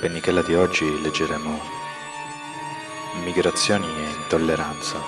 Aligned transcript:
Pennichella 0.00 0.40
di 0.40 0.54
oggi 0.54 0.98
leggeremo 1.02 1.60
Migrazioni 3.22 3.86
e 3.86 4.10
intolleranza 4.22 4.98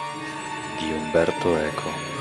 di 0.79 0.93
Umberto 0.93 1.57
Eco. 1.57 2.12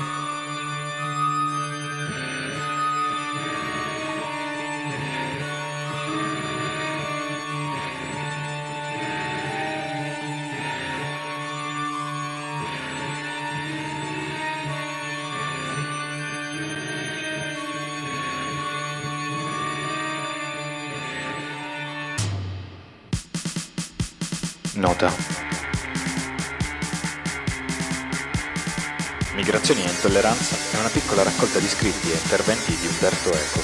Intolleranza 30.04 30.56
è 30.72 30.78
una 30.80 30.88
piccola 30.88 31.22
raccolta 31.22 31.60
di 31.60 31.68
scritti 31.68 32.10
e 32.10 32.14
interventi 32.14 32.76
di 32.76 32.88
Umberto 32.88 33.32
Eco. 33.32 33.62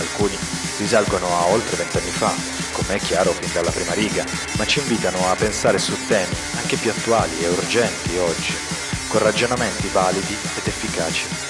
Alcuni 0.00 0.36
risalgono 0.76 1.26
a 1.26 1.46
oltre 1.46 1.76
vent'anni 1.76 2.10
fa, 2.10 2.34
come 2.72 2.96
è 2.96 2.98
chiaro 2.98 3.32
fin 3.32 3.50
dalla 3.50 3.70
prima 3.70 3.94
riga, 3.94 4.22
ma 4.58 4.66
ci 4.66 4.80
invitano 4.80 5.26
a 5.30 5.34
pensare 5.36 5.78
su 5.78 5.96
temi 6.06 6.34
anche 6.56 6.76
più 6.76 6.90
attuali 6.90 7.34
e 7.40 7.48
urgenti 7.48 8.14
oggi, 8.18 8.54
con 9.08 9.22
ragionamenti 9.22 9.88
validi 9.88 10.36
ed 10.58 10.66
efficaci. 10.66 11.49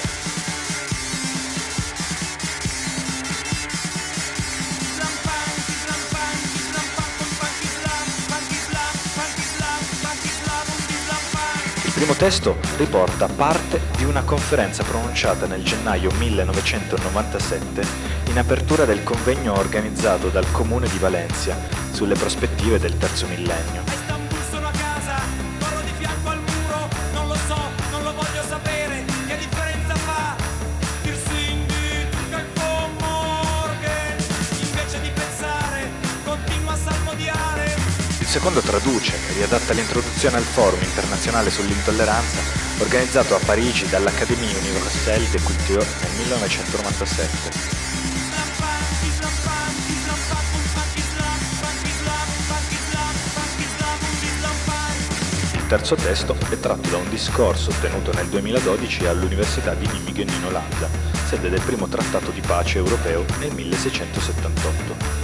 Primo 12.11 12.15
testo 12.15 12.57
riporta 12.77 13.27
parte 13.27 13.79
di 13.95 14.03
una 14.03 14.23
conferenza 14.23 14.83
pronunciata 14.83 15.45
nel 15.45 15.63
gennaio 15.63 16.11
1997 16.17 17.85
in 18.27 18.37
apertura 18.37 18.85
del 18.85 19.03
convegno 19.03 19.57
organizzato 19.57 20.29
dal 20.29 20.49
Comune 20.51 20.89
di 20.89 20.97
Valencia 20.97 21.55
sulle 21.91 22.15
prospettive 22.15 22.79
del 22.79 22.97
terzo 22.97 23.27
millennio. 23.27 23.90
Secondo 38.31 38.61
traduce 38.61 39.13
e 39.27 39.33
riadatta 39.33 39.73
l'introduzione 39.73 40.37
al 40.37 40.43
Forum 40.43 40.81
internazionale 40.81 41.49
sull'intolleranza 41.49 42.39
organizzato 42.79 43.35
a 43.35 43.39
Parigi 43.43 43.89
dall'Académie 43.89 44.55
Universelle 44.57 45.29
des 45.29 45.43
Cultures 45.43 45.85
nel 45.99 46.11
1997. 46.15 47.49
Il 55.55 55.67
terzo 55.67 55.95
testo 55.95 56.37
è 56.49 56.57
tratto 56.57 56.87
da 56.87 56.97
un 56.97 57.09
discorso 57.09 57.73
tenuto 57.81 58.13
nel 58.13 58.27
2012 58.27 59.07
all'Università 59.07 59.73
di 59.73 59.87
Nijmegen 59.87 60.29
in 60.29 60.45
Olanda, 60.45 60.87
sede 61.27 61.49
del 61.49 61.61
primo 61.61 61.89
trattato 61.89 62.31
di 62.31 62.39
pace 62.39 62.77
europeo 62.77 63.25
nel 63.39 63.51
1678. 63.53 65.20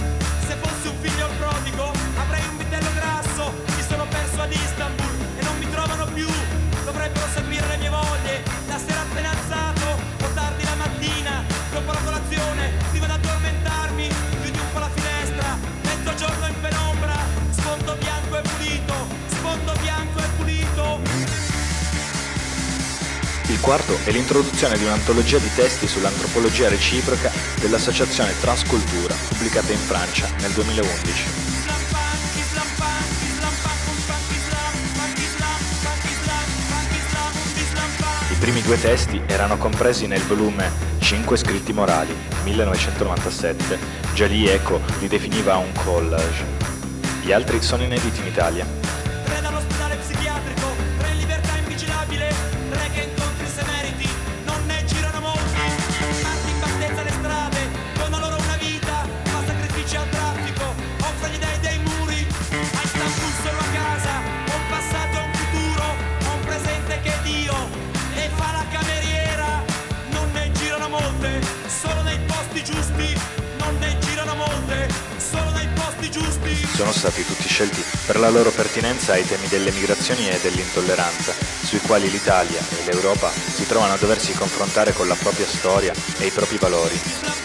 Quarto 23.68 23.98
è 24.04 24.12
l'introduzione 24.12 24.78
di 24.78 24.84
un'antologia 24.84 25.36
di 25.36 25.50
testi 25.54 25.86
sull'antropologia 25.86 26.70
reciproca 26.70 27.30
dell'associazione 27.60 28.32
Transcultura, 28.40 29.14
pubblicata 29.28 29.72
in 29.72 29.78
Francia 29.78 30.26
nel 30.40 30.52
2011. 30.52 31.04
Islam 31.04 31.80
punk, 31.90 32.36
Islam 32.38 32.66
punk, 32.78 33.22
Islam 33.28 33.54
punk, 33.60 33.88
un 33.88 34.04
punk 34.06 34.30
Islam 34.32 34.72
Punk 34.96 35.18
Islam, 35.18 35.60
punk 35.82 36.04
Islam, 36.08 36.48
punk 36.64 36.92
Islam, 36.96 37.32
un 37.36 37.60
Islam 37.60 37.90
punk 37.98 38.30
I 38.30 38.34
primi 38.40 38.62
due 38.62 38.80
testi 38.80 39.20
erano 39.26 39.58
compresi 39.58 40.06
nel 40.06 40.22
volume 40.22 40.72
5 41.00 41.36
scritti 41.36 41.74
morali, 41.74 42.16
1997. 42.44 43.78
Già 44.14 44.24
lì 44.24 44.48
Eco 44.48 44.80
li 45.00 45.08
definiva 45.08 45.58
un 45.58 45.72
collage. 45.74 46.46
Gli 47.20 47.32
altri 47.32 47.60
sono 47.60 47.82
inediti 47.82 48.20
in 48.20 48.28
Italia. 48.28 48.77
Sono 76.74 76.90
stati 76.92 77.22
tutti 77.24 77.48
scelti 77.48 77.84
per 78.06 78.18
la 78.18 78.30
loro 78.30 78.50
pertinenza 78.50 79.12
ai 79.12 79.26
temi 79.26 79.46
delle 79.48 79.70
migrazioni 79.72 80.28
e 80.28 80.38
dell'intolleranza, 80.40 81.34
sui 81.62 81.80
quali 81.80 82.10
l'Italia 82.10 82.60
e 82.60 82.84
l'Europa 82.84 83.30
si 83.30 83.66
trovano 83.66 83.92
a 83.92 83.98
doversi 83.98 84.32
confrontare 84.32 84.94
con 84.94 85.06
la 85.06 85.16
propria 85.16 85.46
storia 85.46 85.92
e 86.18 86.26
i 86.26 86.30
propri 86.30 86.56
valori. 86.56 87.37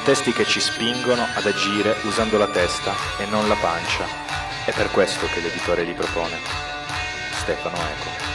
Sono 0.00 0.14
testi 0.14 0.32
che 0.32 0.46
ci 0.46 0.60
spingono 0.60 1.26
ad 1.34 1.44
agire 1.44 1.94
usando 2.04 2.38
la 2.38 2.48
testa 2.48 2.94
e 3.18 3.26
non 3.26 3.46
la 3.48 3.54
pancia. 3.56 4.06
È 4.64 4.72
per 4.72 4.90
questo 4.90 5.26
che 5.26 5.40
l'editore 5.40 5.82
li 5.82 5.92
propone. 5.92 6.38
Stefano 7.32 7.76
Eco. 7.76 8.29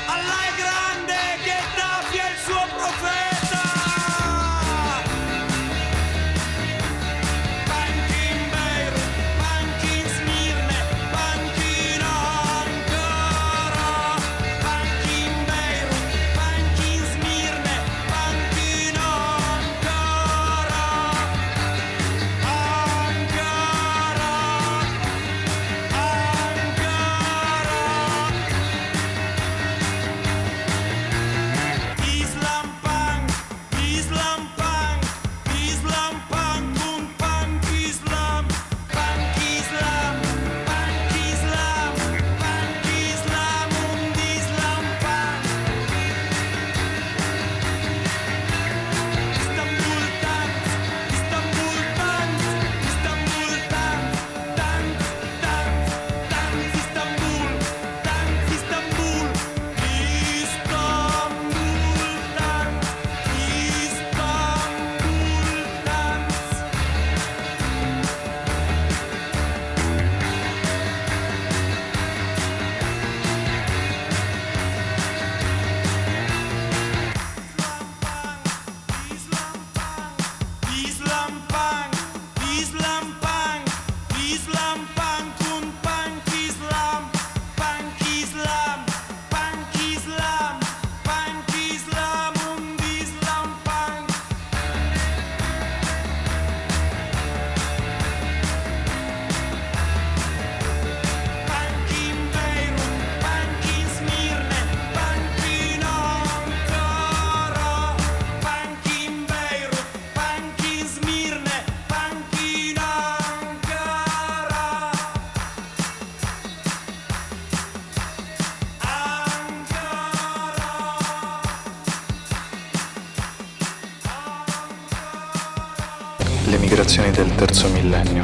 Le 126.75 126.81
migrazioni 126.81 127.11
del 127.11 127.33
terzo 127.35 127.69
millennio. 127.69 128.23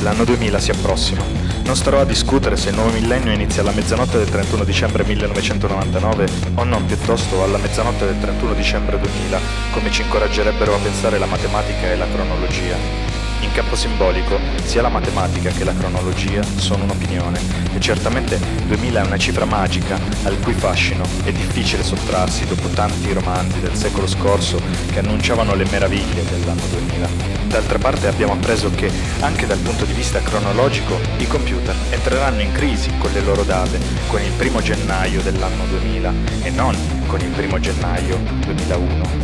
L'anno 0.00 0.24
2000 0.24 0.58
si 0.58 0.70
approssima. 0.72 1.22
Non 1.64 1.74
starò 1.74 2.00
a 2.00 2.04
discutere 2.04 2.58
se 2.58 2.68
il 2.68 2.74
nuovo 2.74 2.90
millennio 2.90 3.32
inizia 3.32 3.62
alla 3.62 3.72
mezzanotte 3.72 4.18
del 4.18 4.28
31 4.28 4.64
dicembre 4.64 5.04
1999 5.04 6.28
o 6.56 6.64
non 6.64 6.84
piuttosto 6.84 7.42
alla 7.42 7.56
mezzanotte 7.56 8.04
del 8.04 8.20
31 8.20 8.52
dicembre 8.52 9.00
2000, 9.00 9.40
come 9.72 9.90
ci 9.90 10.02
incoraggerebbero 10.02 10.74
a 10.74 10.78
pensare 10.80 11.16
la 11.16 11.24
matematica 11.24 11.90
e 11.90 11.96
la 11.96 12.06
cronologia. 12.06 13.03
Campo 13.54 13.76
simbolico, 13.76 14.40
sia 14.64 14.82
la 14.82 14.88
matematica 14.88 15.48
che 15.50 15.62
la 15.62 15.72
cronologia 15.72 16.42
sono 16.42 16.82
un'opinione 16.82 17.38
e 17.72 17.78
certamente 17.78 18.36
2000 18.66 19.00
è 19.00 19.06
una 19.06 19.16
cifra 19.16 19.44
magica 19.44 19.96
al 20.24 20.40
cui 20.40 20.54
fascino 20.54 21.04
è 21.22 21.30
difficile 21.30 21.84
sottrarsi 21.84 22.46
dopo 22.46 22.66
tanti 22.70 23.12
romanzi 23.12 23.60
del 23.60 23.76
secolo 23.76 24.08
scorso 24.08 24.60
che 24.90 24.98
annunciavano 24.98 25.54
le 25.54 25.66
meraviglie 25.70 26.24
dell'anno 26.24 26.66
2000. 26.68 27.08
D'altra 27.46 27.78
parte 27.78 28.08
abbiamo 28.08 28.32
appreso 28.32 28.72
che, 28.72 28.90
anche 29.20 29.46
dal 29.46 29.58
punto 29.58 29.84
di 29.84 29.92
vista 29.92 30.18
cronologico, 30.18 30.98
i 31.18 31.26
computer 31.28 31.76
entreranno 31.90 32.40
in 32.40 32.50
crisi 32.50 32.90
con 32.98 33.12
le 33.12 33.20
loro 33.20 33.44
date 33.44 33.78
con 34.08 34.20
il 34.20 34.32
primo 34.32 34.62
gennaio 34.62 35.22
dell'anno 35.22 35.64
2000 35.66 36.12
e 36.42 36.50
non 36.50 36.76
con 37.06 37.20
il 37.20 37.30
primo 37.30 37.60
gennaio 37.60 38.18
2001. 38.46 39.23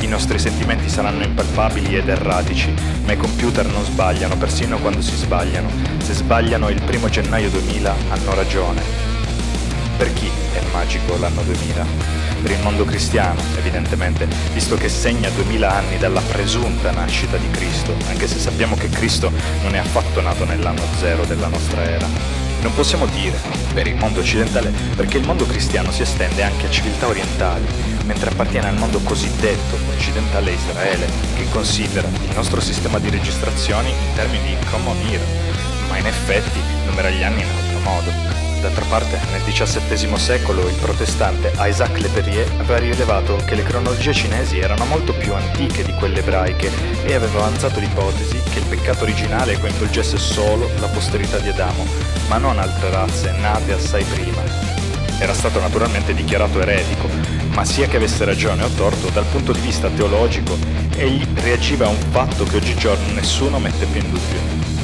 I 0.00 0.06
nostri 0.06 0.38
sentimenti 0.38 0.88
saranno 0.88 1.24
impalpabili 1.24 1.96
ed 1.96 2.08
erratici, 2.08 2.72
ma 3.04 3.12
i 3.12 3.16
computer 3.16 3.66
non 3.66 3.84
sbagliano 3.84 4.36
persino 4.36 4.78
quando 4.78 5.02
si 5.02 5.16
sbagliano. 5.16 5.68
Se 6.02 6.14
sbagliano 6.14 6.68
il 6.68 6.80
primo 6.82 7.08
gennaio 7.08 7.50
2000 7.50 7.94
hanno 8.10 8.34
ragione. 8.34 8.80
Per 9.96 10.12
chi 10.12 10.30
è 10.52 10.60
magico 10.72 11.16
l'anno 11.16 11.42
2000? 11.42 11.84
Per 12.40 12.50
il 12.52 12.60
mondo 12.62 12.84
cristiano, 12.84 13.40
evidentemente, 13.56 14.28
visto 14.52 14.76
che 14.76 14.88
segna 14.88 15.28
2000 15.30 15.68
anni 15.68 15.98
dalla 15.98 16.20
presunta 16.20 16.92
nascita 16.92 17.36
di 17.36 17.50
Cristo, 17.50 17.92
anche 18.08 18.28
se 18.28 18.38
sappiamo 18.38 18.76
che 18.76 18.88
Cristo 18.88 19.32
non 19.62 19.74
è 19.74 19.78
affatto 19.78 20.20
nato 20.20 20.44
nell'anno 20.44 20.82
zero 21.00 21.24
della 21.24 21.48
nostra 21.48 21.82
era. 21.82 22.06
Non 22.62 22.72
possiamo 22.74 23.06
dire 23.06 23.36
per 23.74 23.88
il 23.88 23.96
mondo 23.96 24.20
occidentale 24.20 24.72
perché 24.94 25.18
il 25.18 25.26
mondo 25.26 25.46
cristiano 25.46 25.90
si 25.90 26.02
estende 26.02 26.44
anche 26.44 26.66
a 26.66 26.70
civiltà 26.70 27.08
orientali, 27.08 27.64
mentre 28.08 28.30
appartiene 28.30 28.68
al 28.68 28.78
mondo 28.78 29.00
cosiddetto 29.00 29.76
occidentale 29.94 30.52
Israele, 30.52 31.06
che 31.36 31.46
considera 31.50 32.08
il 32.08 32.34
nostro 32.34 32.58
sistema 32.58 32.98
di 32.98 33.10
registrazioni 33.10 33.90
in 33.90 34.14
termini 34.14 34.56
di 34.56 34.64
common 34.70 34.96
era, 35.10 35.22
ma 35.90 35.98
in 35.98 36.06
effetti 36.06 36.58
numera 36.86 37.10
gli 37.10 37.22
anni 37.22 37.42
in 37.42 37.48
altro 37.48 37.78
modo. 37.80 38.10
D'altra 38.62 38.84
parte, 38.86 39.20
nel 39.30 39.42
XVII 39.44 40.18
secolo 40.18 40.66
il 40.66 40.74
protestante 40.76 41.52
Isaac 41.58 41.98
Le 41.98 42.08
Perrier 42.08 42.50
aveva 42.58 42.78
rilevato 42.78 43.36
che 43.44 43.54
le 43.54 43.62
cronologie 43.62 44.12
cinesi 44.12 44.58
erano 44.58 44.86
molto 44.86 45.12
più 45.12 45.34
antiche 45.34 45.84
di 45.84 45.92
quelle 45.92 46.20
ebraiche 46.20 46.70
e 47.04 47.14
aveva 47.14 47.40
avanzato 47.40 47.78
l'ipotesi 47.78 48.40
che 48.50 48.58
il 48.58 48.64
peccato 48.64 49.04
originale 49.04 49.60
coinvolgesse 49.60 50.16
solo 50.16 50.70
la 50.80 50.88
posterità 50.88 51.38
di 51.38 51.50
Adamo, 51.50 51.86
ma 52.28 52.38
non 52.38 52.58
altre 52.58 52.90
razze 52.90 53.30
nate 53.32 53.74
assai 53.74 54.02
prima. 54.04 54.42
Era 55.20 55.34
stato 55.34 55.60
naturalmente 55.60 56.14
dichiarato 56.14 56.60
eretico, 56.60 57.37
ma 57.58 57.64
sia 57.64 57.88
che 57.88 57.96
avesse 57.96 58.24
ragione 58.24 58.62
o 58.62 58.68
torto, 58.68 59.08
dal 59.08 59.24
punto 59.24 59.50
di 59.50 59.58
vista 59.58 59.88
teologico, 59.88 60.56
egli 60.94 61.26
reagiva 61.34 61.86
a 61.86 61.88
un 61.88 61.98
fatto 62.10 62.44
che 62.44 62.54
oggigiorno 62.54 63.12
nessuno 63.14 63.58
mette 63.58 63.84
più 63.86 64.00
in 64.00 64.10
dubbio. 64.12 64.38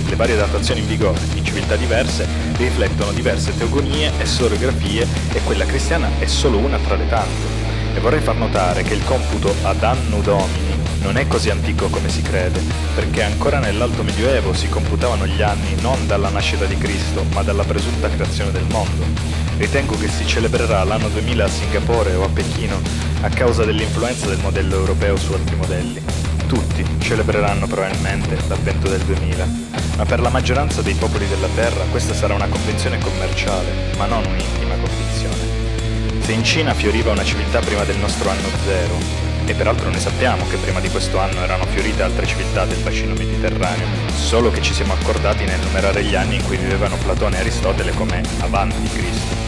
Le 0.08 0.16
varie 0.16 0.34
datazioni 0.34 0.80
in 0.80 0.88
vigore 0.88 1.20
in 1.36 1.44
civiltà 1.44 1.76
diverse 1.76 2.26
riflettono 2.56 3.12
diverse 3.12 3.56
teogonie 3.56 4.10
e 4.18 4.26
storiografie 4.26 5.06
e 5.32 5.40
quella 5.44 5.64
cristiana 5.64 6.08
è 6.18 6.26
solo 6.26 6.58
una 6.58 6.76
tra 6.78 6.96
le 6.96 7.08
tante. 7.08 7.94
E 7.94 8.00
vorrei 8.00 8.20
far 8.20 8.34
notare 8.34 8.82
che 8.82 8.94
il 8.94 9.04
computo 9.04 9.54
ad 9.62 9.80
anno 9.84 10.20
domini 10.20 10.76
non 11.02 11.16
è 11.16 11.28
così 11.28 11.50
antico 11.50 11.86
come 11.86 12.08
si 12.08 12.22
crede, 12.22 12.60
perché 12.96 13.22
ancora 13.22 13.60
nell'alto 13.60 14.02
medioevo 14.02 14.52
si 14.52 14.68
computavano 14.68 15.28
gli 15.28 15.42
anni 15.42 15.80
non 15.80 16.08
dalla 16.08 16.28
nascita 16.28 16.64
di 16.64 16.76
Cristo, 16.76 17.24
ma 17.34 17.44
dalla 17.44 17.62
presunta 17.62 18.08
creazione 18.08 18.50
del 18.50 18.66
mondo. 18.68 19.43
Ritengo 19.56 19.96
che 19.96 20.08
si 20.08 20.26
celebrerà 20.26 20.82
l'anno 20.84 21.08
2000 21.08 21.44
a 21.44 21.48
Singapore 21.48 22.14
o 22.14 22.24
a 22.24 22.28
Pechino 22.28 22.80
a 23.22 23.28
causa 23.28 23.64
dell'influenza 23.64 24.26
del 24.26 24.38
modello 24.38 24.74
europeo 24.74 25.16
su 25.16 25.32
altri 25.32 25.56
modelli. 25.56 26.02
Tutti 26.46 26.84
celebreranno 26.98 27.66
probabilmente 27.66 28.36
l'avvento 28.48 28.88
del 28.88 29.00
2000, 29.00 29.48
ma 29.96 30.04
per 30.04 30.20
la 30.20 30.28
maggioranza 30.28 30.82
dei 30.82 30.94
popoli 30.94 31.26
della 31.28 31.48
Terra 31.54 31.84
questa 31.90 32.14
sarà 32.14 32.34
una 32.34 32.48
convenzione 32.48 32.98
commerciale, 32.98 33.94
ma 33.96 34.06
non 34.06 34.24
un'intima 34.26 34.74
convinzione. 34.74 36.22
Se 36.22 36.32
in 36.32 36.44
Cina 36.44 36.74
fioriva 36.74 37.12
una 37.12 37.24
civiltà 37.24 37.60
prima 37.60 37.84
del 37.84 37.96
nostro 37.98 38.28
anno 38.28 38.48
zero, 38.64 39.22
E 39.46 39.52
peraltro 39.52 39.90
noi 39.90 40.00
sappiamo 40.00 40.46
che 40.48 40.56
prima 40.56 40.80
di 40.80 40.88
questo 40.88 41.18
anno 41.18 41.42
erano 41.42 41.66
fiorite 41.66 42.02
altre 42.02 42.26
civiltà 42.26 42.64
del 42.64 42.78
bacino 42.78 43.12
mediterraneo, 43.12 43.86
solo 44.16 44.50
che 44.50 44.62
ci 44.62 44.72
siamo 44.72 44.94
accordati 44.94 45.44
nel 45.44 45.60
numerare 45.60 46.02
gli 46.02 46.14
anni 46.14 46.36
in 46.36 46.44
cui 46.44 46.56
vivevano 46.56 46.96
Platone 46.96 47.36
e 47.36 47.40
Aristotele 47.40 47.92
come 47.92 48.22
avanti 48.40 48.88
Cristo. 48.88 49.43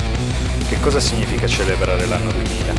Che 0.68 0.80
cosa 0.80 0.98
significa 0.98 1.46
celebrare 1.46 2.06
l'anno 2.06 2.32
2000? 2.32 2.74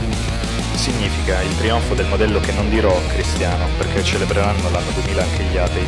Significa 0.76 1.42
il 1.42 1.56
trionfo 1.56 1.94
del 1.94 2.06
modello 2.08 2.42
che 2.42 2.52
non 2.52 2.70
dirò 2.70 2.94
cristiano, 3.08 3.66
perché 3.78 4.04
celebreranno 4.04 4.70
l'anno 4.70 4.92
2000 4.92 5.24
anche 5.24 5.44
gli 5.44 5.56
atei, 5.56 5.88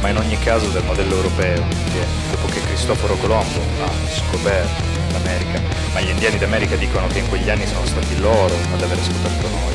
ma 0.00 0.08
in 0.08 0.16
ogni 0.16 0.36
caso 0.40 0.68
del 0.70 0.82
modello 0.82 1.14
europeo, 1.14 1.62
che 1.92 2.04
dopo 2.32 2.48
che 2.48 2.60
Cristoforo 2.62 3.14
Colombo 3.14 3.60
ha 3.84 3.90
scoperto 4.12 4.82
l'America, 5.12 5.60
ma 5.92 6.00
gli 6.00 6.08
indiani 6.08 6.36
d'America 6.36 6.74
dicono 6.74 7.06
che 7.06 7.20
in 7.20 7.28
quegli 7.28 7.48
anni 7.48 7.66
sono 7.66 7.86
stati 7.86 8.18
loro 8.18 8.54
ad 8.72 8.82
aver 8.82 8.98
scoperto 9.00 9.48
noi, 9.48 9.74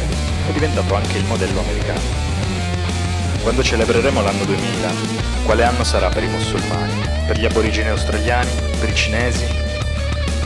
è 0.50 0.52
diventato 0.52 0.94
anche 0.94 1.18
il 1.20 1.24
modello 1.24 1.62
americano. 1.62 2.02
Quando 3.44 3.64
celebreremo 3.64 4.22
l'anno 4.22 4.44
2000, 4.44 4.92
quale 5.46 5.64
anno 5.64 5.86
sarà 5.86 6.10
per 6.10 6.24
i 6.24 6.28
musulmani? 6.28 6.94
Per 7.26 7.40
gli 7.40 7.46
aborigeni 7.46 7.88
australiani? 7.88 8.52
Per 8.78 8.90
i 8.90 8.94
cinesi? 8.96 9.71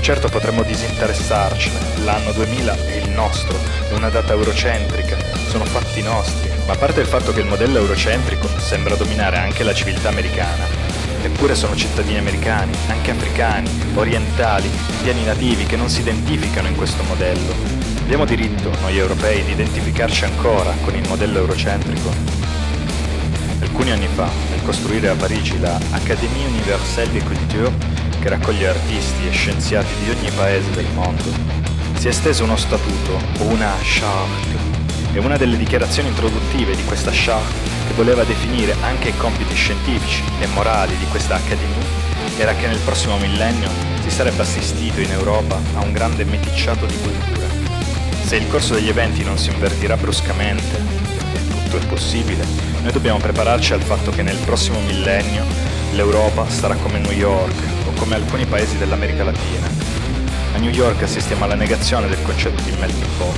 Certo 0.05 0.29
potremmo 0.29 0.61
disinteressarcene, 0.61 2.03
l'anno 2.03 2.31
2000 2.31 2.75
è 2.85 2.95
il 2.97 3.09
nostro, 3.09 3.57
è 3.89 3.93
una 3.93 4.09
data 4.09 4.33
eurocentrica, 4.33 5.17
sono 5.47 5.65
fatti 5.65 6.03
nostri, 6.03 6.47
ma 6.67 6.73
a 6.73 6.77
parte 6.77 7.01
il 7.01 7.07
fatto 7.07 7.33
che 7.33 7.39
il 7.39 7.47
modello 7.47 7.79
eurocentrico 7.79 8.47
sembra 8.59 8.93
dominare 8.93 9.37
anche 9.37 9.63
la 9.63 9.73
civiltà 9.73 10.09
americana, 10.09 10.67
eppure 11.23 11.55
sono 11.55 11.75
cittadini 11.75 12.19
americani, 12.19 12.71
anche 12.85 13.09
africani, 13.09 13.67
orientali, 13.95 14.69
indiani 14.97 15.23
nativi 15.23 15.65
che 15.65 15.75
non 15.75 15.89
si 15.89 16.01
identificano 16.01 16.67
in 16.67 16.75
questo 16.75 17.01
modello. 17.01 17.55
Abbiamo 18.01 18.25
diritto, 18.25 18.69
noi 18.81 18.99
europei, 18.99 19.43
di 19.43 19.53
identificarci 19.53 20.23
ancora 20.23 20.71
con 20.83 20.93
il 20.93 21.07
modello 21.07 21.39
eurocentrico? 21.39 22.13
Alcuni 23.59 23.89
anni 23.89 24.07
fa, 24.13 24.29
nel 24.51 24.61
costruire 24.61 25.09
a 25.09 25.15
Parigi 25.15 25.59
la 25.59 25.79
Académie 25.93 26.45
Universelle 26.45 27.11
des 27.11 27.23
Cultures, 27.23 27.73
che 28.25 28.31
raccoglie 28.31 28.69
artisti 28.69 29.27
e 29.27 29.31
scienziati 29.31 29.93
di 30.03 30.09
ogni 30.09 30.31
paese 30.31 30.71
del 30.71 30.87
mondo, 30.95 31.21
si 31.93 32.07
è 32.07 32.09
esteso 32.09 32.43
uno 32.43 32.57
statuto 32.57 33.19
una 33.41 33.75
charte 33.83 34.57
e 35.13 35.19
una 35.19 35.37
delle 35.37 35.57
dichiarazioni 35.57 36.09
introduttive 36.09 36.75
di 36.75 36.83
questa 36.85 37.11
charte 37.13 37.69
che 37.85 37.93
voleva 37.93 38.23
definire 38.23 38.73
anche 38.81 39.09
i 39.09 39.17
compiti 39.17 39.53
scientifici 39.53 40.23
e 40.39 40.47
morali 40.47 40.97
di 40.97 41.05
questa 41.11 41.35
accademia 41.35 41.85
era 42.39 42.55
che 42.55 42.65
nel 42.65 42.79
prossimo 42.79 43.15
millennio 43.17 43.69
si 44.01 44.09
sarebbe 44.09 44.41
assistito 44.41 45.01
in 45.01 45.11
Europa 45.11 45.59
a 45.75 45.81
un 45.81 45.91
grande 45.91 46.23
meticciato 46.23 46.87
di 46.87 46.97
culture. 46.97 47.47
Se 48.23 48.37
il 48.37 48.47
corso 48.47 48.73
degli 48.73 48.89
eventi 48.89 49.23
non 49.23 49.37
si 49.37 49.51
invertirà 49.51 49.97
bruscamente, 49.97 50.77
e 51.31 51.47
tutto 51.47 51.77
è 51.77 51.85
possibile, 51.85 52.43
noi 52.81 52.91
dobbiamo 52.91 53.19
prepararci 53.19 53.73
al 53.73 53.83
fatto 53.83 54.09
che 54.09 54.23
nel 54.23 54.37
prossimo 54.37 54.79
millennio 54.79 55.43
l'Europa 55.93 56.49
sarà 56.49 56.73
come 56.73 56.97
New 56.97 57.11
York, 57.11 57.84
come 57.95 58.15
alcuni 58.15 58.45
paesi 58.45 58.77
dell'America 58.77 59.23
Latina. 59.23 59.67
A 60.53 60.57
New 60.57 60.69
York 60.69 61.01
assistiamo 61.01 61.43
alla 61.43 61.55
negazione 61.55 62.07
del 62.07 62.21
concetto 62.21 62.61
di 62.63 62.75
melting 62.79 63.11
pot. 63.17 63.37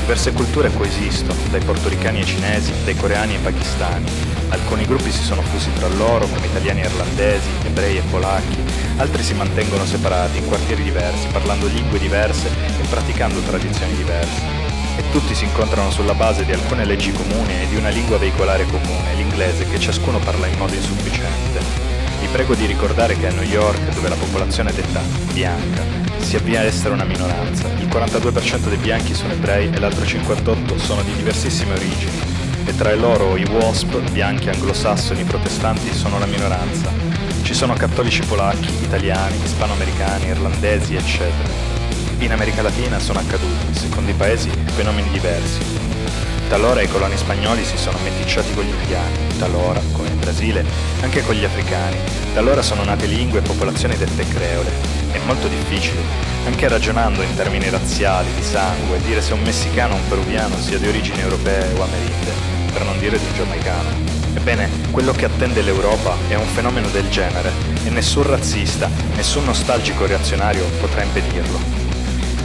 Diverse 0.00 0.32
culture 0.32 0.72
coesistono, 0.72 1.38
dai 1.50 1.60
portoricani 1.60 2.18
ai 2.18 2.24
cinesi, 2.24 2.72
dai 2.84 2.96
coreani 2.96 3.34
ai 3.34 3.42
pakistani. 3.42 4.10
Alcuni 4.48 4.84
gruppi 4.84 5.12
si 5.12 5.22
sono 5.22 5.42
fusi 5.42 5.72
tra 5.74 5.86
loro, 5.88 6.26
come 6.26 6.46
italiani 6.46 6.80
e 6.80 6.86
irlandesi, 6.86 7.48
ebrei 7.64 7.98
e 7.98 8.02
polacchi, 8.10 8.58
altri 8.96 9.22
si 9.22 9.34
mantengono 9.34 9.84
separati 9.84 10.38
in 10.38 10.46
quartieri 10.46 10.82
diversi, 10.82 11.28
parlando 11.28 11.66
lingue 11.66 11.98
diverse 11.98 12.48
e 12.48 12.86
praticando 12.88 13.38
tradizioni 13.40 13.94
diverse. 13.94 14.40
E 14.96 15.04
tutti 15.12 15.34
si 15.34 15.44
incontrano 15.44 15.90
sulla 15.90 16.14
base 16.14 16.44
di 16.44 16.52
alcune 16.52 16.84
leggi 16.84 17.12
comuni 17.12 17.62
e 17.62 17.68
di 17.68 17.76
una 17.76 17.90
lingua 17.90 18.18
veicolare 18.18 18.66
comune, 18.66 19.14
l'inglese, 19.14 19.68
che 19.68 19.78
ciascuno 19.78 20.18
parla 20.18 20.46
in 20.46 20.58
modo 20.58 20.74
insufficiente. 20.74 21.89
Vi 22.20 22.26
prego 22.26 22.54
di 22.54 22.66
ricordare 22.66 23.16
che 23.16 23.28
a 23.28 23.32
New 23.32 23.42
York, 23.42 23.94
dove 23.94 24.08
la 24.08 24.14
popolazione 24.14 24.72
detta 24.72 25.00
bianca, 25.32 25.82
si 26.18 26.36
avvia 26.36 26.60
ad 26.60 26.66
essere 26.66 26.92
una 26.92 27.04
minoranza. 27.04 27.66
Il 27.78 27.88
42% 27.88 28.68
dei 28.68 28.76
bianchi 28.76 29.14
sono 29.14 29.32
ebrei 29.32 29.70
e 29.72 29.78
l'altro 29.78 30.04
58% 30.04 30.76
sono 30.76 31.02
di 31.02 31.14
diversissime 31.14 31.72
origini. 31.72 32.18
E 32.66 32.76
tra 32.76 32.94
loro 32.94 33.36
i 33.36 33.44
WASP, 33.44 34.10
bianchi 34.10 34.50
anglosassoni 34.50 35.24
protestanti, 35.24 35.92
sono 35.94 36.18
la 36.18 36.26
minoranza. 36.26 36.92
Ci 37.42 37.54
sono 37.54 37.72
cattolici 37.72 38.22
polacchi, 38.22 38.70
italiani, 38.82 39.42
ispanoamericani, 39.42 40.26
irlandesi, 40.26 40.94
eccetera. 40.94 41.48
In 42.18 42.32
America 42.32 42.60
Latina 42.60 42.98
sono 42.98 43.18
accaduti, 43.18 43.72
secondo 43.72 44.10
i 44.10 44.14
paesi, 44.14 44.50
fenomeni 44.76 45.08
diversi. 45.10 45.89
Talora 46.50 46.82
i 46.82 46.88
coloni 46.88 47.16
spagnoli 47.16 47.64
si 47.64 47.76
sono 47.76 47.96
meticciati 48.02 48.52
con 48.54 48.64
gli 48.64 48.74
indiani, 48.80 49.38
talora, 49.38 49.80
come 49.92 50.08
in 50.08 50.18
Brasile, 50.18 50.64
anche 51.00 51.22
con 51.22 51.36
gli 51.36 51.44
africani. 51.44 51.96
Talora 52.34 52.60
sono 52.60 52.82
nate 52.82 53.06
lingue 53.06 53.38
e 53.38 53.42
popolazioni 53.42 53.96
dette 53.96 54.26
creole. 54.26 54.68
È 55.12 55.18
molto 55.26 55.46
difficile, 55.46 56.00
anche 56.46 56.66
ragionando 56.66 57.22
in 57.22 57.36
termini 57.36 57.70
razziali, 57.70 58.34
di 58.34 58.42
sangue, 58.42 59.00
dire 59.02 59.22
se 59.22 59.32
un 59.32 59.42
messicano 59.42 59.94
o 59.94 59.98
un 59.98 60.08
peruviano 60.08 60.56
sia 60.58 60.78
di 60.78 60.88
origini 60.88 61.20
europee 61.20 61.72
o 61.78 61.84
amerite, 61.84 62.32
per 62.72 62.82
non 62.82 62.98
dire 62.98 63.16
di 63.16 63.26
un 63.26 63.34
giamaicano. 63.34 63.88
Ebbene, 64.34 64.68
quello 64.90 65.12
che 65.12 65.26
attende 65.26 65.62
l'Europa 65.62 66.16
è 66.26 66.34
un 66.34 66.46
fenomeno 66.46 66.88
del 66.88 67.08
genere 67.10 67.52
e 67.84 67.90
nessun 67.90 68.24
razzista, 68.24 68.90
nessun 69.14 69.44
nostalgico 69.44 70.04
reazionario 70.04 70.64
potrà 70.80 71.04
impedirlo 71.04 71.79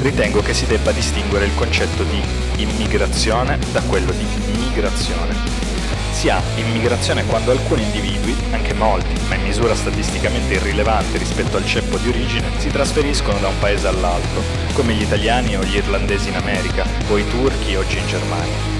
ritengo 0.01 0.41
che 0.41 0.53
si 0.53 0.65
debba 0.65 0.91
distinguere 0.91 1.45
il 1.45 1.55
concetto 1.55 2.03
di 2.03 2.21
immigrazione 2.57 3.57
da 3.71 3.81
quello 3.81 4.11
di 4.11 4.25
migrazione. 4.57 5.63
Si 6.11 6.29
ha 6.29 6.41
immigrazione 6.55 7.25
quando 7.25 7.51
alcuni 7.51 7.83
individui, 7.83 8.35
anche 8.51 8.73
molti, 8.73 9.13
ma 9.27 9.35
in 9.35 9.43
misura 9.43 9.75
statisticamente 9.75 10.53
irrilevante 10.53 11.17
rispetto 11.17 11.57
al 11.57 11.65
ceppo 11.65 11.97
di 11.97 12.07
origine, 12.07 12.47
si 12.57 12.69
trasferiscono 12.69 13.37
da 13.39 13.49
un 13.49 13.59
paese 13.59 13.87
all'altro, 13.87 14.41
come 14.73 14.93
gli 14.93 15.01
italiani 15.01 15.57
o 15.57 15.63
gli 15.63 15.75
irlandesi 15.75 16.29
in 16.29 16.35
America, 16.35 16.85
o 17.09 17.17
i 17.17 17.27
turchi 17.27 17.75
oggi 17.75 17.97
in 17.97 18.07
Germania. 18.07 18.73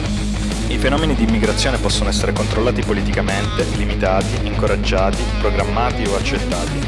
I 0.67 0.77
fenomeni 0.77 1.13
di 1.13 1.23
immigrazione 1.23 1.77
possono 1.77 2.09
essere 2.09 2.33
controllati 2.33 2.81
politicamente, 2.81 3.65
limitati, 3.75 4.47
incoraggiati, 4.47 5.23
programmati 5.39 6.05
o 6.05 6.15
accettati. 6.15 6.79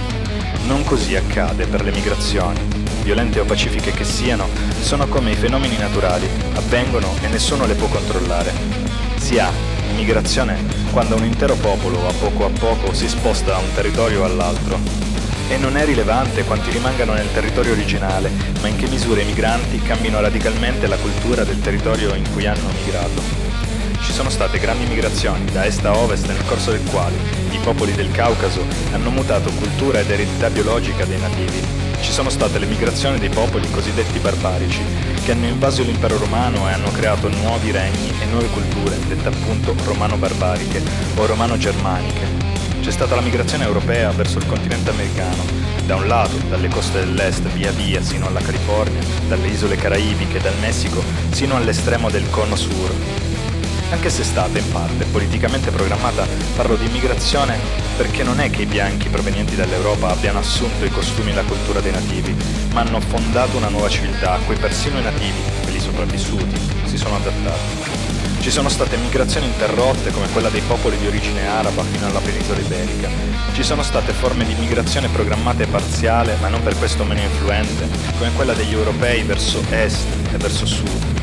Non 0.66 0.84
così 0.84 1.16
accade 1.16 1.68
per 1.68 1.84
le 1.84 1.92
migrazioni, 1.92 2.77
violente 3.08 3.40
o 3.40 3.46
pacifiche 3.46 3.92
che 3.92 4.04
siano, 4.04 4.50
sono 4.82 5.08
come 5.08 5.32
i 5.32 5.36
fenomeni 5.36 5.78
naturali, 5.78 6.28
avvengono 6.56 7.16
e 7.22 7.30
nessuno 7.30 7.66
le 7.66 7.76
può 7.76 7.88
controllare. 7.88 8.52
Si 9.16 9.40
ha 9.40 9.50
immigrazione 9.92 10.62
quando 10.92 11.16
un 11.16 11.24
intero 11.24 11.56
popolo 11.56 12.06
a 12.06 12.12
poco 12.12 12.44
a 12.44 12.50
poco 12.50 12.94
si 12.94 13.08
sposta 13.08 13.52
da 13.52 13.60
un 13.60 13.74
territorio 13.74 14.26
all'altro. 14.26 14.78
E 15.48 15.56
non 15.56 15.78
è 15.78 15.86
rilevante 15.86 16.44
quanti 16.44 16.70
rimangano 16.70 17.14
nel 17.14 17.32
territorio 17.32 17.72
originale, 17.72 18.30
ma 18.60 18.68
in 18.68 18.76
che 18.76 18.90
misura 18.90 19.22
i 19.22 19.26
migranti 19.26 19.82
cambino 19.82 20.20
radicalmente 20.20 20.86
la 20.86 20.98
cultura 20.98 21.46
del 21.46 21.62
territorio 21.62 22.14
in 22.14 22.30
cui 22.34 22.46
hanno 22.46 22.70
migrato. 22.84 23.22
Ci 24.02 24.12
sono 24.12 24.30
state 24.30 24.60
grandi 24.60 24.86
migrazioni 24.86 25.46
da 25.46 25.66
est 25.66 25.86
a 25.86 25.96
ovest 25.96 26.28
nel 26.28 26.44
corso 26.46 26.72
del 26.72 26.84
quale 26.92 27.16
i 27.52 27.58
popoli 27.64 27.94
del 27.94 28.12
Caucaso 28.12 28.66
hanno 28.92 29.12
mutato 29.12 29.50
cultura 29.52 30.02
ed 30.02 30.12
eredità 30.12 30.50
biologica 30.50 31.06
dei 31.06 31.20
nativi 31.20 31.87
ci 32.02 32.12
sono 32.12 32.30
state 32.30 32.60
le 32.60 32.66
migrazioni 32.66 33.20
dei 33.20 33.30
popoli 33.30 33.70
cosiddetti 33.72 34.20
barbarici, 34.20 34.82
che 35.24 35.32
hanno 35.32 35.48
invaso 35.48 35.84
l'impero 35.84 36.18
romano 36.18 36.68
e 36.68 36.74
hanno 36.74 36.92
creato 36.92 37.30
nuovi 37.30 37.72
regni 37.72 38.14
e 38.22 38.26
nuove 38.26 38.48
culture, 38.48 38.98
dette 39.08 39.28
appunto 39.28 39.76
romano-barbariche 39.84 40.82
o 41.16 41.26
romano-germaniche. 41.26 42.46
C'è 42.82 42.92
stata 42.92 43.16
la 43.16 43.22
migrazione 43.22 43.66
europea 43.66 44.12
verso 44.12 44.38
il 44.38 44.46
continente 44.46 44.92
americano, 44.92 45.44
da 45.86 45.96
un 45.96 46.08
lato 46.08 46.38
dalle 46.50 46.70
coste 46.70 47.00
dell'est 47.00 47.42
via 47.50 47.72
via 47.72 48.02
sino 48.02 48.28
alla 48.28 48.42
California, 48.42 49.02
dalle 49.28 49.48
isole 49.48 49.76
caraibiche, 49.76 50.40
dal 50.40 50.58
Messico 50.60 51.04
sino 51.32 51.56
all'estremo 51.56 52.10
del 52.10 52.30
Cono 52.30 52.56
Sur, 52.56 52.94
anche 53.90 54.10
se 54.10 54.22
è 54.22 54.26
stata 54.26 54.58
in 54.58 54.70
parte 54.72 55.06
politicamente 55.06 55.72
programmata, 55.72 56.28
parlo 56.56 56.76
di 56.76 56.86
immigrazione 56.86 57.58
perché 57.96 58.24
non 58.24 58.40
è 58.40 58.50
che 58.50 58.64
i 58.64 58.66
bianchi 58.66 59.10
provenienti 59.10 59.56
dall'Europa 59.56 60.10
abbiano 60.10 60.40
assunto 60.40 60.86
i 60.86 60.90
costumi 60.90 61.32
e 61.32 61.36
la 61.36 61.44
cultura 61.44 61.80
dei 61.80 61.92
nativi, 61.92 62.36
ma 62.74 62.82
hanno 62.82 63.00
fondato 63.00 63.58
una 63.58 63.70
nuova 63.70 63.90
civiltà 63.90 64.34
a 64.34 64.40
cui 64.40 64.56
persino 64.56 65.00
i 65.00 65.04
nativi, 65.04 65.40
quelli 65.64 65.80
sopravvissuti, 65.80 66.60
si 66.86 66.98
sono 66.98 67.16
adattati. 67.16 68.06
Ci 68.40 68.52
sono 68.52 68.70
state 68.70 68.98
migrazioni 68.98 69.48
interrotte 69.48 70.12
come 70.12 70.30
quella 70.30 70.50
dei 70.50 70.62
popoli 70.62 70.98
di 70.98 71.08
origine 71.08 71.48
araba 71.48 71.84
fino 71.84 72.06
alla 72.06 72.20
penisola 72.20 72.60
iberica. 72.60 73.10
Ci 73.54 73.64
sono 73.64 73.84
state 73.84 74.14
forme 74.14 74.46
di 74.46 74.54
migrazione 74.54 75.08
programmate 75.10 75.66
parziale, 75.66 76.38
ma 76.40 76.48
non 76.48 76.62
per 76.62 76.78
questo 76.78 77.04
meno 77.04 77.22
influente, 77.22 77.88
come 78.18 78.32
quella 78.34 78.54
degli 78.54 78.74
europei 78.74 79.24
verso 79.24 79.62
est 79.70 80.06
e 80.32 80.38
verso 80.38 80.66
sud 80.66 81.17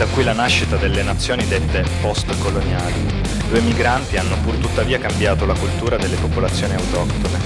da 0.00 0.06
qui 0.06 0.24
la 0.24 0.32
nascita 0.32 0.76
delle 0.76 1.02
nazioni 1.02 1.46
dette 1.46 1.84
post-coloniali, 2.00 3.04
dove 3.48 3.60
migranti 3.60 4.16
hanno 4.16 4.34
pur 4.42 4.54
tuttavia 4.54 4.98
cambiato 4.98 5.44
la 5.44 5.52
cultura 5.52 5.98
delle 5.98 6.16
popolazioni 6.16 6.72
autoctone. 6.72 7.38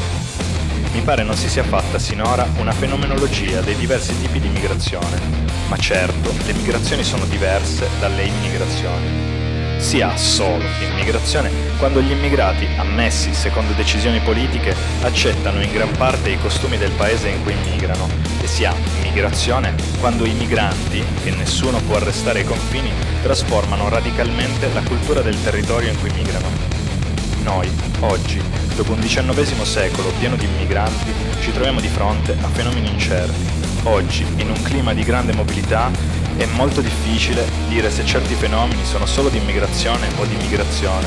mi 0.93 1.01
pare 1.01 1.25
non 1.25 1.35
si 1.35 1.49
sia 1.49 1.65
fatta 1.65 1.99
sinora 1.99 2.47
una 2.59 2.71
fenomenologia 2.71 3.61
dei 3.61 3.75
diversi 3.75 4.17
tipi 4.21 4.39
di 4.39 4.47
migrazione, 4.47 5.21
ma 5.67 5.77
certo 5.77 6.33
le 6.47 6.53
migrazioni 6.53 7.03
sono 7.03 7.25
diverse 7.25 7.89
dalle 7.99 8.23
immigrazioni. 8.23 9.24
Si 9.85 10.01
ha 10.01 10.17
solo 10.17 10.65
immigrazione 10.81 11.51
quando 11.77 12.01
gli 12.01 12.11
immigrati, 12.11 12.67
ammessi 12.79 13.35
secondo 13.35 13.75
decisioni 13.75 14.19
politiche, 14.21 14.75
accettano 15.03 15.61
in 15.63 15.71
gran 15.71 15.91
parte 15.99 16.31
i 16.31 16.39
costumi 16.39 16.79
del 16.79 16.91
paese 16.93 17.29
in 17.29 17.43
cui 17.43 17.55
migrano 17.71 18.09
e 18.41 18.47
si 18.47 18.65
ha 18.65 18.75
migrazione 19.03 19.75
quando 20.01 20.25
i 20.25 20.33
migranti, 20.33 21.05
che 21.23 21.31
nessuno 21.33 21.81
può 21.83 21.97
arrestare 21.97 22.41
ai 22.41 22.45
confini, 22.47 22.91
trasformano 23.23 23.91
radicalmente 23.91 24.73
la 24.73 24.81
cultura 24.81 25.21
del 25.21 25.41
territorio 25.45 25.91
in 25.91 26.01
cui 26.01 26.11
migrano. 26.13 26.49
Noi, 27.43 27.71
oggi, 28.01 28.41
dopo 28.75 28.93
un 28.93 29.01
XIX 29.01 29.63
secolo 29.63 30.11
pieno 30.19 30.37
di 30.37 30.47
immigranti, 30.47 31.13
ci 31.43 31.53
troviamo 31.53 31.81
di 31.81 31.89
fronte 31.89 32.35
a 32.41 32.49
fenomeni 32.49 32.89
incerti. 32.89 33.63
Oggi, 33.83 34.25
in 34.37 34.49
un 34.49 34.63
clima 34.63 34.95
di 34.95 35.05
grande 35.05 35.35
mobilità, 35.35 35.91
è 36.37 36.47
molto 36.47 36.81
difficile 36.81 37.47
dire 37.69 37.91
se 37.91 38.05
certi 38.05 38.35
fenomeni 38.35 38.85
sono 38.85 39.07
solo 39.07 39.29
di 39.29 39.39
immigrazione 39.39 40.09
o 40.17 40.25
di 40.25 40.37
migrazione. 40.37 41.07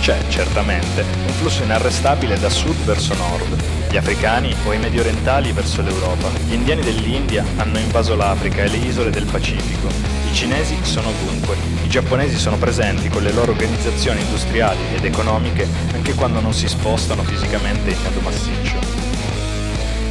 C'è, 0.00 0.18
certamente, 0.28 1.04
un 1.26 1.32
flusso 1.32 1.62
inarrestabile 1.62 2.38
da 2.38 2.50
sud 2.50 2.76
verso 2.84 3.14
nord, 3.14 3.56
gli 3.90 3.96
africani 3.96 4.54
o 4.64 4.72
i 4.72 4.78
medio 4.78 5.00
orientali 5.00 5.52
verso 5.52 5.80
l'Europa. 5.82 6.28
Gli 6.46 6.52
indiani 6.52 6.82
dell'India 6.82 7.44
hanno 7.56 7.78
invaso 7.78 8.14
l'Africa 8.14 8.62
e 8.62 8.68
le 8.68 8.76
isole 8.76 9.10
del 9.10 9.24
Pacifico. 9.24 9.88
I 10.30 10.34
cinesi 10.34 10.76
sono 10.82 11.08
ovunque. 11.08 11.56
I 11.82 11.88
giapponesi 11.88 12.36
sono 12.36 12.56
presenti 12.56 13.08
con 13.08 13.22
le 13.22 13.32
loro 13.32 13.52
organizzazioni 13.52 14.20
industriali 14.20 14.80
ed 14.94 15.04
economiche 15.04 15.66
anche 15.92 16.14
quando 16.14 16.40
non 16.40 16.52
si 16.52 16.68
spostano 16.68 17.22
fisicamente 17.22 17.90
in 17.90 18.02
modo 18.02 18.20
massiccio. 18.20 19.05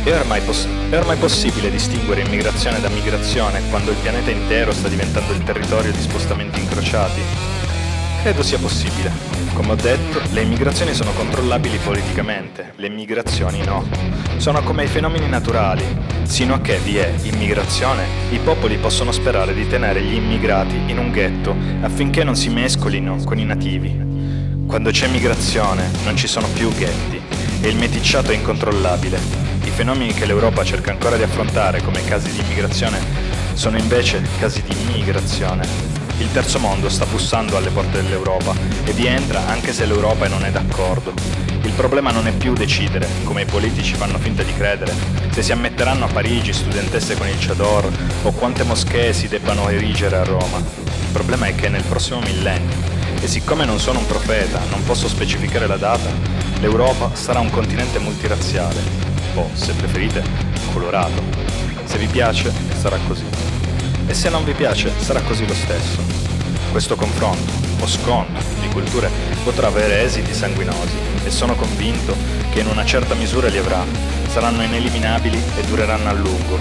È 0.05 0.13
ormai, 0.13 0.39
poss- 0.41 0.67
è 0.91 0.97
ormai 0.99 1.17
possibile 1.17 1.71
distinguere 1.71 2.21
immigrazione 2.21 2.79
da 2.79 2.89
migrazione 2.89 3.59
quando 3.71 3.89
il 3.89 3.97
pianeta 3.97 4.29
intero 4.29 4.71
sta 4.71 4.87
diventando 4.87 5.33
il 5.33 5.43
territorio 5.43 5.91
di 5.91 5.99
spostamenti 5.99 6.59
incrociati? 6.59 7.21
Credo 8.21 8.43
sia 8.43 8.59
possibile. 8.59 9.11
Come 9.55 9.71
ho 9.71 9.75
detto, 9.75 10.21
le 10.29 10.43
immigrazioni 10.43 10.93
sono 10.93 11.11
controllabili 11.13 11.79
politicamente, 11.79 12.73
le 12.75 12.89
migrazioni 12.89 13.63
no. 13.63 13.83
Sono 14.37 14.61
come 14.61 14.83
i 14.83 14.87
fenomeni 14.87 15.27
naturali. 15.27 15.83
Sino 16.21 16.53
a 16.53 16.61
che 16.61 16.77
vi 16.77 16.97
è 16.97 17.11
immigrazione, 17.23 18.05
i 18.29 18.37
popoli 18.37 18.77
possono 18.77 19.11
sperare 19.11 19.55
di 19.55 19.67
tenere 19.67 20.03
gli 20.03 20.13
immigrati 20.13 20.83
in 20.85 20.99
un 20.99 21.09
ghetto 21.09 21.55
affinché 21.81 22.23
non 22.23 22.35
si 22.35 22.49
mescolino 22.49 23.15
con 23.23 23.39
i 23.39 23.43
nativi. 23.43 24.67
Quando 24.67 24.91
c'è 24.91 25.07
migrazione 25.07 25.89
non 26.03 26.15
ci 26.15 26.27
sono 26.27 26.47
più 26.53 26.71
ghetti 26.75 27.19
e 27.59 27.69
il 27.69 27.75
meticciato 27.75 28.29
è 28.29 28.35
incontrollabile. 28.35 29.44
Fenomeni 29.75 30.13
che 30.13 30.25
l'Europa 30.25 30.63
cerca 30.63 30.91
ancora 30.91 31.17
di 31.17 31.23
affrontare 31.23 31.81
come 31.81 32.01
casi 32.05 32.31
di 32.31 32.39
immigrazione 32.39 32.97
sono 33.55 33.77
invece 33.77 34.21
casi 34.39 34.63
di 34.63 34.73
migrazione. 34.93 35.67
Il 36.19 36.31
terzo 36.31 36.59
mondo 36.59 36.87
sta 36.87 37.05
bussando 37.05 37.57
alle 37.57 37.71
porte 37.71 38.01
dell'Europa 38.01 38.55
e 38.85 38.93
vi 38.93 39.05
entra 39.05 39.45
anche 39.47 39.73
se 39.73 39.85
l'Europa 39.85 40.29
non 40.29 40.45
è 40.45 40.49
d'accordo. 40.49 41.11
Il 41.63 41.73
problema 41.73 42.11
non 42.11 42.25
è 42.25 42.31
più 42.31 42.53
decidere, 42.53 43.05
come 43.25 43.41
i 43.41 43.45
politici 43.45 43.95
fanno 43.95 44.17
finta 44.17 44.43
di 44.43 44.53
credere, 44.53 44.93
se 45.31 45.43
si 45.43 45.51
ammetteranno 45.51 46.05
a 46.05 46.09
Parigi 46.09 46.53
studentesse 46.53 47.17
con 47.17 47.27
il 47.27 47.37
Chador 47.37 47.91
o 48.23 48.31
quante 48.31 48.63
moschee 48.63 49.11
si 49.11 49.27
debbano 49.27 49.67
erigere 49.67 50.15
a 50.15 50.23
Roma. 50.23 50.57
Il 50.57 51.11
problema 51.11 51.47
è 51.47 51.55
che 51.55 51.67
nel 51.67 51.83
prossimo 51.83 52.21
millennio, 52.21 52.77
e 53.19 53.27
siccome 53.27 53.65
non 53.65 53.79
sono 53.79 53.99
un 53.99 54.05
profeta, 54.05 54.61
non 54.69 54.85
posso 54.85 55.09
specificare 55.09 55.67
la 55.67 55.75
data, 55.75 56.09
l'Europa 56.61 57.13
sarà 57.13 57.39
un 57.41 57.49
continente 57.49 57.99
multirazziale, 57.99 59.14
o, 59.35 59.49
se 59.53 59.73
preferite, 59.73 60.23
colorato. 60.73 61.21
Se 61.85 61.97
vi 61.97 62.07
piace, 62.07 62.51
sarà 62.79 62.97
così. 63.07 63.23
E 64.07 64.13
se 64.13 64.29
non 64.29 64.43
vi 64.43 64.53
piace, 64.53 64.91
sarà 64.99 65.21
così 65.21 65.45
lo 65.45 65.53
stesso. 65.53 66.01
Questo 66.71 66.95
confronto, 66.95 67.51
o 67.79 67.87
scontro, 67.87 68.43
di 68.59 68.67
culture 68.69 69.09
potrà 69.43 69.67
avere 69.67 70.03
esiti 70.03 70.33
sanguinosi 70.33 70.97
e 71.23 71.29
sono 71.29 71.55
convinto 71.55 72.15
che 72.51 72.59
in 72.59 72.67
una 72.67 72.85
certa 72.85 73.13
misura 73.13 73.47
li 73.47 73.57
avrà. 73.57 73.83
Saranno 74.27 74.63
ineliminabili 74.63 75.41
e 75.57 75.61
dureranno 75.63 76.09
a 76.09 76.13
lungo. 76.13 76.59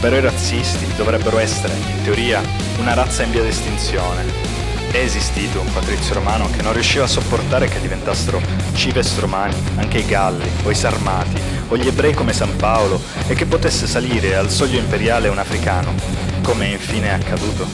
Però 0.00 0.16
i 0.16 0.20
razzisti 0.20 0.86
dovrebbero 0.96 1.38
essere, 1.38 1.74
in 1.74 2.02
teoria, 2.02 2.42
una 2.78 2.94
razza 2.94 3.22
in 3.22 3.30
via 3.30 3.42
d'estinzione, 3.42 4.49
è 4.90 4.98
esistito 4.98 5.60
un 5.60 5.72
patrizio 5.72 6.14
romano 6.14 6.50
che 6.50 6.62
non 6.62 6.72
riusciva 6.72 7.04
a 7.04 7.08
sopportare 7.08 7.68
che 7.68 7.80
diventassero 7.80 8.40
cives 8.74 9.18
romani 9.20 9.54
anche 9.76 9.98
i 9.98 10.06
Galli 10.06 10.48
o 10.64 10.70
i 10.70 10.74
Sarmati 10.74 11.40
o 11.68 11.76
gli 11.76 11.86
ebrei 11.86 12.12
come 12.12 12.32
San 12.32 12.56
Paolo 12.56 13.00
e 13.28 13.34
che 13.34 13.46
potesse 13.46 13.86
salire 13.86 14.34
al 14.34 14.50
soglio 14.50 14.78
imperiale 14.78 15.28
un 15.28 15.38
africano, 15.38 15.94
come 16.42 16.66
infine 16.66 17.08
è 17.08 17.12
accaduto. 17.12 17.66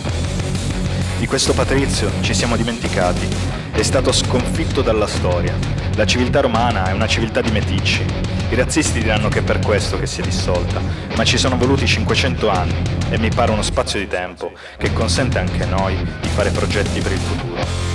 Di 1.18 1.26
questo 1.26 1.54
patrizio 1.54 2.10
ci 2.20 2.34
siamo 2.34 2.56
dimenticati, 2.56 3.26
è 3.72 3.82
stato 3.82 4.12
sconfitto 4.12 4.82
dalla 4.82 5.06
storia. 5.06 5.85
La 5.96 6.04
civiltà 6.04 6.42
romana 6.42 6.88
è 6.88 6.92
una 6.92 7.06
civiltà 7.06 7.40
di 7.40 7.50
meticci. 7.50 8.04
I 8.50 8.54
razzisti 8.54 9.00
diranno 9.00 9.28
che 9.28 9.38
è 9.38 9.42
per 9.42 9.60
questo 9.60 9.98
che 9.98 10.06
si 10.06 10.20
è 10.20 10.24
dissolta, 10.24 10.78
ma 11.16 11.24
ci 11.24 11.38
sono 11.38 11.56
voluti 11.56 11.86
500 11.86 12.50
anni 12.50 12.82
e 13.08 13.18
mi 13.18 13.30
pare 13.30 13.50
uno 13.50 13.62
spazio 13.62 13.98
di 13.98 14.06
tempo 14.06 14.52
che 14.76 14.92
consente 14.92 15.38
anche 15.38 15.62
a 15.62 15.66
noi 15.66 15.96
di 16.20 16.28
fare 16.28 16.50
progetti 16.50 17.00
per 17.00 17.12
il 17.12 17.18
futuro. 17.18 17.85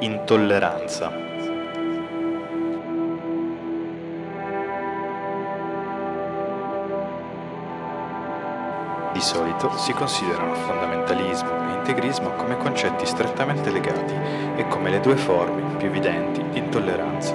Intolleranza. 0.00 1.10
Di 9.12 9.20
solito 9.22 9.70
si 9.78 9.92
considerano 9.94 10.54
fondamentalismo 10.54 11.48
e 11.48 11.72
integrismo 11.78 12.30
come 12.32 12.58
concetti 12.58 13.06
strettamente 13.06 13.70
legati 13.70 14.14
e 14.56 14.68
come 14.68 14.90
le 14.90 15.00
due 15.00 15.16
forme 15.16 15.76
più 15.76 15.86
evidenti 15.86 16.44
di 16.50 16.58
intolleranza. 16.58 17.34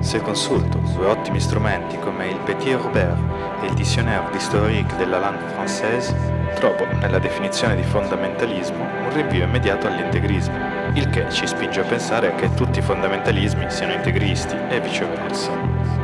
Se 0.00 0.20
consulto 0.20 0.78
due 0.94 1.06
ottimi 1.06 1.40
strumenti 1.40 1.98
come 1.98 2.28
il 2.28 2.38
Petit 2.38 2.78
Robert 2.80 3.18
e 3.62 3.66
il 3.66 3.74
Dictionnaire 3.74 4.30
d'historique 4.32 4.96
de 4.96 5.06
la 5.06 5.18
langue 5.18 5.46
française, 5.48 6.14
trovo 6.54 6.86
nella 7.00 7.18
definizione 7.18 7.76
di 7.76 7.82
fondamentalismo 7.82 8.82
un 8.82 9.12
rinvio 9.14 9.44
immediato 9.44 9.86
all'integrismo, 9.86 10.69
il 10.94 11.08
che 11.08 11.26
ci 11.30 11.46
spinge 11.46 11.80
a 11.80 11.84
pensare 11.84 12.34
che 12.34 12.52
tutti 12.54 12.80
i 12.80 12.82
fondamentalismi 12.82 13.66
siano 13.68 13.92
integristi 13.92 14.56
e 14.68 14.80
viceversa. 14.80 15.52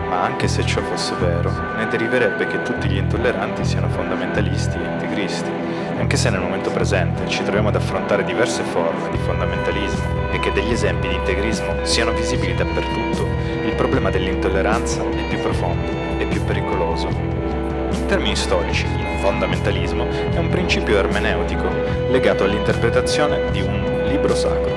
Ma 0.08 0.22
anche 0.22 0.46
se 0.46 0.64
ciò 0.64 0.80
fosse 0.82 1.14
vero, 1.16 1.50
ne 1.76 1.88
deriverebbe 1.88 2.46
che 2.46 2.62
tutti 2.62 2.88
gli 2.88 2.96
intolleranti 2.96 3.64
siano 3.64 3.88
fondamentalisti 3.88 4.76
e 4.76 4.86
integristi, 4.92 5.50
anche 5.98 6.16
se 6.16 6.30
nel 6.30 6.40
momento 6.40 6.70
presente 6.70 7.26
ci 7.26 7.42
troviamo 7.42 7.68
ad 7.68 7.76
affrontare 7.76 8.22
diverse 8.22 8.62
forme 8.62 9.10
di 9.10 9.18
fondamentalismo 9.18 10.30
e 10.30 10.38
che 10.38 10.52
degli 10.52 10.70
esempi 10.70 11.08
di 11.08 11.14
integrismo 11.14 11.84
siano 11.84 12.12
visibili 12.12 12.54
dappertutto, 12.54 13.26
il 13.64 13.74
problema 13.74 14.10
dell'intolleranza 14.10 15.02
è 15.02 15.28
più 15.28 15.40
profondo 15.40 15.90
e 16.18 16.26
più 16.26 16.44
pericoloso. 16.44 17.08
In 17.08 18.06
termini 18.06 18.36
storici, 18.36 18.86
il 18.86 19.18
fondamentalismo 19.18 20.06
è 20.08 20.38
un 20.38 20.48
principio 20.48 20.98
ermeneutico 20.98 21.68
legato 22.10 22.44
all'interpretazione 22.44 23.50
di 23.50 23.62
un 23.62 23.95
libro 24.06 24.34
sacro. 24.34 24.72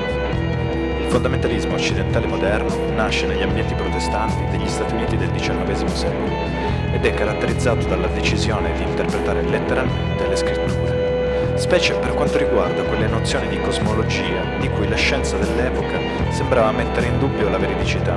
Il 1.00 1.08
fondamentalismo 1.08 1.74
occidentale 1.74 2.28
moderno 2.28 2.76
nasce 2.94 3.26
negli 3.26 3.42
ambienti 3.42 3.74
protestanti 3.74 4.46
degli 4.52 4.68
Stati 4.68 4.94
Uniti 4.94 5.18
del 5.18 5.32
XIX 5.32 5.86
secolo 5.86 6.36
ed 6.92 7.06
è 7.06 7.14
caratterizzato 7.14 7.88
dalla 7.88 8.08
decisione 8.08 8.74
di 8.74 8.84
interpretare 8.84 9.42
letteralmente 9.44 10.28
le 10.28 10.36
scritture, 10.36 11.54
specie 11.56 11.94
per 11.94 12.14
quanto 12.14 12.38
riguarda 12.38 12.84
quelle 12.84 13.08
nozioni 13.08 13.48
di 13.48 13.60
cosmologia 13.60 14.44
di 14.60 14.70
cui 14.70 14.88
la 14.88 14.96
scienza 14.96 15.38
dell'epoca 15.38 15.98
sembrava 16.30 16.72
mettere 16.72 17.08
in 17.08 17.20
dubbio 17.20 17.50
la 17.50 17.58
veridicità, 17.58 18.16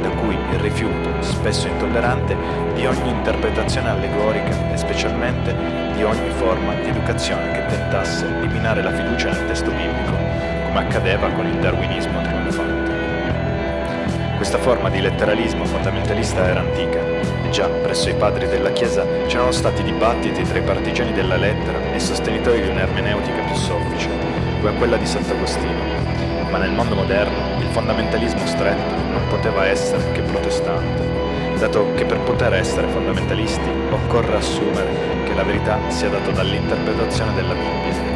da 0.00 0.08
cui 0.10 0.34
il 0.34 0.58
rifiuto, 0.58 1.22
spesso 1.22 1.68
intollerante, 1.68 2.36
di 2.74 2.86
ogni 2.86 3.10
interpretazione 3.10 3.90
allegorica 3.90 4.72
e 4.72 4.76
specialmente 4.76 5.54
di 5.94 6.02
ogni 6.02 6.30
forma 6.30 6.74
di 6.74 6.88
educazione 6.88 7.52
che 7.52 7.66
tentasse 7.66 8.26
di 8.40 8.46
minare 8.48 8.82
la 8.82 8.92
fiducia 8.92 9.30
nel 9.30 9.46
testo 9.46 9.70
biblico 9.70 10.29
come 10.70 10.86
accadeva 10.86 11.28
con 11.30 11.46
il 11.46 11.56
darwinismo 11.56 12.22
trionfante. 12.22 12.98
Questa 14.36 14.58
forma 14.58 14.88
di 14.88 15.00
letteralismo 15.00 15.64
fondamentalista 15.64 16.46
era 16.46 16.60
antica 16.60 17.00
già 17.50 17.66
presso 17.66 18.08
i 18.08 18.14
padri 18.14 18.46
della 18.46 18.70
Chiesa 18.70 19.04
c'erano 19.26 19.50
stati 19.50 19.82
dibattiti 19.82 20.44
tra 20.44 20.58
i 20.58 20.62
partigiani 20.62 21.12
della 21.12 21.36
lettera 21.36 21.80
e 21.90 21.96
i 21.96 22.00
sostenitori 22.00 22.62
di 22.62 22.68
un'ermeneutica 22.68 23.42
più 23.42 23.54
soffice, 23.56 24.08
come 24.60 24.74
quella 24.74 24.96
di 24.96 25.06
Sant'Agostino. 25.06 25.98
Ma 26.48 26.58
nel 26.58 26.70
mondo 26.70 26.94
moderno 26.94 27.60
il 27.60 27.66
fondamentalismo 27.72 28.46
stretto 28.46 28.94
non 29.10 29.26
poteva 29.28 29.66
essere 29.66 30.12
che 30.12 30.20
protestante, 30.20 31.02
dato 31.58 31.92
che 31.94 32.04
per 32.04 32.20
poter 32.20 32.54
essere 32.54 32.86
fondamentalisti 32.86 33.68
occorre 33.90 34.36
assumere 34.36 35.24
che 35.24 35.34
la 35.34 35.42
verità 35.42 35.78
sia 35.88 36.08
data 36.08 36.30
dall'interpretazione 36.30 37.34
della 37.34 37.54
Bibbia 37.54 38.09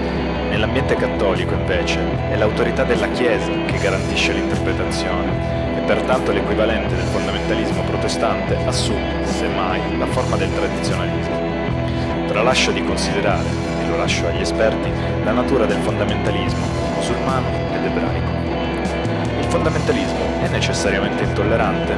Nell'ambiente 0.55 0.95
cattolico, 0.95 1.53
invece, 1.53 1.99
è 2.31 2.37
l'autorità 2.37 2.85
della 2.85 3.09
Chiesa 3.09 3.51
che 3.67 3.77
garantisce 3.77 4.33
l'interpretazione 4.33 5.77
e 5.77 5.81
pertanto 5.81 6.31
l'equivalente 6.31 6.95
del 6.95 7.07
fondamentalismo 7.07 7.83
protestante 7.83 8.57
assume, 8.65 9.25
semmai, 9.25 9.99
la 9.99 10.07
forma 10.07 10.37
del 10.37 10.55
tradizionalismo. 10.55 12.29
Tralascio 12.29 12.71
di 12.71 12.85
considerare, 12.85 13.49
e 13.83 13.89
lo 13.89 13.97
lascio 13.97 14.29
agli 14.29 14.43
esperti, 14.43 14.93
la 15.25 15.33
natura 15.33 15.67
del 15.67 15.79
fondamentalismo 15.79 16.67
musulmano 16.95 17.49
ed 17.75 17.85
ebraico. 17.87 18.31
Il 19.41 19.47
fondamentalismo 19.47 20.41
è 20.41 20.49
necessariamente 20.51 21.25
intollerante? 21.25 21.97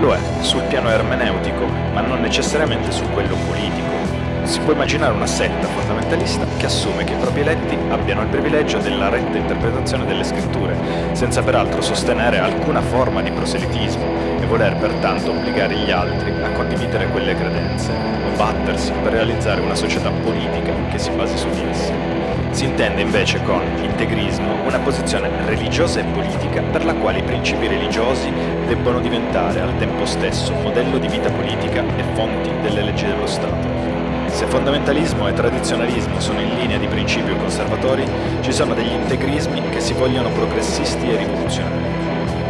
Lo 0.00 0.12
è 0.12 0.18
sul 0.40 0.64
piano 0.64 0.90
ermeneutico, 0.90 1.64
ma 1.94 2.02
non 2.02 2.20
necessariamente 2.20 2.92
su 2.92 3.08
quello 3.08 3.36
politico 3.46 4.19
si 4.44 4.60
può 4.60 4.72
immaginare 4.72 5.12
una 5.12 5.26
setta 5.26 5.66
fondamentalista 5.66 6.44
che 6.56 6.66
assume 6.66 7.04
che 7.04 7.12
i 7.12 7.16
propri 7.16 7.40
eletti 7.40 7.76
abbiano 7.88 8.22
il 8.22 8.28
privilegio 8.28 8.78
della 8.78 9.08
retta 9.08 9.36
interpretazione 9.36 10.04
delle 10.04 10.24
scritture, 10.24 10.76
senza 11.12 11.42
peraltro 11.42 11.80
sostenere 11.80 12.38
alcuna 12.38 12.80
forma 12.80 13.22
di 13.22 13.30
proselitismo 13.30 14.04
e 14.40 14.46
voler 14.46 14.76
pertanto 14.76 15.30
obbligare 15.30 15.76
gli 15.76 15.90
altri 15.90 16.30
a 16.42 16.50
condividere 16.50 17.08
quelle 17.08 17.34
credenze 17.34 17.92
o 17.92 18.36
battersi 18.36 18.92
per 19.02 19.12
realizzare 19.12 19.60
una 19.60 19.74
società 19.74 20.10
politica 20.10 20.72
che 20.90 20.98
si 20.98 21.10
basi 21.10 21.36
su 21.36 21.48
di 21.50 21.62
esse. 21.68 22.20
Si 22.50 22.64
intende 22.64 23.00
invece 23.00 23.40
con 23.44 23.62
integrismo 23.80 24.64
una 24.64 24.78
posizione 24.78 25.30
religiosa 25.46 26.00
e 26.00 26.04
politica 26.04 26.60
per 26.62 26.84
la 26.84 26.94
quale 26.94 27.18
i 27.18 27.22
principi 27.22 27.68
religiosi 27.68 28.32
debbono 28.66 28.98
diventare 29.00 29.60
al 29.60 29.76
tempo 29.78 30.04
stesso 30.04 30.52
modello 30.54 30.98
di 30.98 31.06
vita 31.06 31.30
politica 31.30 31.82
e 31.96 32.02
fonti 32.14 32.50
delle 32.60 32.82
leggi 32.82 33.06
dello 33.06 33.26
Stato. 33.26 33.99
Se 34.30 34.46
fondamentalismo 34.46 35.28
e 35.28 35.32
tradizionalismo 35.32 36.18
sono 36.20 36.40
in 36.40 36.54
linea 36.54 36.78
di 36.78 36.86
principio 36.86 37.36
conservatori, 37.36 38.04
ci 38.40 38.52
sono 38.52 38.74
degli 38.74 38.92
integrismi 38.92 39.60
che 39.68 39.80
si 39.80 39.92
vogliono 39.92 40.30
progressisti 40.30 41.10
e 41.10 41.16
rivoluzionari. 41.16 41.98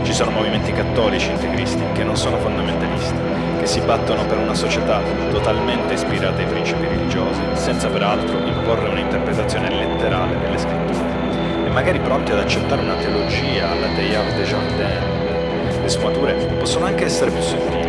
Ci 0.03 0.13
sono 0.13 0.31
movimenti 0.31 0.73
cattolici 0.73 1.31
integristi 1.31 1.83
che 1.93 2.05
non 2.05 2.17
sono 2.17 2.37
fondamentalisti, 2.37 3.17
che 3.59 3.67
si 3.67 3.81
battono 3.81 4.25
per 4.27 4.39
una 4.39 4.55
società 4.55 5.01
totalmente 5.31 5.95
ispirata 5.95 6.39
ai 6.39 6.47
principi 6.47 6.87
religiosi, 6.87 7.41
senza 7.55 7.89
peraltro 7.89 8.39
imporre 8.47 8.89
un'interpretazione 8.89 9.71
letterale 9.71 10.39
delle 10.39 10.59
scritture, 10.59 11.67
e 11.67 11.71
magari 11.71 11.99
pronti 11.99 12.33
ad 12.33 12.39
accettare 12.39 12.83
una 12.83 12.95
teologia 12.95 13.71
alla 13.71 13.89
Teilhard 13.97 14.37
de 14.37 14.43
Jardin. 14.45 15.83
Le 15.83 15.89
sfumature 15.89 16.35
possono 16.59 16.85
anche 16.85 17.05
essere 17.05 17.31
più 17.31 17.41
sottili. 17.41 17.89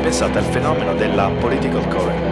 Pensate 0.00 0.38
al 0.38 0.44
fenomeno 0.44 0.94
della 0.94 1.30
political 1.38 1.86
America 1.88 2.31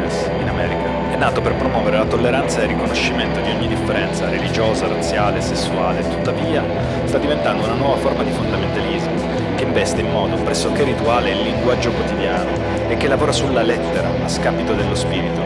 nato 1.21 1.43
per 1.43 1.55
promuovere 1.55 1.99
la 1.99 2.07
tolleranza 2.07 2.61
e 2.61 2.63
il 2.63 2.69
riconoscimento 2.71 3.41
di 3.41 3.51
ogni 3.51 3.69
differenza 3.69 4.27
religiosa, 4.31 4.89
razziale, 4.89 5.43
sessuale, 5.43 6.01
tuttavia 6.01 6.65
sta 7.05 7.19
diventando 7.19 7.63
una 7.63 7.75
nuova 7.75 7.97
forma 7.97 8.23
di 8.23 8.31
fondamentalismo 8.31 9.11
che 9.55 9.65
investe 9.65 10.01
in 10.01 10.11
modo 10.11 10.37
pressoché 10.37 10.83
rituale 10.83 11.33
il 11.33 11.43
linguaggio 11.43 11.91
quotidiano 11.91 12.49
e 12.89 12.97
che 12.97 13.07
lavora 13.07 13.33
sulla 13.33 13.61
lettera 13.61 14.09
a 14.25 14.29
scapito 14.29 14.73
dello 14.73 14.95
spirito, 14.95 15.43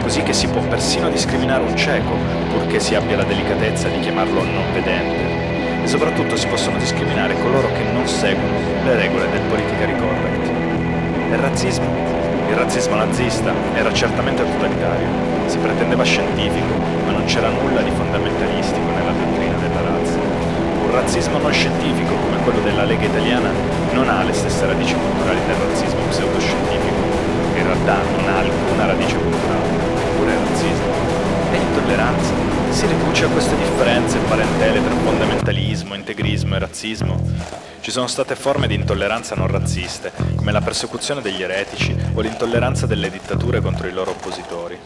così 0.00 0.22
che 0.22 0.32
si 0.32 0.46
può 0.46 0.62
persino 0.62 1.10
discriminare 1.10 1.62
un 1.62 1.76
cieco 1.76 2.16
purché 2.50 2.80
si 2.80 2.94
abbia 2.94 3.18
la 3.18 3.24
delicatezza 3.24 3.88
di 3.88 4.00
chiamarlo 4.00 4.42
non 4.42 4.72
vedente. 4.72 5.82
E 5.82 5.86
soprattutto 5.86 6.36
si 6.36 6.46
possono 6.46 6.78
discriminare 6.78 7.38
coloro 7.42 7.70
che 7.72 7.84
non 7.92 8.08
seguono 8.08 8.56
le 8.82 8.96
regole 8.96 9.30
del 9.30 9.42
politically 9.42 9.94
correct. 9.98 10.46
Il 11.30 11.36
razzismo 11.36 12.08
il 12.48 12.54
razzismo 12.54 12.96
nazista 12.96 13.52
era 13.74 13.92
certamente 13.92 14.42
totalitario, 14.42 15.06
si 15.46 15.58
pretendeva 15.58 16.02
scientifico, 16.02 16.74
ma 17.04 17.12
non 17.12 17.24
c'era 17.26 17.50
nulla 17.50 17.82
di 17.82 17.90
fondamentalistico 17.90 18.90
nella 18.90 19.12
dottrina 19.12 19.56
della 19.58 19.80
razza. 19.82 20.16
Un 20.16 20.90
razzismo 20.90 21.38
non 21.38 21.52
scientifico 21.52 22.14
come 22.14 22.38
quello 22.42 22.60
della 22.60 22.84
Lega 22.84 23.04
Italiana 23.04 23.50
non 23.92 24.08
ha 24.08 24.22
le 24.22 24.32
stesse 24.32 24.64
radici 24.64 24.94
culturali 24.94 25.40
del 25.46 25.56
razzismo 25.56 26.00
pseudoscientifico, 26.08 27.02
in 27.54 27.64
realtà 27.64 27.96
non 28.16 28.28
ha 28.28 28.38
alcuna 28.38 28.86
radice 28.86 29.16
culturale, 29.16 29.68
oppure 30.10 30.32
è 30.32 30.36
razzismo. 30.48 30.86
E 31.52 31.58
l'intolleranza 31.58 32.32
si 32.70 32.86
riduce 32.86 33.24
a 33.24 33.28
queste 33.28 33.56
differenze 33.56 34.16
e 34.16 34.20
parentele 34.22 34.82
tra 34.82 34.94
fondamentalismo, 34.94 35.94
integrismo 35.94 36.56
e 36.56 36.58
razzismo 36.58 37.57
ci 37.88 37.94
sono 37.94 38.06
state 38.06 38.36
forme 38.36 38.66
di 38.66 38.74
intolleranza 38.74 39.34
non 39.34 39.46
razziste, 39.46 40.12
come 40.36 40.52
la 40.52 40.60
persecuzione 40.60 41.22
degli 41.22 41.40
eretici 41.42 41.96
o 42.12 42.20
l'intolleranza 42.20 42.84
delle 42.84 43.08
dittature 43.08 43.62
contro 43.62 43.86
i 43.86 43.92
loro 43.92 44.10
oppositori. 44.10 44.78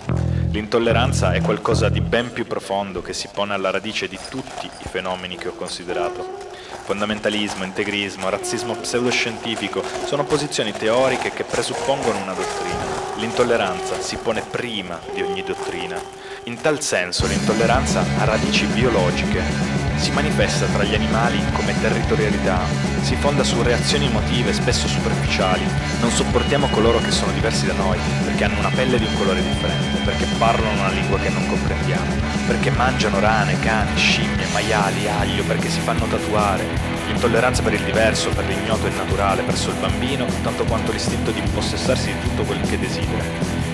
L'intolleranza 0.53 1.33
è 1.33 1.41
qualcosa 1.41 1.89
di 1.89 2.01
ben 2.01 2.33
più 2.33 2.47
profondo 2.47 3.03
che 3.03 3.13
si 3.13 3.29
pone 3.33 3.55
alla 3.55 3.73
radice 3.73 4.07
di 4.07 4.17
tutti 4.31 4.67
i 4.67 4.89
fenomeni 4.89 5.37
che 5.37 5.49
ho 5.49 5.55
considerato. 5.55 6.47
Fondamentalismo, 6.85 7.65
integrismo, 7.65 8.29
razzismo 8.29 8.77
pseudoscientifico 8.77 9.83
sono 10.05 10.23
posizioni 10.23 10.71
teoriche 10.71 11.33
che 11.33 11.43
presuppongono 11.43 12.23
una 12.23 12.35
dottrina. 12.35 13.17
L'intolleranza 13.17 14.01
si 14.01 14.15
pone 14.15 14.43
prima 14.49 15.01
di 15.13 15.23
ogni 15.23 15.43
dottrina. 15.43 16.01
In 16.45 16.61
tal 16.61 16.81
senso 16.81 17.27
l'intolleranza 17.27 18.05
ha 18.21 18.25
radici 18.25 18.65
biologiche 18.67 19.72
si 20.03 20.11
manifesta 20.11 20.67
tra 20.67 20.83
gli 20.83 20.95
animali 20.95 21.41
come 21.53 21.81
territorialità, 21.81 22.59
si 23.03 23.15
fonda 23.15 23.45
su 23.45 23.63
reazioni 23.63 24.07
emotive 24.07 24.53
spesso 24.53 24.89
superficiali. 24.89 25.65
Non 26.01 26.11
sopportiamo 26.11 26.67
coloro 26.71 26.99
che 26.99 27.13
sono 27.13 27.31
diversi 27.31 27.67
da 27.67 27.75
noi, 27.75 27.99
perché 28.25 28.43
hanno 28.43 28.59
una 28.59 28.73
pelle 28.75 28.99
di 28.99 29.05
un 29.05 29.15
colore 29.17 29.41
differente, 29.41 30.01
perché 30.05 30.27
parlano 30.39 30.81
una 30.81 30.91
lingua 30.91 31.21
che 31.21 31.29
non 31.29 31.47
comprendiamo, 31.47 32.17
perché 32.49 32.71
mangiano 32.71 33.21
rane, 33.21 33.61
cani, 33.61 33.97
scimmie, 33.97 34.49
maiali, 34.53 35.07
aglio, 35.07 35.45
perché 35.45 35.71
si 35.71 35.79
fanno 35.79 36.05
tatuare. 36.07 36.67
L'intolleranza 37.07 37.63
per 37.63 37.75
il 37.75 37.85
diverso, 37.85 38.31
per 38.31 38.47
l'ignoto 38.47 38.89
e 38.89 38.91
naturale, 38.91 39.43
verso 39.43 39.71
il 39.71 39.77
bambino, 39.77 40.27
tanto 40.43 40.65
quanto 40.65 40.91
l'istinto 40.91 41.31
di 41.31 41.39
impossessarsi 41.39 42.07
di 42.07 42.21
tutto 42.23 42.43
quel 42.43 42.61
che 42.63 42.77
desidera. 42.77 43.23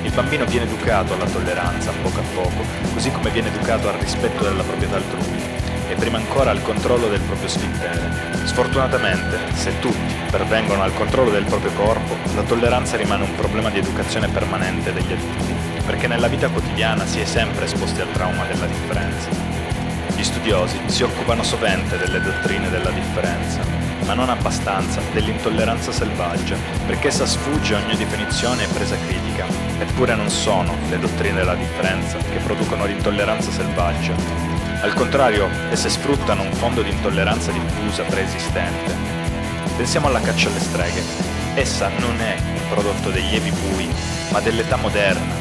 Il 0.03 0.13
bambino 0.13 0.45
viene 0.45 0.67
educato 0.67 1.15
alla 1.15 1.25
tolleranza, 1.25 1.91
poco 2.03 2.19
a 2.19 2.25
poco, 2.35 2.65
così 2.93 3.11
come 3.13 3.31
viene 3.31 3.49
educato 3.49 3.89
al 3.89 3.99
rispetto 3.99 4.45
della 4.45 4.63
proprietà 4.63 4.97
altrui 4.97 5.58
e 5.89 5.95
prima 5.95 6.19
ancora 6.19 6.51
al 6.51 6.63
controllo 6.63 7.09
del 7.09 7.21
proprio 7.21 7.49
sfintere. 7.49 8.11
Sfortunatamente, 8.45 9.39
se 9.55 9.79
tutti 9.79 10.15
pervengono 10.31 10.83
al 10.83 10.95
controllo 10.95 11.31
del 11.31 11.45
proprio 11.45 11.73
corpo, 11.73 12.17
la 12.35 12.43
tolleranza 12.43 12.97
rimane 12.97 13.25
un 13.25 13.35
problema 13.35 13.71
di 13.71 13.79
educazione 13.79 14.29
permanente 14.29 14.93
degli 14.93 15.13
adulti, 15.13 15.55
perché 15.85 16.07
nella 16.07 16.29
vita 16.29 16.49
quotidiana 16.49 17.07
si 17.07 17.21
è 17.21 17.25
sempre 17.25 17.65
esposti 17.65 18.01
al 18.01 18.13
trauma 18.13 18.45
della 18.45 18.67
differenza. 18.67 19.29
Gli 20.15 20.25
studiosi 20.25 20.79
si 20.87 21.03
occupano 21.03 21.43
sovente 21.43 21.97
delle 21.97 22.21
dottrine 22.21 22.69
della 22.71 22.91
differenza, 22.91 23.61
ma 24.05 24.15
non 24.15 24.29
abbastanza 24.31 25.01
dell'intolleranza 25.13 25.93
selvaggia, 25.93 26.57
perché 26.87 27.09
essa 27.09 27.27
sfugge 27.27 27.75
a 27.75 27.79
ogni 27.79 27.97
definizione 27.97 28.65
e 28.65 28.69
presa 28.69 28.97
critica. 29.07 29.47
Eppure 29.79 30.15
non 30.17 30.29
sono 30.29 30.75
le 30.89 30.99
dottrine 30.99 31.37
della 31.37 31.55
differenza 31.55 32.17
che 32.17 32.39
producono 32.39 32.87
l'intolleranza 32.87 33.51
selvaggia, 33.51 34.48
al 34.81 34.95
contrario, 34.95 35.51
esse 35.71 35.91
sfruttano 35.91 36.43
un 36.43 36.53
fondo 36.53 36.83
di 36.83 36.91
intolleranza 36.91 37.51
diffusa 37.51 38.05
preesistente. 38.05 38.95
Pensiamo 39.77 40.07
alla 40.07 40.21
caccia 40.21 40.49
alle 40.49 40.61
streghe. 40.61 41.03
Essa 41.55 41.89
non 41.99 42.21
è 42.21 42.37
il 42.37 42.61
prodotto 42.69 43.11
degli 43.11 43.35
evi 43.35 43.51
bui, 43.51 43.89
ma 44.31 44.39
dell'età 44.41 44.77
moderna. 44.77 45.35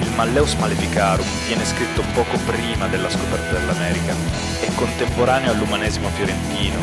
Il 0.00 0.10
Malleus 0.16 0.54
Maleficarum 0.54 1.26
viene 1.46 1.64
scritto 1.64 2.02
poco 2.14 2.36
prima 2.38 2.88
della 2.88 3.08
scoperta 3.08 3.58
dell'America. 3.58 4.12
È 4.60 4.66
contemporaneo 4.74 5.52
all'umanesimo 5.52 6.08
fiorentino. 6.08 6.78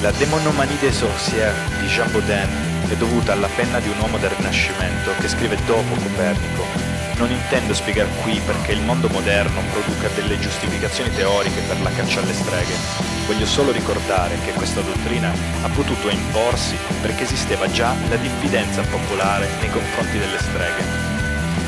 La 0.00 0.12
Demonomanide 0.12 0.90
sorcière 0.90 1.54
di 1.78 1.88
Jean 1.88 2.10
Baudin 2.10 2.48
è 2.88 2.96
dovuta 2.96 3.32
alla 3.32 3.48
penna 3.54 3.80
di 3.80 3.88
un 3.90 3.98
uomo 3.98 4.16
del 4.16 4.30
Rinascimento 4.30 5.10
che 5.20 5.28
scrive 5.28 5.56
dopo 5.66 5.94
Copernico 5.94 6.89
non 7.20 7.30
intendo 7.30 7.74
spiegare 7.74 8.08
qui 8.22 8.40
perché 8.46 8.72
il 8.72 8.80
mondo 8.80 9.08
moderno 9.08 9.60
produca 9.72 10.08
delle 10.14 10.38
giustificazioni 10.40 11.12
teoriche 11.12 11.60
per 11.68 11.78
la 11.82 11.90
caccia 11.90 12.20
alle 12.20 12.32
streghe. 12.32 12.74
Voglio 13.26 13.44
solo 13.44 13.72
ricordare 13.72 14.38
che 14.42 14.52
questa 14.52 14.80
dottrina 14.80 15.30
ha 15.62 15.68
potuto 15.68 16.08
imporsi 16.08 16.76
perché 17.02 17.24
esisteva 17.24 17.70
già 17.70 17.94
la 18.08 18.16
diffidenza 18.16 18.80
popolare 18.80 19.48
nei 19.60 19.68
confronti 19.68 20.16
delle 20.16 20.38
streghe. 20.38 21.08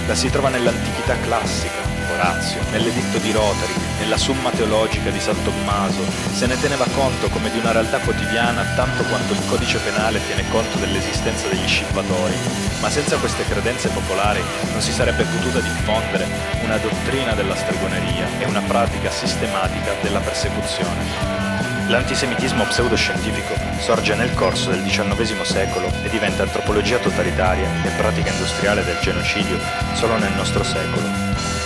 La 0.07 0.15
si 0.15 0.31
trova 0.31 0.49
nell'antichità 0.49 1.19
classica, 1.21 1.85
Orazio, 2.15 2.61
nell'editto 2.71 3.19
di 3.19 3.31
Rotary, 3.31 3.75
nella 4.01 4.17
Summa 4.17 4.51
teologica 4.51 5.11
di 5.11 5.21
San 5.21 5.37
Tommaso, 5.45 6.03
se 6.33 6.47
ne 6.47 6.59
teneva 6.59 6.87
conto 6.95 7.29
come 7.29 7.51
di 7.51 7.59
una 7.59 7.73
realtà 7.73 7.99
quotidiana 7.99 8.65
tanto 8.75 9.05
quanto 9.05 9.35
il 9.35 9.41
codice 9.47 9.79
penale 9.79 10.25
tiene 10.25 10.49
conto 10.49 10.79
dell'esistenza 10.79 11.47
degli 11.49 11.67
scippatori, 11.67 12.35
ma 12.83 12.90
senza 12.90 13.16
queste 13.16 13.45
credenze 13.45 13.88
popolari 13.90 14.42
non 14.73 14.83
si 14.83 14.90
sarebbe 14.90 15.23
potuta 15.23 15.61
diffondere 15.61 16.27
una 16.64 16.77
dottrina 16.79 17.33
della 17.33 17.55
stregoneria 17.55 18.27
e 18.40 18.45
una 18.45 18.61
pratica 18.61 19.09
sistematica 19.09 19.92
della 20.03 20.18
persecuzione. 20.18 21.40
L'antisemitismo 21.87 22.64
pseudoscientifico 22.64 23.55
sorge 23.79 24.16
nel 24.16 24.35
corso 24.35 24.71
del 24.71 24.83
XIX 24.83 25.42
secolo 25.42 25.92
e 26.03 26.09
diventa 26.09 26.42
antropologia 26.42 26.99
totalitaria 26.99 27.68
e 27.85 27.90
pratica 27.90 28.31
industriale 28.31 28.85
del 28.85 28.99
genocidio 29.01 29.59
solo 29.95 30.18
nel 30.18 30.33
nostro 30.33 30.64
secolo 30.64 31.23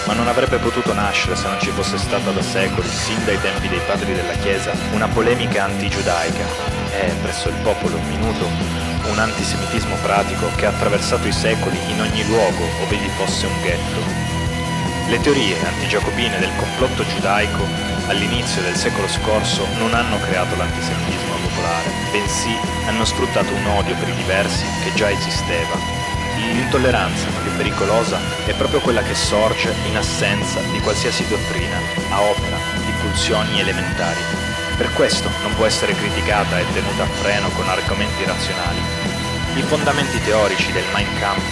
ma 0.06 0.12
non 0.12 0.28
avrebbe 0.28 0.58
potuto 0.58 0.94
nascere 0.94 1.34
se 1.34 1.48
non 1.48 1.58
ci 1.58 1.70
fosse 1.70 1.98
stata 1.98 2.30
da 2.30 2.42
secoli, 2.42 2.88
sin 2.88 3.24
dai 3.24 3.40
tempi 3.40 3.66
dei 3.66 3.80
padri 3.84 4.14
della 4.14 4.34
Chiesa, 4.34 4.70
una 4.92 5.08
polemica 5.08 5.64
antigiudaica 5.64 6.44
e, 6.92 7.12
presso 7.20 7.48
il 7.48 7.56
popolo 7.56 7.98
minuto, 8.06 8.85
un 9.10 9.18
antisemitismo 9.18 9.96
pratico 10.02 10.50
che 10.56 10.66
ha 10.66 10.70
attraversato 10.70 11.26
i 11.26 11.32
secoli 11.32 11.78
in 11.88 12.00
ogni 12.00 12.24
luogo 12.26 12.64
ove 12.82 12.96
vi 12.96 13.08
fosse 13.16 13.46
un 13.46 13.60
ghetto. 13.62 14.00
Le 15.08 15.20
teorie 15.20 15.56
antigiacobine 15.66 16.38
del 16.38 16.54
complotto 16.56 17.06
giudaico 17.06 17.64
all'inizio 18.08 18.62
del 18.62 18.76
secolo 18.76 19.08
scorso 19.08 19.66
non 19.78 19.94
hanno 19.94 20.18
creato 20.20 20.56
l'antisemitismo 20.56 21.34
popolare, 21.42 21.90
bensì 22.10 22.56
hanno 22.86 23.04
sfruttato 23.04 23.52
un 23.52 23.66
odio 23.66 23.94
per 23.96 24.08
i 24.08 24.14
diversi 24.14 24.64
che 24.82 24.94
già 24.94 25.10
esisteva 25.10 25.96
L'intolleranza 26.52 27.28
più 27.42 27.50
pericolosa 27.56 28.18
è 28.44 28.52
proprio 28.54 28.80
quella 28.80 29.02
che 29.02 29.14
sorge 29.14 29.74
in 29.88 29.96
assenza 29.96 30.60
di 30.70 30.80
qualsiasi 30.80 31.26
dottrina, 31.28 31.78
a 32.10 32.20
opera 32.20 32.56
di 32.84 32.92
pulsioni 33.00 33.58
elementari. 33.58 34.20
Per 34.76 34.92
questo 34.92 35.30
non 35.42 35.54
può 35.54 35.64
essere 35.64 35.94
criticata 35.94 36.58
e 36.58 36.64
tenuta 36.72 37.04
a 37.04 37.06
freno 37.06 37.48
con 37.50 37.68
argomenti 37.68 38.24
razionali. 38.24 38.95
I 39.56 39.62
fondamenti 39.62 40.20
teorici 40.20 40.70
del 40.70 40.84
Mein 40.92 41.08
Kampf 41.18 41.42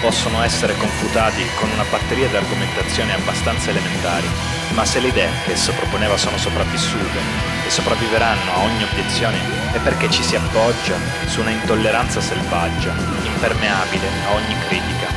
possono 0.00 0.40
essere 0.40 0.76
confutati 0.76 1.44
con 1.58 1.68
una 1.70 1.84
batteria 1.90 2.28
di 2.28 2.36
argomentazioni 2.36 3.10
abbastanza 3.12 3.70
elementari, 3.70 4.28
ma 4.70 4.84
se 4.84 5.00
le 5.00 5.08
idee 5.08 5.30
che 5.44 5.52
esso 5.52 5.72
proponeva 5.72 6.16
sono 6.16 6.38
sopravvissute 6.38 7.18
e 7.66 7.70
sopravviveranno 7.70 8.52
a 8.52 8.58
ogni 8.60 8.84
obiezione 8.84 9.36
è 9.72 9.78
perché 9.80 10.08
ci 10.10 10.22
si 10.22 10.36
appoggia 10.36 10.96
su 11.26 11.40
una 11.40 11.50
intolleranza 11.50 12.20
selvaggia, 12.20 12.94
impermeabile 13.24 14.06
a 14.26 14.32
ogni 14.34 14.56
critica. 14.68 15.08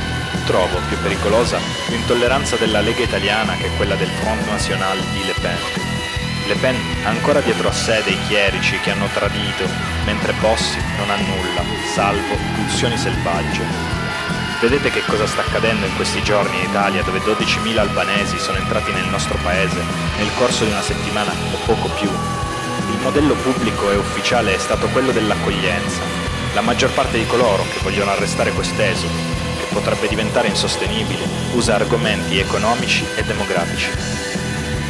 Trovo 0.44 0.80
più 0.88 0.98
pericolosa 0.98 1.60
l'intolleranza 1.86 2.56
della 2.56 2.80
Lega 2.80 3.04
italiana 3.04 3.54
che 3.54 3.70
quella 3.76 3.94
del 3.94 4.10
Front 4.10 4.44
National 4.46 4.98
di 5.12 5.24
Le 5.24 5.34
Pen. 5.40 5.83
Le 6.46 6.56
Pen 6.56 6.76
ha 7.04 7.08
ancora 7.08 7.40
dietro 7.40 7.68
a 7.68 7.72
sé 7.72 8.02
dei 8.04 8.18
chierici 8.28 8.78
che 8.80 8.90
hanno 8.90 9.08
tradito, 9.14 9.66
mentre 10.04 10.34
Bossi 10.40 10.78
non 10.98 11.08
ha 11.08 11.16
nulla, 11.16 11.62
salvo 11.94 12.36
pulsioni 12.54 12.98
selvagge. 12.98 13.64
Vedete 14.60 14.90
che 14.90 15.02
cosa 15.06 15.26
sta 15.26 15.40
accadendo 15.40 15.86
in 15.86 15.96
questi 15.96 16.22
giorni 16.22 16.58
in 16.58 16.68
Italia 16.68 17.02
dove 17.02 17.20
12.000 17.20 17.78
albanesi 17.78 18.38
sono 18.38 18.58
entrati 18.58 18.92
nel 18.92 19.08
nostro 19.08 19.38
paese 19.42 19.80
nel 20.18 20.30
corso 20.36 20.64
di 20.64 20.70
una 20.70 20.82
settimana 20.82 21.30
o 21.30 21.56
poco 21.64 21.88
più. 21.98 22.08
Il 22.08 23.00
modello 23.00 23.34
pubblico 23.36 23.90
e 23.90 23.96
ufficiale 23.96 24.54
è 24.54 24.58
stato 24.58 24.88
quello 24.88 25.12
dell'accoglienza. 25.12 26.02
La 26.52 26.60
maggior 26.60 26.92
parte 26.92 27.16
di 27.16 27.26
coloro 27.26 27.64
che 27.72 27.80
vogliono 27.82 28.10
arrestare 28.10 28.52
quest'esodo, 28.52 29.14
che 29.58 29.72
potrebbe 29.72 30.08
diventare 30.08 30.48
insostenibile, 30.48 31.26
usa 31.52 31.74
argomenti 31.74 32.38
economici 32.38 33.02
e 33.16 33.24
demografici. 33.24 34.33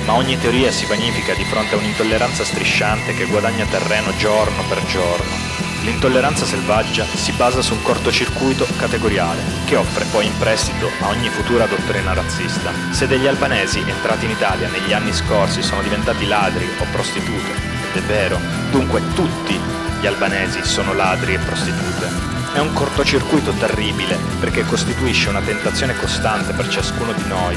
Ma 0.07 0.15
ogni 0.15 0.39
teoria 0.39 0.71
si 0.71 0.87
vanifica 0.87 1.35
di 1.35 1.45
fronte 1.45 1.75
a 1.75 1.79
un'intolleranza 1.79 2.45
strisciante 2.45 3.15
che 3.15 3.27
guadagna 3.27 3.65
terreno 3.65 4.15
giorno 4.17 4.63
per 4.69 4.85
giorno 4.85 5.55
L'intolleranza 5.85 6.47
selvaggia 6.47 7.05
si 7.05 7.33
basa 7.33 7.61
su 7.61 7.75
un 7.75 7.83
cortocircuito 7.83 8.67
categoriale 8.79 9.43
che 9.67 9.77
offre 9.77 10.07
poi 10.07 10.25
in 10.25 10.39
prestito 10.39 10.89
a 11.01 11.09
ogni 11.09 11.29
futura 11.29 11.67
dottrina 11.67 12.15
razzista. 12.15 12.73
Se 12.91 13.07
degli 13.07 13.27
albanesi 13.27 13.81
entrati 13.81 14.25
in 14.25 14.31
Italia 14.31 14.71
negli 14.71 14.95
anni 14.95 15.13
scorsi 15.13 15.63
sono 15.63 15.83
diventati 15.83 16.27
ladri 16.27 16.67
o 16.79 16.87
prostitute, 16.91 17.53
ed 17.93 18.03
è 18.03 18.07
vero, 18.07 18.41
dunque 18.71 19.03
tutti 19.13 19.61
gli 20.01 20.07
albanesi 20.07 20.65
sono 20.65 20.95
ladri 20.95 21.35
e 21.35 21.39
prostitute. 21.39 22.44
È 22.55 22.59
un 22.59 22.73
cortocircuito 22.73 23.53
terribile 23.53 24.17
perché 24.41 24.65
costituisce 24.65 25.29
una 25.29 25.43
tentazione 25.43 25.95
costante 25.95 26.55
per 26.55 26.69
ciascuno 26.69 27.13
di 27.13 27.27
noi 27.27 27.57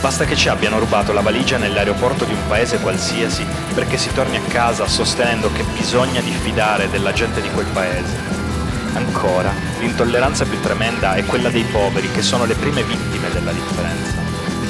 Basta 0.00 0.24
che 0.24 0.36
ci 0.36 0.48
abbiano 0.48 0.78
rubato 0.78 1.12
la 1.12 1.20
valigia 1.20 1.56
nell'aeroporto 1.56 2.24
di 2.24 2.32
un 2.32 2.46
paese 2.46 2.78
qualsiasi 2.78 3.44
perché 3.74 3.96
si 3.96 4.12
torni 4.12 4.36
a 4.36 4.42
casa 4.42 4.86
sostenendo 4.86 5.50
che 5.50 5.64
bisogna 5.76 6.20
diffidare 6.20 6.88
della 6.88 7.12
gente 7.12 7.40
di 7.40 7.50
quel 7.50 7.66
paese. 7.72 8.14
Ancora, 8.92 9.52
l'intolleranza 9.80 10.44
più 10.44 10.60
tremenda 10.60 11.14
è 11.14 11.24
quella 11.24 11.48
dei 11.48 11.64
poveri 11.64 12.08
che 12.12 12.22
sono 12.22 12.44
le 12.44 12.54
prime 12.54 12.84
vittime 12.84 13.30
della 13.30 13.50
differenza. 13.50 14.14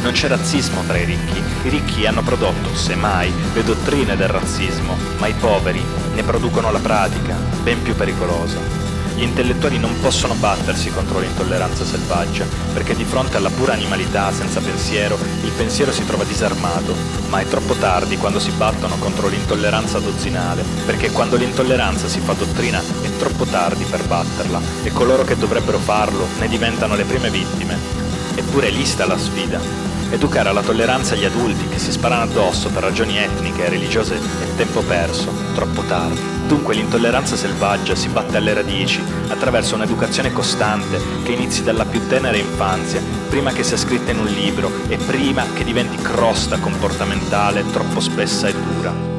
Non 0.00 0.12
c'è 0.12 0.28
razzismo 0.28 0.82
tra 0.86 0.96
i 0.96 1.04
ricchi, 1.04 1.42
i 1.64 1.68
ricchi 1.68 2.06
hanno 2.06 2.22
prodotto, 2.22 2.74
semmai, 2.74 3.30
le 3.52 3.62
dottrine 3.62 4.16
del 4.16 4.28
razzismo, 4.28 4.96
ma 5.18 5.26
i 5.26 5.34
poveri 5.34 5.84
ne 6.14 6.22
producono 6.22 6.70
la 6.70 6.78
pratica, 6.78 7.36
ben 7.62 7.82
più 7.82 7.94
pericolosa. 7.94 8.95
Gli 9.16 9.22
intellettuali 9.22 9.78
non 9.78 9.98
possono 10.00 10.34
battersi 10.34 10.90
contro 10.90 11.20
l'intolleranza 11.20 11.86
selvaggia, 11.86 12.44
perché 12.74 12.94
di 12.94 13.04
fronte 13.04 13.38
alla 13.38 13.48
pura 13.48 13.72
animalità 13.72 14.30
senza 14.30 14.60
pensiero, 14.60 15.18
il 15.42 15.52
pensiero 15.52 15.90
si 15.90 16.04
trova 16.04 16.24
disarmato, 16.24 16.94
ma 17.30 17.40
è 17.40 17.46
troppo 17.46 17.72
tardi 17.76 18.18
quando 18.18 18.38
si 18.38 18.50
battono 18.50 18.98
contro 18.98 19.28
l'intolleranza 19.28 20.00
dozzinale, 20.00 20.62
perché 20.84 21.12
quando 21.12 21.36
l'intolleranza 21.36 22.08
si 22.08 22.20
fa 22.20 22.34
dottrina 22.34 22.78
è 22.78 23.16
troppo 23.16 23.46
tardi 23.46 23.84
per 23.84 24.06
batterla 24.06 24.60
e 24.82 24.92
coloro 24.92 25.24
che 25.24 25.38
dovrebbero 25.38 25.78
farlo 25.78 26.26
ne 26.38 26.48
diventano 26.48 26.94
le 26.94 27.04
prime 27.04 27.30
vittime. 27.30 27.78
Eppure 28.34 28.68
lì 28.68 28.84
sta 28.84 29.06
la 29.06 29.16
sfida. 29.16 29.95
Educare 30.16 30.48
alla 30.48 30.62
tolleranza 30.62 31.14
gli 31.14 31.26
adulti 31.26 31.68
che 31.68 31.78
si 31.78 31.92
sparano 31.92 32.22
addosso 32.22 32.70
per 32.70 32.82
ragioni 32.82 33.18
etniche 33.18 33.66
e 33.66 33.68
religiose 33.68 34.16
è 34.16 34.56
tempo 34.56 34.80
perso, 34.80 35.30
troppo 35.54 35.82
tardi. 35.82 36.18
Dunque 36.46 36.74
l'intolleranza 36.74 37.36
selvaggia 37.36 37.94
si 37.94 38.08
batte 38.08 38.38
alle 38.38 38.54
radici 38.54 39.04
attraverso 39.28 39.74
un'educazione 39.74 40.32
costante 40.32 40.98
che 41.22 41.32
inizi 41.32 41.62
dalla 41.62 41.84
più 41.84 42.06
tenera 42.08 42.38
infanzia, 42.38 43.02
prima 43.28 43.52
che 43.52 43.62
sia 43.62 43.76
scritta 43.76 44.10
in 44.10 44.20
un 44.20 44.28
libro 44.28 44.70
e 44.88 44.96
prima 44.96 45.44
che 45.52 45.64
diventi 45.64 46.00
crosta 46.00 46.56
comportamentale 46.56 47.70
troppo 47.70 48.00
spessa 48.00 48.48
e 48.48 48.54
dura. 48.54 49.15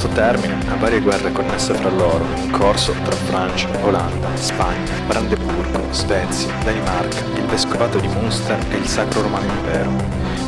Posto 0.00 0.08
termine 0.14 0.56
a 0.70 0.76
varie 0.76 1.00
guerre 1.00 1.30
connesse 1.30 1.74
fra 1.74 1.90
loro, 1.90 2.24
in 2.36 2.50
corso 2.50 2.94
tra 3.04 3.14
Francia, 3.14 3.68
Olanda, 3.82 4.28
Spagna, 4.34 4.92
Brandeburgo, 5.06 5.82
Svezia, 5.90 6.50
Danimarca, 6.64 7.18
il 7.34 7.44
Vescovato 7.44 7.98
di 7.98 8.08
Munster 8.08 8.58
e 8.70 8.76
il 8.76 8.86
Sacro 8.86 9.20
Romano 9.20 9.44
Impero. 9.44 9.90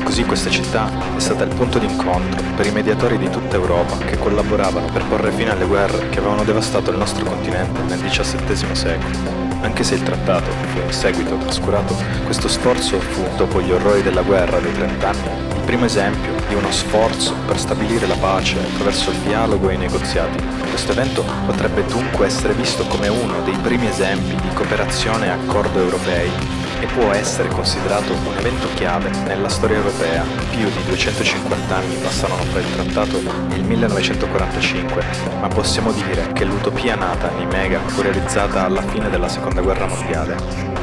Così 0.05 0.25
questa 0.25 0.49
città 0.49 0.91
è 1.15 1.21
stata 1.21 1.45
il 1.45 1.55
punto 1.55 1.79
d'incontro 1.79 2.43
per 2.57 2.67
i 2.67 2.71
mediatori 2.71 3.19
di 3.19 3.29
tutta 3.29 3.57
Europa 3.57 3.99
che 3.99 4.19
collaboravano 4.19 4.87
per 4.91 5.05
porre 5.05 5.31
fine 5.31 5.51
alle 5.51 5.67
guerre 5.67 6.09
che 6.09 6.19
avevano 6.19 6.45
devastato 6.45 6.91
il 6.91 6.97
nostro 6.97 7.25
continente 7.25 7.83
nel 7.83 8.01
XVII 8.01 8.75
secolo. 8.75 9.19
Anche 9.61 9.85
se 9.85 9.97
il 9.97 10.03
trattato 10.03 10.51
fu 10.51 10.79
in 10.79 10.93
seguito 10.93 11.37
trascurato, 11.37 11.95
questo 12.25 12.49
sforzo 12.49 12.99
fu, 12.99 13.23
dopo 13.37 13.61
gli 13.61 13.71
orrori 13.71 14.03
della 14.03 14.23
guerra 14.23 14.59
dei 14.59 14.73
trent'anni, 14.73 15.52
primo 15.73 15.87
esempio 15.87 16.35
di 16.49 16.55
uno 16.55 16.71
sforzo 16.71 17.35
per 17.47 17.59
stabilire 17.59 18.07
la 18.07 18.17
pace 18.17 18.59
attraverso 18.59 19.11
il 19.11 19.17
dialogo 19.21 19.71
e 19.71 19.75
i 19.75 19.79
negoziati. 19.79 20.37
Questo 20.69 20.93
evento 20.93 21.25
potrebbe 21.47 21.83
dunque 21.87 22.27
essere 22.27 22.53
visto 22.53 22.85
come 22.85 23.09
uno 23.09 23.41
dei 23.41 23.57
primi 23.57 23.87
esempi 23.87 24.35
di 24.35 24.53
cooperazione 24.53 25.29
e 25.29 25.31
accordo 25.31 25.79
europei 25.79 26.31
e 26.79 26.87
può 26.89 27.11
essere 27.13 27.49
considerato 27.49 28.13
un 28.13 28.37
evento 28.37 28.69
chiave 28.75 29.09
nella 29.25 29.49
storia 29.49 29.79
europea. 29.79 30.23
Più 30.51 30.69
di 30.69 30.85
250 30.89 31.75
anni 31.75 31.95
passarono 32.03 32.43
fra 32.43 32.61
il 32.61 32.71
trattato 32.75 33.17
e 33.51 33.55
il 33.55 33.65
1945, 33.65 35.03
ma 35.41 35.49
possiamo 35.49 35.91
dire 35.93 36.33
che 36.35 36.45
l'utopia 36.45 36.97
nata 36.97 37.31
a 37.31 37.35
Nimega 37.39 37.81
fu 37.87 38.03
realizzata 38.03 38.67
alla 38.67 38.83
fine 38.83 39.09
della 39.09 39.29
seconda 39.29 39.63
guerra 39.63 39.87
mondiale. 39.87 40.82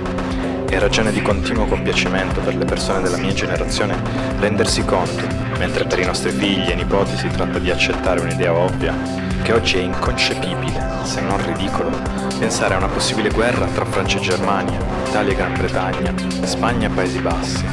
È 0.69 0.77
ragione 0.77 1.11
di 1.11 1.23
continuo 1.23 1.65
compiacimento 1.65 2.41
per 2.41 2.55
le 2.55 2.63
persone 2.63 3.01
della 3.01 3.17
mia 3.17 3.33
generazione 3.33 3.99
rendersi 4.37 4.85
conto, 4.85 5.25
mentre 5.57 5.83
per 5.85 5.97
i 5.97 6.05
nostri 6.05 6.29
figli 6.29 6.69
e 6.69 6.75
nipoti 6.75 7.17
si 7.17 7.27
tratta 7.27 7.57
di 7.57 7.71
accettare 7.71 8.19
un'idea 8.21 8.53
ovvia, 8.53 8.95
che 9.41 9.51
oggi 9.51 9.77
è 9.77 9.81
inconcepibile, 9.81 10.79
se 11.01 11.21
non 11.21 11.43
ridicolo, 11.43 11.89
pensare 12.37 12.75
a 12.75 12.77
una 12.77 12.87
possibile 12.87 13.31
guerra 13.31 13.65
tra 13.65 13.83
Francia 13.83 14.19
e 14.19 14.21
Germania, 14.21 14.77
Italia 15.07 15.31
e 15.31 15.35
Gran 15.35 15.53
Bretagna, 15.53 16.13
Spagna 16.43 16.87
e 16.87 16.91
Paesi 16.91 17.19
Bassi. 17.19 17.65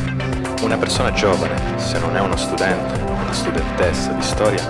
Una 0.62 0.78
persona 0.78 1.12
giovane, 1.12 1.55
se 1.76 1.99
non 1.99 2.16
è 2.16 2.20
uno 2.20 2.36
studente, 2.36 2.99
una 3.03 3.32
studentessa 3.32 4.11
di 4.12 4.22
storia, 4.22 4.66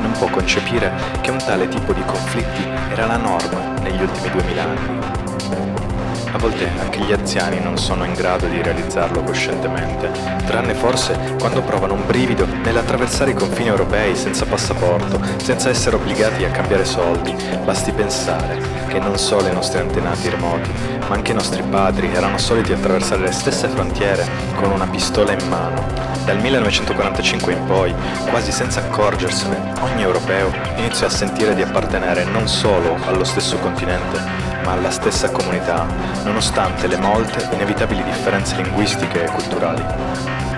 non 0.00 0.10
può 0.18 0.28
concepire 0.28 0.92
che 1.20 1.30
un 1.30 1.38
tale 1.38 1.68
tipo 1.68 1.92
di 1.92 2.02
conflitti 2.04 2.66
era 2.90 3.06
la 3.06 3.18
norma 3.18 3.78
negli 3.82 4.02
ultimi 4.02 4.30
duemila 4.30 4.62
anni. 4.64 5.87
A 6.30 6.36
volte 6.36 6.68
anche 6.78 7.00
gli 7.00 7.12
anziani 7.12 7.58
non 7.58 7.78
sono 7.78 8.04
in 8.04 8.12
grado 8.12 8.46
di 8.46 8.62
realizzarlo 8.62 9.22
coscientemente, 9.22 10.10
tranne 10.46 10.74
forse 10.74 11.18
quando 11.38 11.62
provano 11.62 11.94
un 11.94 12.06
brivido 12.06 12.46
nell'attraversare 12.46 13.30
i 13.30 13.34
confini 13.34 13.68
europei 13.68 14.14
senza 14.14 14.44
passaporto, 14.44 15.20
senza 15.42 15.70
essere 15.70 15.96
obbligati 15.96 16.44
a 16.44 16.50
cambiare 16.50 16.84
soldi. 16.84 17.34
Basti 17.64 17.92
pensare 17.92 18.60
che 18.88 18.98
non 18.98 19.16
solo 19.18 19.48
i 19.48 19.52
nostri 19.54 19.80
antenati 19.80 20.28
remoti, 20.28 20.70
ma 21.08 21.14
anche 21.14 21.32
i 21.32 21.34
nostri 21.34 21.62
padri 21.62 22.12
erano 22.12 22.36
soliti 22.36 22.72
attraversare 22.72 23.22
le 23.22 23.32
stesse 23.32 23.68
frontiere 23.68 24.26
con 24.54 24.70
una 24.70 24.86
pistola 24.86 25.32
in 25.32 25.48
mano. 25.48 25.82
Dal 26.26 26.38
1945 26.40 27.52
in 27.52 27.64
poi, 27.64 27.94
quasi 28.28 28.52
senza 28.52 28.80
accorgersene, 28.80 29.72
ogni 29.80 30.02
europeo 30.02 30.52
iniziò 30.76 31.06
a 31.06 31.10
sentire 31.10 31.54
di 31.54 31.62
appartenere 31.62 32.24
non 32.24 32.46
solo 32.46 32.96
allo 33.06 33.24
stesso 33.24 33.56
continente, 33.56 34.47
ma 34.68 34.74
alla 34.74 34.90
stessa 34.90 35.30
comunità, 35.30 35.86
nonostante 36.24 36.88
le 36.88 36.98
molte 36.98 37.48
inevitabili 37.54 38.04
differenze 38.04 38.56
linguistiche 38.56 39.24
e 39.24 39.30
culturali. 39.30 39.82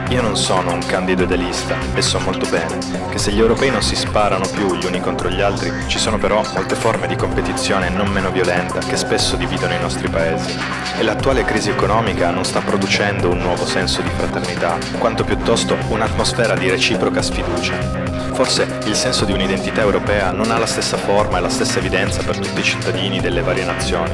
Io 0.08 0.20
non 0.20 0.36
sono 0.36 0.72
un 0.72 0.84
candido 0.84 1.22
idealista 1.22 1.76
e 1.94 2.02
so 2.02 2.18
molto 2.18 2.44
bene 2.50 2.76
che 3.08 3.18
se 3.18 3.30
gli 3.30 3.38
europei 3.38 3.70
non 3.70 3.82
si 3.82 3.94
sparano 3.94 4.48
più 4.52 4.74
gli 4.74 4.84
uni 4.84 4.98
contro 5.00 5.28
gli 5.28 5.40
altri, 5.40 5.72
ci 5.86 6.00
sono 6.00 6.18
però 6.18 6.42
molte 6.54 6.74
forme 6.74 7.06
di 7.06 7.14
competizione 7.14 7.88
non 7.88 8.08
meno 8.08 8.32
violenta 8.32 8.80
che 8.80 8.96
spesso 8.96 9.36
dividono 9.36 9.74
i 9.74 9.80
nostri 9.80 10.08
paesi. 10.08 10.58
E 10.98 11.04
l'attuale 11.04 11.44
crisi 11.44 11.70
economica 11.70 12.30
non 12.30 12.44
sta 12.44 12.61
producendo 12.61 13.30
un 13.30 13.38
nuovo 13.38 13.64
senso 13.64 14.02
di 14.02 14.11
fraternità, 14.11 14.76
quanto 14.98 15.22
piuttosto 15.22 15.76
un'atmosfera 15.86 16.56
di 16.56 16.68
reciproca 16.68 17.22
sfiducia. 17.22 18.09
Forse 18.33 18.78
il 18.87 18.95
senso 18.95 19.26
di 19.26 19.33
un'identità 19.33 19.83
europea 19.83 20.31
non 20.31 20.51
ha 20.51 20.59
la 20.59 20.66
stessa 20.66 20.97
forma 20.97 21.37
e 21.37 21.41
la 21.43 21.51
stessa 21.51 21.78
evidenza 21.78 22.22
per 22.22 22.39
tutti 22.39 22.61
i 22.61 22.64
cittadini 22.64 23.20
delle 23.20 23.43
varie 23.43 23.64
nazioni, 23.64 24.11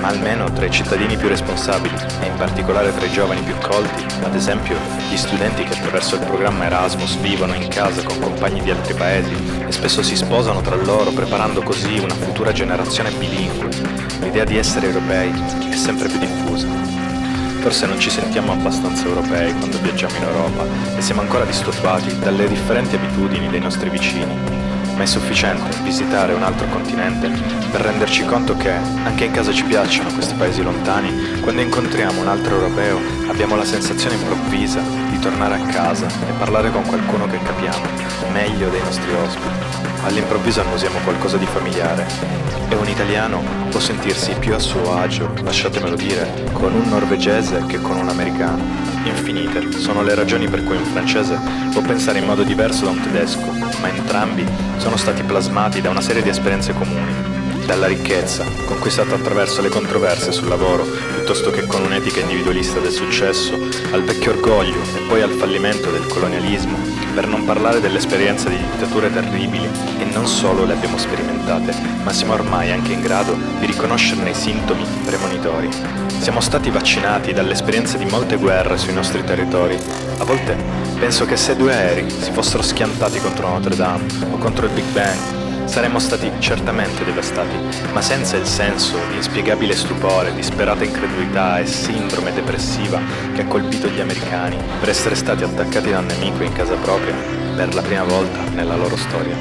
ma 0.00 0.08
almeno 0.08 0.50
tra 0.50 0.64
i 0.64 0.70
cittadini 0.70 1.16
più 1.16 1.28
responsabili 1.28 1.94
e 2.22 2.26
in 2.26 2.34
particolare 2.36 2.94
tra 2.94 3.04
i 3.04 3.10
giovani 3.10 3.42
più 3.42 3.54
colti, 3.60 4.04
ad 4.22 4.34
esempio 4.34 4.76
gli 5.10 5.16
studenti 5.16 5.64
che 5.64 5.74
attraverso 5.74 6.14
il 6.14 6.24
programma 6.24 6.64
Erasmus 6.64 7.18
vivono 7.18 7.54
in 7.54 7.68
casa 7.68 8.02
con 8.02 8.18
compagni 8.18 8.62
di 8.62 8.70
altri 8.70 8.94
paesi 8.94 9.34
e 9.66 9.70
spesso 9.70 10.02
si 10.02 10.16
sposano 10.16 10.62
tra 10.62 10.76
loro 10.76 11.10
preparando 11.10 11.62
così 11.62 11.98
una 11.98 12.14
futura 12.14 12.52
generazione 12.52 13.10
bilingue. 13.10 13.68
L'idea 14.20 14.44
di 14.44 14.56
essere 14.56 14.86
europei 14.86 15.30
è 15.70 15.76
sempre 15.76 16.08
più 16.08 16.18
diffusa. 16.18 16.97
Forse 17.60 17.86
non 17.86 17.98
ci 17.98 18.08
sentiamo 18.08 18.52
abbastanza 18.52 19.04
europei 19.06 19.52
quando 19.52 19.78
viaggiamo 19.80 20.16
in 20.16 20.22
Europa 20.22 20.64
e 20.96 21.02
siamo 21.02 21.20
ancora 21.20 21.44
disturbati 21.44 22.18
dalle 22.18 22.48
differenti 22.48 22.94
abitudini 22.94 23.48
dei 23.48 23.60
nostri 23.60 23.90
vicini, 23.90 24.57
ma 24.98 25.04
è 25.04 25.06
sufficiente 25.06 25.78
visitare 25.84 26.32
un 26.32 26.42
altro 26.42 26.66
continente 26.66 27.30
per 27.70 27.82
renderci 27.82 28.24
conto 28.24 28.56
che, 28.56 28.72
anche 29.04 29.26
in 29.26 29.30
caso 29.30 29.54
ci 29.54 29.62
piacciono 29.62 30.12
questi 30.12 30.34
paesi 30.34 30.60
lontani, 30.60 31.38
quando 31.40 31.62
incontriamo 31.62 32.20
un 32.20 32.26
altro 32.26 32.56
europeo 32.56 32.98
abbiamo 33.28 33.54
la 33.54 33.64
sensazione 33.64 34.16
improvvisa 34.16 34.80
di 35.08 35.18
tornare 35.20 35.54
a 35.54 35.66
casa 35.66 36.06
e 36.06 36.32
parlare 36.36 36.72
con 36.72 36.84
qualcuno 36.84 37.26
che 37.26 37.38
capiamo, 37.40 37.86
meglio 38.32 38.68
dei 38.70 38.80
nostri 38.80 39.12
ospiti. 39.14 39.76
All'improvviso 40.02 40.62
annusiamo 40.62 40.98
qualcosa 41.04 41.36
di 41.36 41.46
familiare 41.46 42.04
e 42.68 42.74
un 42.74 42.88
italiano 42.88 43.40
può 43.70 43.78
sentirsi 43.78 44.34
più 44.40 44.52
a 44.54 44.58
suo 44.58 44.96
agio, 44.96 45.32
lasciatemelo 45.42 45.94
dire, 45.94 46.50
con 46.52 46.74
un 46.74 46.88
norvegese 46.88 47.64
che 47.66 47.80
con 47.80 47.98
un 47.98 48.08
americano. 48.08 48.64
Infinite 49.04 49.78
sono 49.78 50.02
le 50.02 50.14
ragioni 50.16 50.48
per 50.48 50.64
cui 50.64 50.76
un 50.76 50.84
francese 50.84 51.38
può 51.70 51.82
pensare 51.82 52.18
in 52.18 52.26
modo 52.26 52.42
diverso 52.42 52.84
da 52.84 52.90
un 52.90 53.00
tedesco, 53.00 53.67
ma 53.80 53.88
entrambi 53.88 54.46
sono 54.76 54.96
stati 54.96 55.22
plasmati 55.22 55.80
da 55.80 55.90
una 55.90 56.00
serie 56.00 56.22
di 56.22 56.28
esperienze 56.28 56.72
comuni, 56.72 57.12
dalla 57.66 57.86
ricchezza, 57.86 58.44
conquistata 58.64 59.14
attraverso 59.14 59.60
le 59.60 59.68
controversie 59.68 60.32
sul 60.32 60.48
lavoro, 60.48 60.84
piuttosto 60.84 61.50
che 61.50 61.66
con 61.66 61.82
un'etica 61.82 62.20
individualista 62.20 62.80
del 62.80 62.92
successo, 62.92 63.58
al 63.92 64.04
vecchio 64.04 64.32
orgoglio 64.32 64.80
e 64.96 65.00
poi 65.06 65.20
al 65.20 65.32
fallimento 65.32 65.90
del 65.90 66.06
colonialismo, 66.06 66.78
per 67.14 67.26
non 67.26 67.44
parlare 67.44 67.80
dell'esperienza 67.80 68.48
di 68.48 68.56
dittature 68.56 69.12
terribili, 69.12 69.68
e 69.98 70.04
non 70.04 70.26
solo 70.26 70.64
le 70.64 70.72
abbiamo 70.72 70.96
sperimentate, 70.96 71.74
ma 72.02 72.12
siamo 72.12 72.32
ormai 72.32 72.70
anche 72.70 72.92
in 72.92 73.02
grado 73.02 73.36
di 73.58 73.66
riconoscerne 73.66 74.30
i 74.30 74.34
sintomi 74.34 74.84
premonitori. 75.04 75.68
Siamo 76.20 76.40
stati 76.40 76.70
vaccinati 76.70 77.32
dalle 77.32 77.52
esperienze 77.52 77.98
di 77.98 78.06
molte 78.06 78.36
guerre 78.36 78.78
sui 78.78 78.94
nostri 78.94 79.22
territori. 79.24 79.78
A 80.18 80.24
volte 80.24 80.56
penso 80.98 81.24
che 81.26 81.36
se 81.36 81.54
due 81.54 81.72
aerei 81.72 82.10
si 82.10 82.32
fossero 82.32 82.62
schiantati 82.62 83.20
contro 83.20 83.48
Notre 83.48 83.76
Dame 83.76 84.04
o 84.30 84.36
contro 84.38 84.66
il 84.66 84.72
Big 84.72 84.84
Bang, 84.92 85.66
saremmo 85.66 86.00
stati 86.00 86.30
certamente 86.38 87.04
devastati, 87.04 87.54
ma 87.92 88.00
senza 88.00 88.36
il 88.36 88.46
senso 88.46 88.96
di 89.10 89.16
inspiegabile 89.16 89.76
stupore, 89.76 90.34
disperata 90.34 90.82
incredulità 90.82 91.58
e 91.60 91.66
sindrome 91.66 92.32
depressiva 92.32 93.00
che 93.32 93.42
ha 93.42 93.46
colpito 93.46 93.86
gli 93.88 94.00
americani 94.00 94.56
per 94.80 94.88
essere 94.88 95.14
stati 95.14 95.44
attaccati 95.44 95.90
da 95.90 96.00
un 96.00 96.06
nemico 96.06 96.42
in 96.42 96.52
casa 96.52 96.74
propria 96.74 97.14
per 97.54 97.72
la 97.74 97.82
prima 97.82 98.04
volta 98.04 98.40
nella 98.54 98.76
loro 98.76 98.96
storia. 98.96 99.36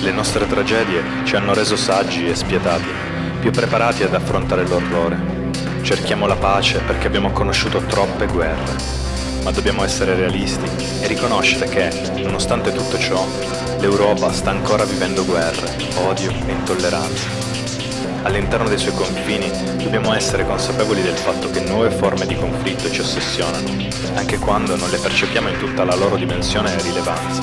Le 0.00 0.12
nostre 0.12 0.46
tragedie 0.46 1.02
ci 1.24 1.36
hanno 1.36 1.52
reso 1.52 1.76
saggi 1.76 2.26
e 2.26 2.34
spietati, 2.34 2.88
più 3.40 3.50
preparati 3.50 4.02
ad 4.02 4.14
affrontare 4.14 4.66
l'orrore. 4.66 5.38
Cerchiamo 5.82 6.26
la 6.26 6.36
pace 6.36 6.78
perché 6.78 7.06
abbiamo 7.06 7.32
conosciuto 7.32 7.80
troppe 7.80 8.26
guerre, 8.26 8.99
ma 9.42 9.50
dobbiamo 9.50 9.84
essere 9.84 10.14
realisti 10.14 10.68
e 11.00 11.06
riconoscere 11.06 11.68
che, 11.68 11.90
nonostante 12.22 12.72
tutto 12.72 12.98
ciò, 12.98 13.26
l'Europa 13.78 14.32
sta 14.32 14.50
ancora 14.50 14.84
vivendo 14.84 15.24
guerre, 15.24 15.76
odio 16.06 16.30
e 16.30 16.52
intolleranza. 16.52 17.28
all'interno 18.22 18.68
dei 18.68 18.78
suoi 18.78 18.94
confini 18.94 19.50
dobbiamo 19.82 20.12
essere 20.14 20.44
consapevoli 20.44 21.02
del 21.02 21.16
fatto 21.16 21.50
che 21.50 21.60
nuove 21.60 21.90
forme 21.90 22.26
di 22.26 22.34
conflitto 22.34 22.90
ci 22.90 23.00
ossessionano, 23.00 23.68
anche 24.14 24.38
quando 24.38 24.76
non 24.76 24.90
le 24.90 24.98
percepiamo 24.98 25.48
in 25.48 25.58
tutta 25.58 25.84
la 25.84 25.94
loro 25.94 26.16
dimensione 26.16 26.76
e 26.76 26.82
rilevanza. 26.82 27.42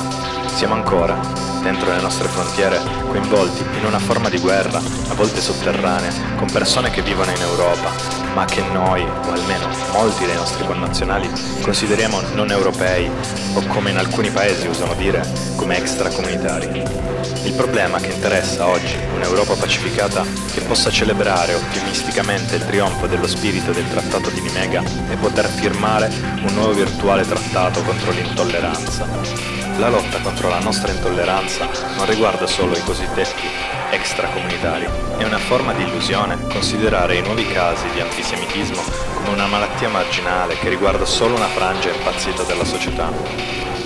Siamo 0.54 0.76
ancora, 0.76 1.20
dentro 1.62 1.92
le 1.92 2.02
nostre 2.02 2.28
frontiere, 2.28 2.80
coinvolti 3.08 3.64
in 3.78 3.86
una 3.86 4.00
forma 4.00 4.30
di 4.30 4.40
guerra, 4.40 4.78
a 4.78 5.14
volte 5.16 5.42
sotterranea, 5.42 6.12
con 6.38 6.50
persone 6.52 6.90
che 6.92 7.02
vivono 7.02 7.32
in 7.32 7.42
Europa, 7.42 7.92
ma 8.34 8.46
che 8.46 8.62
noi, 8.72 9.02
o 9.02 9.32
almeno 9.32 9.68
molti 9.92 10.26
dei 10.26 10.36
nostri 10.36 10.66
connazionali, 10.66 11.30
consideriamo 11.62 12.22
non 12.34 12.52
europei 12.52 13.10
o 13.54 13.62
come 13.68 13.90
in 13.90 13.98
alcuni 13.98 14.30
paesi 14.30 14.68
usano 14.68 14.94
dire, 14.94 15.26
come 15.56 15.78
extracomunitari. 15.78 17.06
Il 17.44 17.54
problema 17.54 18.00
che 18.00 18.12
interessa 18.12 18.68
oggi 18.68 18.96
un'Europa 19.16 19.56
pacificata 19.56 20.24
che 20.54 20.62
possa 20.62 20.92
celebrare 20.92 21.54
ottimisticamente 21.54 22.56
il 22.56 22.66
trionfo 22.66 23.08
dello 23.08 23.28
spirito 23.28 23.72
del 23.72 23.90
Trattato 23.90 24.30
di 24.30 24.42
Nimega 24.42 24.84
e 25.10 25.16
poter 25.16 25.48
firmare 25.48 26.12
un 26.46 26.54
nuovo 26.54 26.74
virtuale 26.74 27.26
trattato 27.26 27.82
contro 27.84 28.12
l'intolleranza. 28.12 29.57
La 29.78 29.90
lotta 29.90 30.20
contro 30.22 30.50
la 30.50 30.60
nostra 30.60 30.92
intolleranza 30.92 31.70
non 31.98 32.08
riguarda 32.08 32.48
solo 32.48 32.76
i 32.76 32.82
cosiddetti 32.82 33.48
extracomunitari. 33.92 34.88
È 35.18 35.24
una 35.24 35.38
forma 35.38 35.72
di 35.74 35.84
illusione 35.84 36.48
considerare 36.48 37.18
i 37.18 37.22
nuovi 37.22 37.46
casi 37.48 37.88
di 37.94 38.00
antisemitismo 38.00 38.82
come 39.14 39.30
una 39.30 39.46
malattia 39.46 39.88
marginale 39.90 40.58
che 40.58 40.70
riguarda 40.70 41.06
solo 41.06 41.36
una 41.36 41.46
frangia 41.46 41.94
impazzita 41.94 42.42
della 42.44 42.66
società. 42.66 43.12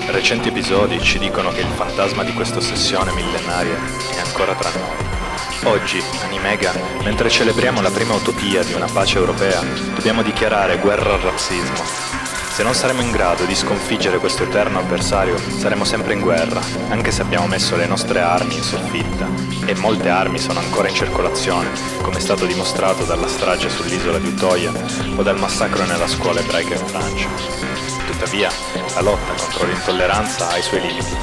Recenti 0.07 0.47
episodi 0.47 1.01
ci 1.01 1.19
dicono 1.19 1.51
che 1.51 1.59
il 1.59 1.67
fantasma 1.67 2.23
di 2.23 2.31
questa 2.31 2.59
ossessione 2.59 3.11
millenaria 3.11 3.75
è 4.15 4.19
ancora 4.25 4.55
tra 4.55 4.69
noi. 4.69 5.73
Oggi, 5.73 6.01
a 6.23 6.27
Nimega, 6.27 6.73
mentre 7.03 7.29
celebriamo 7.29 7.81
la 7.81 7.91
prima 7.91 8.13
utopia 8.13 8.63
di 8.63 8.73
una 8.73 8.87
pace 8.91 9.17
europea, 9.17 9.61
dobbiamo 9.93 10.21
dichiarare 10.23 10.77
guerra 10.77 11.13
al 11.13 11.19
razzismo, 11.19 12.10
se 12.51 12.63
non 12.63 12.73
saremo 12.73 13.01
in 13.01 13.11
grado 13.11 13.45
di 13.45 13.55
sconfiggere 13.55 14.17
questo 14.17 14.43
eterno 14.43 14.79
avversario, 14.79 15.37
saremo 15.37 15.85
sempre 15.85 16.13
in 16.13 16.19
guerra, 16.19 16.59
anche 16.89 17.09
se 17.09 17.21
abbiamo 17.21 17.47
messo 17.47 17.77
le 17.77 17.87
nostre 17.87 18.19
armi 18.19 18.55
in 18.57 18.61
soffitta. 18.61 19.25
E 19.65 19.73
molte 19.75 20.09
armi 20.09 20.37
sono 20.37 20.59
ancora 20.59 20.89
in 20.89 20.93
circolazione, 20.93 21.69
come 22.01 22.17
è 22.17 22.19
stato 22.19 22.45
dimostrato 22.45 23.05
dalla 23.05 23.29
strage 23.29 23.69
sull'isola 23.69 24.17
di 24.17 24.27
Utoya 24.27 24.71
o 25.15 25.23
dal 25.23 25.39
massacro 25.39 25.85
nella 25.85 26.07
scuola 26.07 26.41
ebraica 26.41 26.73
in 26.73 26.85
Francia. 26.85 27.29
Tuttavia, 28.05 28.51
la 28.95 29.01
lotta 29.01 29.33
contro 29.33 29.65
l'intolleranza 29.65 30.49
ha 30.49 30.57
i 30.57 30.61
suoi 30.61 30.81
limiti. 30.81 31.15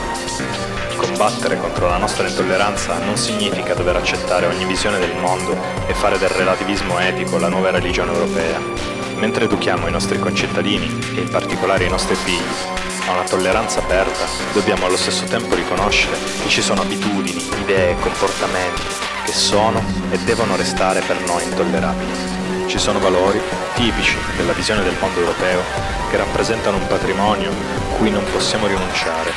Combattere 0.96 1.58
contro 1.58 1.88
la 1.88 1.98
nostra 1.98 2.26
intolleranza 2.26 2.98
non 3.04 3.18
significa 3.18 3.74
dover 3.74 3.96
accettare 3.96 4.46
ogni 4.46 4.64
visione 4.64 4.98
del 4.98 5.14
mondo 5.16 5.54
e 5.86 5.92
fare 5.92 6.16
del 6.16 6.30
relativismo 6.30 6.98
etico 6.98 7.36
la 7.36 7.48
nuova 7.48 7.70
religione 7.70 8.12
europea. 8.12 8.97
Mentre 9.18 9.44
educhiamo 9.44 9.88
i 9.88 9.90
nostri 9.90 10.18
concittadini, 10.18 10.86
e 11.14 11.20
in 11.20 11.28
particolare 11.28 11.84
i 11.84 11.90
nostri 11.90 12.14
figli, 12.14 13.08
a 13.08 13.12
una 13.12 13.24
tolleranza 13.24 13.80
aperta, 13.80 14.24
dobbiamo 14.52 14.86
allo 14.86 14.96
stesso 14.96 15.24
tempo 15.24 15.56
riconoscere 15.56 16.16
che 16.40 16.48
ci 16.48 16.62
sono 16.62 16.82
abitudini, 16.82 17.42
idee, 17.62 17.96
comportamenti 17.96 18.82
che 19.24 19.32
sono 19.32 19.82
e 20.10 20.18
devono 20.18 20.54
restare 20.54 21.00
per 21.00 21.20
noi 21.26 21.42
intollerabili. 21.42 22.37
Ci 22.68 22.78
sono 22.78 22.98
valori 22.98 23.40
tipici 23.72 24.18
della 24.36 24.52
visione 24.52 24.82
del 24.82 24.94
mondo 25.00 25.20
europeo 25.20 25.62
che 26.10 26.18
rappresentano 26.18 26.76
un 26.76 26.86
patrimonio 26.86 27.50
cui 27.96 28.10
non 28.10 28.22
possiamo 28.30 28.66
rinunciare. 28.66 29.32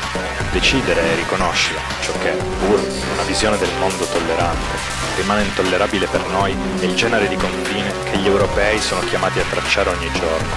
Decidere 0.51 1.01
e 1.01 1.15
riconoscere 1.15 1.79
ciò 2.01 2.11
che, 2.19 2.31
pur 2.59 2.85
una 3.13 3.23
visione 3.23 3.57
del 3.57 3.71
mondo 3.79 4.03
tollerante, 4.03 4.75
rimane 5.15 5.43
intollerabile 5.43 6.07
per 6.07 6.27
noi 6.27 6.53
è 6.79 6.83
il 6.83 6.93
genere 6.93 7.29
di 7.29 7.37
confine 7.37 7.93
che 8.03 8.17
gli 8.17 8.27
europei 8.27 8.81
sono 8.81 8.99
chiamati 9.05 9.39
a 9.39 9.45
tracciare 9.49 9.91
ogni 9.91 10.11
giorno, 10.11 10.49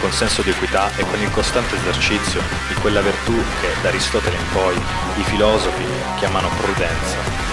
con 0.00 0.10
senso 0.10 0.42
di 0.42 0.50
equità 0.50 0.90
e 0.96 1.04
con 1.08 1.20
il 1.20 1.30
costante 1.30 1.76
esercizio 1.76 2.42
di 2.66 2.74
quella 2.80 3.00
virtù 3.00 3.36
che, 3.60 3.68
da 3.80 3.90
Aristotele 3.90 4.36
in 4.36 4.50
poi, 4.52 4.74
i 4.74 5.22
filosofi 5.22 5.84
chiamano 6.16 6.48
prudenza. 6.60 7.47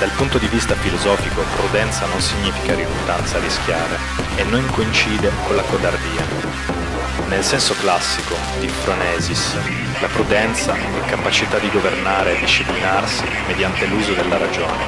Dal 0.00 0.10
punto 0.12 0.38
di 0.38 0.48
vista 0.48 0.74
filosofico, 0.76 1.42
prudenza 1.56 2.06
non 2.06 2.22
significa 2.22 2.74
riluttanza 2.74 3.36
a 3.36 3.40
rischiare 3.40 3.98
e 4.36 4.44
non 4.44 4.64
coincide 4.70 5.30
con 5.44 5.54
la 5.54 5.62
codardia. 5.62 6.24
Nel 7.28 7.44
senso 7.44 7.74
classico 7.74 8.34
di 8.60 8.66
Phronesis, 8.82 9.58
la 10.00 10.06
prudenza 10.06 10.74
è 10.74 11.04
capacità 11.04 11.58
di 11.58 11.70
governare 11.70 12.34
e 12.34 12.40
disciplinarsi 12.40 13.24
mediante 13.46 13.84
l'uso 13.84 14.14
della 14.14 14.38
ragione 14.38 14.84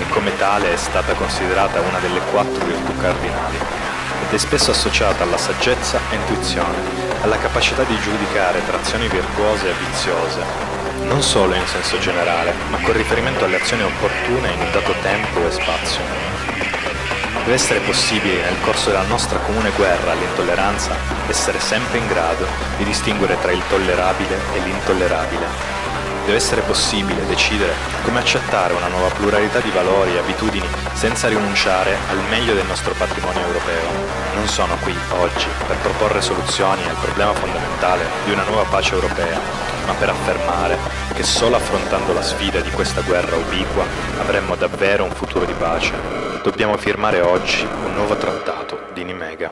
e 0.00 0.08
come 0.08 0.36
tale 0.36 0.72
è 0.72 0.76
stata 0.76 1.12
considerata 1.12 1.80
una 1.80 2.00
delle 2.00 2.20
quattro 2.32 2.64
virtù 2.64 2.96
cardinali 2.96 3.58
ed 4.26 4.34
è 4.34 4.38
spesso 4.38 4.72
associata 4.72 5.22
alla 5.22 5.38
saggezza 5.38 6.00
e 6.10 6.16
intuizione, 6.16 6.78
alla 7.22 7.38
capacità 7.38 7.84
di 7.84 7.96
giudicare 8.00 8.60
tra 8.66 8.80
azioni 8.80 9.06
virtuose 9.06 9.68
e 9.68 9.74
viziose, 9.86 10.71
non 11.04 11.22
solo 11.22 11.54
in 11.54 11.66
senso 11.66 11.98
generale, 11.98 12.52
ma 12.70 12.78
con 12.78 12.92
riferimento 12.92 13.44
alle 13.44 13.60
azioni 13.60 13.82
opportune 13.82 14.50
in 14.50 14.60
un 14.60 14.70
dato 14.70 14.94
tempo 15.02 15.46
e 15.46 15.50
spazio. 15.50 16.00
Deve 17.44 17.54
essere 17.54 17.80
possibile 17.80 18.42
nel 18.42 18.60
corso 18.60 18.90
della 18.90 19.06
nostra 19.06 19.38
comune 19.38 19.70
guerra 19.76 20.12
all'intolleranza 20.12 20.94
essere 21.26 21.58
sempre 21.58 21.98
in 21.98 22.06
grado 22.06 22.46
di 22.76 22.84
distinguere 22.84 23.36
tra 23.40 23.50
il 23.50 23.62
tollerabile 23.68 24.38
e 24.54 24.60
l'intollerabile 24.60 25.81
Deve 26.24 26.36
essere 26.36 26.62
possibile 26.62 27.26
decidere 27.26 27.72
come 28.04 28.20
accettare 28.20 28.74
una 28.74 28.86
nuova 28.86 29.08
pluralità 29.08 29.58
di 29.58 29.70
valori 29.70 30.14
e 30.14 30.18
abitudini 30.18 30.66
senza 30.92 31.26
rinunciare 31.26 31.96
al 32.08 32.22
meglio 32.30 32.54
del 32.54 32.64
nostro 32.66 32.94
patrimonio 32.96 33.44
europeo. 33.44 33.90
Non 34.36 34.46
sono 34.46 34.76
qui 34.82 34.96
oggi 35.18 35.46
per 35.66 35.76
proporre 35.78 36.20
soluzioni 36.20 36.86
al 36.86 36.94
problema 36.94 37.32
fondamentale 37.34 38.04
di 38.24 38.30
una 38.30 38.44
nuova 38.44 38.62
pace 38.62 38.94
europea, 38.94 39.38
ma 39.84 39.94
per 39.94 40.10
affermare 40.10 40.78
che 41.12 41.24
solo 41.24 41.56
affrontando 41.56 42.12
la 42.12 42.22
sfida 42.22 42.60
di 42.60 42.70
questa 42.70 43.00
guerra 43.00 43.34
ubiqua 43.34 43.84
avremmo 44.20 44.54
davvero 44.54 45.02
un 45.02 45.10
futuro 45.10 45.44
di 45.44 45.54
pace. 45.54 45.92
Dobbiamo 46.44 46.76
firmare 46.76 47.20
oggi 47.20 47.64
un 47.64 47.94
nuovo 47.94 48.16
trattato 48.16 48.78
di 48.94 49.02
Nimega. 49.02 49.50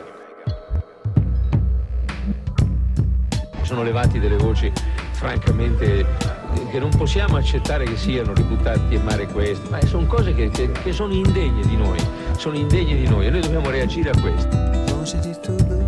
Sono 3.62 3.82
levati 3.82 4.20
delle 4.20 4.36
voci 4.36 4.72
francamente 5.12 6.39
che 6.70 6.78
non 6.78 6.90
possiamo 6.90 7.36
accettare 7.36 7.84
che 7.84 7.96
siano 7.96 8.32
ributtati 8.32 8.94
in 8.94 9.02
mare 9.02 9.26
questi, 9.26 9.68
ma 9.68 9.80
sono 9.86 10.06
cose 10.06 10.34
che, 10.34 10.50
che, 10.50 10.70
che 10.70 10.92
sono 10.92 11.12
indegne 11.12 11.62
di 11.66 11.76
noi, 11.76 11.98
sono 12.36 12.56
indegne 12.56 12.96
di 12.96 13.08
noi 13.08 13.26
e 13.26 13.30
noi 13.30 13.40
dobbiamo 13.40 13.70
reagire 13.70 14.10
a 14.10 14.20
questo. 14.20 14.56
Longe 14.92 15.18
di 15.20 15.36
tudo 15.42 15.78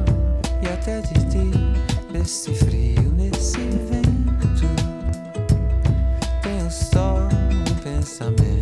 e 0.60 0.68
até 0.68 1.00
di 1.12 1.22
frio, 2.54 3.10
nesse 3.16 3.58
vento, 3.88 4.20
só 6.68 7.28
um 7.30 7.74
pensamento 7.82 8.61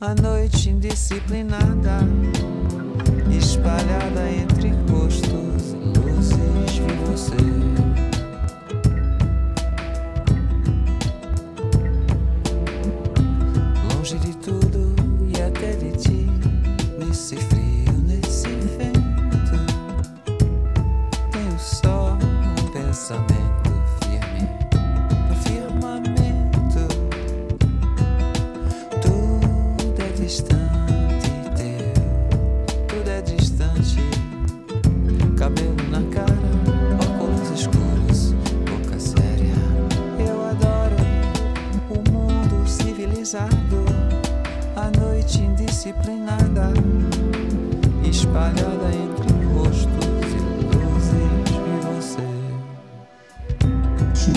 a 0.00 0.14
noite 0.20 0.68
indisciplinada, 0.68 2.00
espalhada 3.30 4.30
entre 4.30 4.70
rostos 4.90 5.72
e 5.72 5.98
luzes. 5.98 6.78
Vi 6.78 6.94
você. 7.06 7.89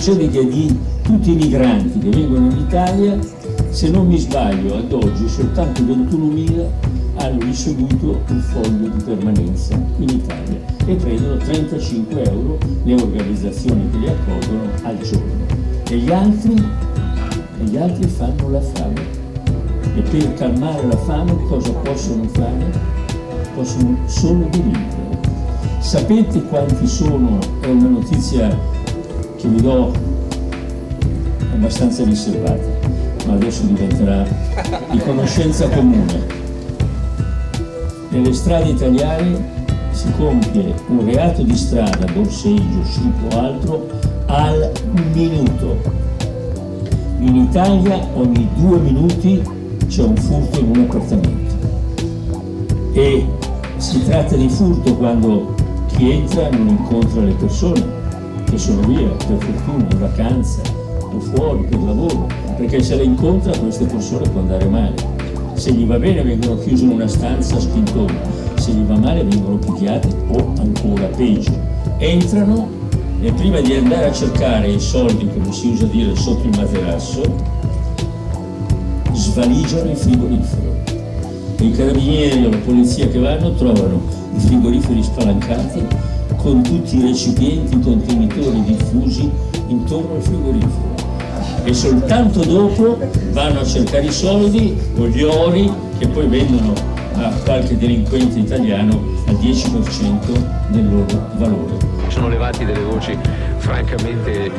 Che 0.04 0.46
di 0.50 0.78
tutti 1.02 1.32
i 1.32 1.36
migranti 1.36 1.98
che 1.98 2.10
vengono 2.10 2.52
in 2.52 2.58
Italia, 2.58 3.18
se 3.70 3.90
non 3.90 4.06
mi 4.08 4.18
sbaglio, 4.18 4.76
ad 4.76 4.92
oggi 4.92 5.30
soltanto 5.30 5.82
21.000 5.82 6.66
hanno 7.16 7.40
ricevuto 7.40 8.22
un 8.28 8.40
foglio 8.42 8.90
di 8.90 9.02
permanenza 9.02 9.76
in 10.00 10.10
Italia 10.10 10.60
e 10.86 10.96
prendono 10.96 11.38
35 11.38 12.22
euro 12.22 12.58
le 12.84 12.94
organizzazioni 12.96 13.90
che 13.92 13.98
li 14.00 14.10
accolgono 14.10 14.70
al 14.84 15.00
giorno. 15.00 15.46
E 15.88 15.96
gli 15.96 16.12
altri, 16.12 16.54
e 16.54 17.64
gli 17.64 17.78
altri 17.78 18.06
fanno 18.10 18.50
la 18.50 18.62
fame. 18.62 19.02
E 19.96 20.02
per 20.02 20.34
calmare 20.34 20.86
la 20.86 20.98
fame 20.98 21.34
cosa 21.48 21.72
possono 21.72 22.28
fare? 22.28 22.72
Possono 23.56 23.98
solo 24.08 24.50
delinquere. 24.52 25.18
Sapete 25.80 26.44
quanti 26.44 26.88
sono? 26.88 27.40
È 27.62 27.68
una 27.68 27.88
notizia 27.88 28.73
che 29.44 29.50
vi 29.50 29.62
do 29.62 29.92
abbastanza 31.52 32.06
riservata, 32.06 32.66
ma 33.28 33.34
adesso 33.34 33.64
diventerà 33.64 34.26
di 34.90 34.98
conoscenza 35.00 35.68
comune. 35.68 36.42
Nelle 38.08 38.32
strade 38.32 38.70
italiane 38.70 39.52
si 39.92 40.10
compie 40.16 40.74
un 40.88 41.04
reato 41.04 41.42
di 41.42 41.56
strada, 41.58 42.06
borseggio, 42.14 42.86
scippo 42.86 43.36
o 43.36 43.40
altro, 43.40 43.90
al 44.28 44.72
minuto. 45.14 45.78
In 47.20 47.36
Italia 47.36 48.00
ogni 48.16 48.48
due 48.56 48.78
minuti 48.78 49.42
c'è 49.88 50.04
un 50.04 50.16
furto 50.16 50.60
in 50.60 50.70
un 50.70 50.80
appartamento. 50.90 51.56
E 52.94 53.28
si 53.76 54.06
tratta 54.06 54.38
di 54.38 54.48
furto 54.48 54.96
quando 54.96 55.54
chi 55.88 56.12
entra 56.12 56.50
non 56.50 56.70
incontra 56.70 57.22
le 57.22 57.34
persone 57.34 58.03
che 58.54 58.60
sono 58.60 58.82
via, 58.86 59.08
per 59.08 59.38
fortuna, 59.40 59.88
in 59.90 59.98
vacanza 59.98 60.62
o 61.00 61.20
fuori 61.20 61.64
per 61.64 61.82
lavoro, 61.82 62.28
perché 62.56 62.84
se 62.84 62.96
le 62.96 63.04
incontra 63.04 63.58
queste 63.58 63.86
persone 63.86 64.30
può 64.30 64.42
andare 64.42 64.66
male. 64.68 64.94
Se 65.56 65.72
gli 65.72 65.86
va 65.86 65.98
bene 65.98 66.22
vengono 66.22 66.60
chiusi 66.60 66.84
in 66.84 66.92
una 66.92 67.08
stanza 67.08 67.56
a 67.56 67.60
spintoni, 67.60 68.16
se 68.56 68.72
gli 68.72 68.84
va 68.84 68.96
male 68.96 69.24
vengono 69.24 69.56
picchiati 69.56 70.08
o 70.28 70.54
ancora 70.60 71.06
peggio. 71.16 71.52
Entrano 71.98 72.70
e 73.22 73.32
prima 73.32 73.60
di 73.60 73.74
andare 73.74 74.10
a 74.10 74.12
cercare 74.12 74.68
i 74.68 74.80
soldi, 74.80 75.28
come 75.34 75.52
si 75.52 75.70
usa 75.70 75.86
dire, 75.86 76.16
sotto 76.16 76.48
il 76.48 76.56
materasso, 76.56 77.22
svaligiano 79.14 79.90
il 79.90 79.98
frigorifero. 79.98 80.76
I 81.60 81.72
carabinieri 81.72 82.46
o 82.46 82.50
la 82.52 82.58
polizia 82.58 83.08
che 83.08 83.18
vanno 83.18 83.56
trovano 83.56 84.00
i 84.36 84.40
frigoriferi 84.40 85.02
spalancati 85.02 86.03
con 86.44 86.62
tutti 86.62 86.98
i 86.98 87.02
recipienti, 87.02 87.80
contenitori 87.80 88.62
diffusi 88.64 89.32
intorno 89.68 90.16
al 90.16 90.22
frigorifero. 90.22 90.92
E 91.64 91.74
soltanto 91.74 92.44
dopo 92.44 92.98
vanno 93.32 93.62
a 93.62 93.66
cercare 93.66 94.04
i 94.04 94.12
soldi 94.12 94.78
o 94.98 95.08
gli 95.08 95.24
ori 95.24 95.72
che 95.98 96.08
poi 96.08 96.28
vendono 96.28 96.74
a 97.16 97.30
qualche 97.46 97.78
delinquente 97.78 98.40
italiano 98.40 99.02
al 99.28 99.36
10% 99.36 100.44
del 100.68 100.90
loro 100.90 101.30
valore. 101.38 101.78
Sono 102.10 102.28
levati 102.28 102.66
delle 102.66 102.84
voci 102.84 103.18
francamente 103.58 104.52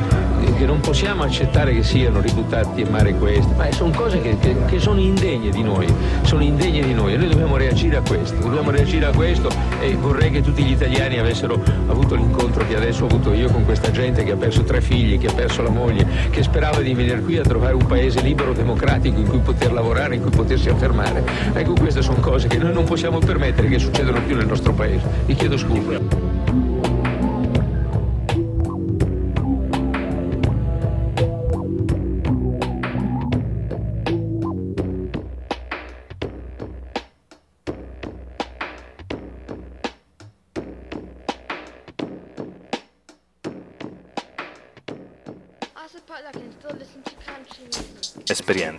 che 0.53 0.67
non 0.67 0.81
possiamo 0.81 1.23
accettare 1.23 1.73
che 1.75 1.83
siano 1.83 2.21
ributtati 2.21 2.83
in 2.83 2.89
mare 2.89 3.15
queste, 3.15 3.53
ma 3.57 3.71
sono 3.73 3.91
cose 3.91 4.21
che, 4.21 4.37
che- 4.39 4.57
che 4.67 4.79
sono 4.79 5.01
indegne 5.01 5.51
di 5.51 5.63
noi, 5.63 5.87
sono 6.23 6.43
indegne 6.43 6.83
di 6.83 6.93
noi 6.95 7.15
e 7.15 7.17
noi 7.17 7.29
dobbiamo 7.29 7.57
reagire 7.57 7.97
a 7.97 8.03
questo, 8.03 8.37
dobbiamo 8.37 8.71
reagire 8.71 9.07
a 9.07 9.13
questo 9.13 9.49
e 9.81 9.95
vorrei 9.95 10.31
che 10.31 10.41
tutti 10.41 10.63
gli 10.63 10.73
italiani 10.73 11.19
avessero 11.19 11.61
avuto 11.89 12.15
l'incontro 12.15 12.67
che 12.67 12.77
adesso 12.77 13.05
ho 13.05 13.07
avuto 13.07 13.33
io 13.33 13.49
con 13.51 13.65
questa 13.65 13.91
gente 13.91 14.25
che 14.25 14.33
ha 14.33 14.37
perso 14.37 14.63
tre 14.65 14.81
figli, 14.81 15.19
che 15.19 15.29
ha 15.29 15.33
perso 15.33 15.63
la 15.63 15.71
moglie, 15.71 16.07
che 16.31 16.43
sperava 16.43 16.81
di 16.81 16.93
venire 16.95 17.21
qui 17.21 17.39
a 17.39 17.43
trovare 17.43 17.75
un 17.75 17.87
paese 17.87 18.21
libero, 18.21 18.53
democratico 18.53 19.19
in 19.19 19.29
cui 19.29 19.39
poter 19.39 19.73
lavorare, 19.73 20.17
in 20.17 20.23
cui 20.23 20.31
potersi 20.31 20.69
affermare. 20.69 21.25
Ecco, 21.53 21.73
queste 21.75 22.03
sono 22.03 22.21
cose 22.21 22.49
che 22.49 22.59
noi 22.59 22.73
non 22.73 22.85
possiamo 22.85 23.19
permettere 23.19 23.69
che 23.69 23.79
succedano 23.79 24.21
più 24.23 24.37
nel 24.37 24.47
nostro 24.47 24.73
paese. 24.73 25.07
Vi 25.27 25.35
chiedo 25.35 25.57
scusa. 25.57 26.24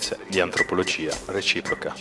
Esperienze 0.06 0.18
di 0.28 0.40
antropologia 0.40 1.18
reciproca. 1.28 1.96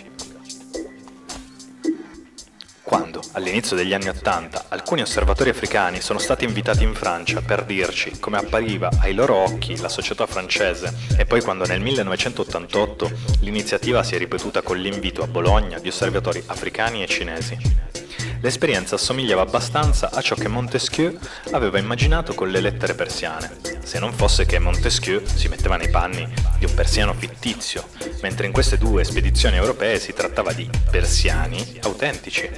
Quando, 2.83 3.23
all'inizio 3.33 3.77
degli 3.77 3.95
anni 3.95 4.09
Ottanta, 4.09 4.67
alcuni 4.69 5.01
osservatori 5.01 5.49
africani 5.49 6.03
sono 6.03 6.19
stati 6.19 6.45
invitati 6.45 6.83
in 6.83 6.95
Francia 6.95 7.41
per 7.41 7.65
dirci 7.65 8.19
come 8.21 8.37
appariva 8.37 8.91
ai 9.01 9.15
loro 9.15 9.37
occhi 9.37 9.79
la 9.79 9.89
società 9.89 10.27
francese 10.27 10.93
e 11.17 11.25
poi 11.25 11.41
quando 11.41 11.65
nel 11.65 11.81
1988 11.81 13.11
l'iniziativa 13.41 14.03
si 14.03 14.17
è 14.17 14.19
ripetuta 14.19 14.61
con 14.61 14.77
l'invito 14.77 15.23
a 15.23 15.27
Bologna 15.27 15.79
di 15.79 15.89
osservatori 15.89 16.43
africani 16.47 17.03
e 17.03 17.07
cinesi. 17.07 17.94
L'esperienza 18.41 18.95
assomigliava 18.97 19.43
abbastanza 19.43 20.11
a 20.13 20.21
ciò 20.21 20.35
che 20.35 20.49
Montesquieu 20.49 21.19
aveva 21.53 21.79
immaginato 21.79 22.35
con 22.35 22.51
le 22.51 22.61
lettere 22.61 22.95
persiane, 22.95 23.57
se 23.83 23.99
non 23.99 24.13
fosse 24.13 24.47
che 24.47 24.59
Montesquieu 24.59 25.23
si 25.25 25.49
metteva 25.49 25.77
nei 25.77 25.91
panni 25.91 26.27
di 26.59 26.65
un 26.65 26.75
persiano 26.75 27.15
fittizio, 27.15 27.89
mentre 28.23 28.47
in 28.47 28.53
queste 28.53 28.79
due 28.79 29.05
spedizioni 29.05 29.57
europee 29.57 29.99
si 29.99 30.13
trattava 30.13 30.53
di 30.53 30.69
persiani 30.91 31.79
autentici. 31.83 32.51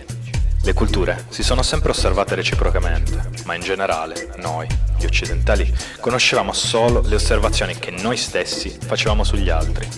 Le 0.63 0.73
culture 0.73 1.27
si 1.29 1.45
sono 1.45 1.63
sempre 1.63 1.91
osservate 1.91 2.35
reciprocamente, 2.35 3.31
ma 3.45 3.55
in 3.55 3.61
generale 3.61 4.35
noi, 4.39 4.67
gli 4.99 5.05
occidentali, 5.05 5.73
conoscevamo 6.01 6.53
solo 6.53 7.03
le 7.07 7.15
osservazioni 7.15 7.79
che 7.79 7.93
noi 7.93 8.17
stessi 8.17 8.77
facevamo 8.85 9.23
sugli 9.23 9.49
altri. 9.49 9.89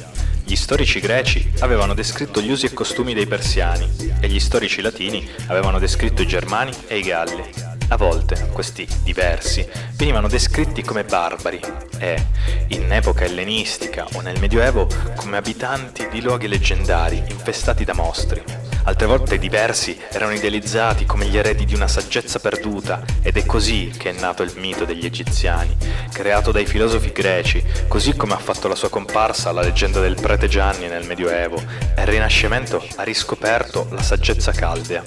Gli 0.49 0.57
storici 0.57 0.99
greci 0.99 1.53
avevano 1.59 1.93
descritto 1.93 2.41
gli 2.41 2.51
usi 2.51 2.65
e 2.65 2.73
costumi 2.73 3.13
dei 3.13 3.27
persiani 3.27 3.87
e 4.19 4.29
gli 4.29 4.41
storici 4.41 4.81
latini 4.81 5.29
avevano 5.49 5.79
descritto 5.79 6.23
i 6.23 6.27
germani 6.27 6.73
e 6.87 6.97
i 6.97 7.03
galli. 7.03 7.45
A 7.89 7.99
volte 7.99 8.49
questi 8.51 8.89
diversi 9.03 9.69
venivano 9.97 10.27
descritti 10.27 10.81
come 10.81 11.05
barbari 11.05 11.61
e, 11.99 12.25
in 12.69 12.91
epoca 12.91 13.27
ellenistica 13.27 14.07
o 14.15 14.23
nel 14.23 14.41
Medioevo, 14.41 14.89
come 15.17 15.37
abitanti 15.37 16.09
di 16.11 16.23
luoghi 16.23 16.49
leggendari 16.49 17.23
infestati 17.29 17.85
da 17.85 17.93
mostri. 17.93 18.43
Altre 18.89 19.07
volte 19.07 19.39
diversi 19.39 20.01
erano 20.11 20.33
idealizzati 20.33 21.05
come 21.05 21.27
gli 21.27 21.37
eredi 21.37 21.67
di 21.67 21.75
una 21.75 21.87
saggezza 21.87 22.39
perduta 22.39 23.05
ed 23.21 23.37
è 23.37 23.45
così 23.45 23.93
che 23.95 24.09
è 24.09 24.19
nato 24.19 24.43
il 24.43 24.55
mito 24.57 24.87
degli 24.87 25.05
egiziani, 25.05 25.77
creato 26.11 26.53
dai 26.53 26.65
filosofi 26.65 27.13
greci, 27.13 27.63
così 27.87 28.17
come 28.17 28.33
ha 28.33 28.39
fatto 28.39 28.67
la 28.67 28.75
sua 28.75 28.89
comparsa 28.89 29.53
la 29.53 29.61
leggenda 29.61 30.01
del 30.01 30.19
prete 30.19 30.49
Gianni 30.49 30.87
nel 30.87 31.05
Medioevo 31.05 31.63
e 31.95 32.01
il 32.01 32.07
Rinascimento 32.07 32.83
ha 32.97 33.03
riscoperto 33.03 33.89
la 33.91 34.03
saggezza 34.03 34.53
caldea. 34.53 35.03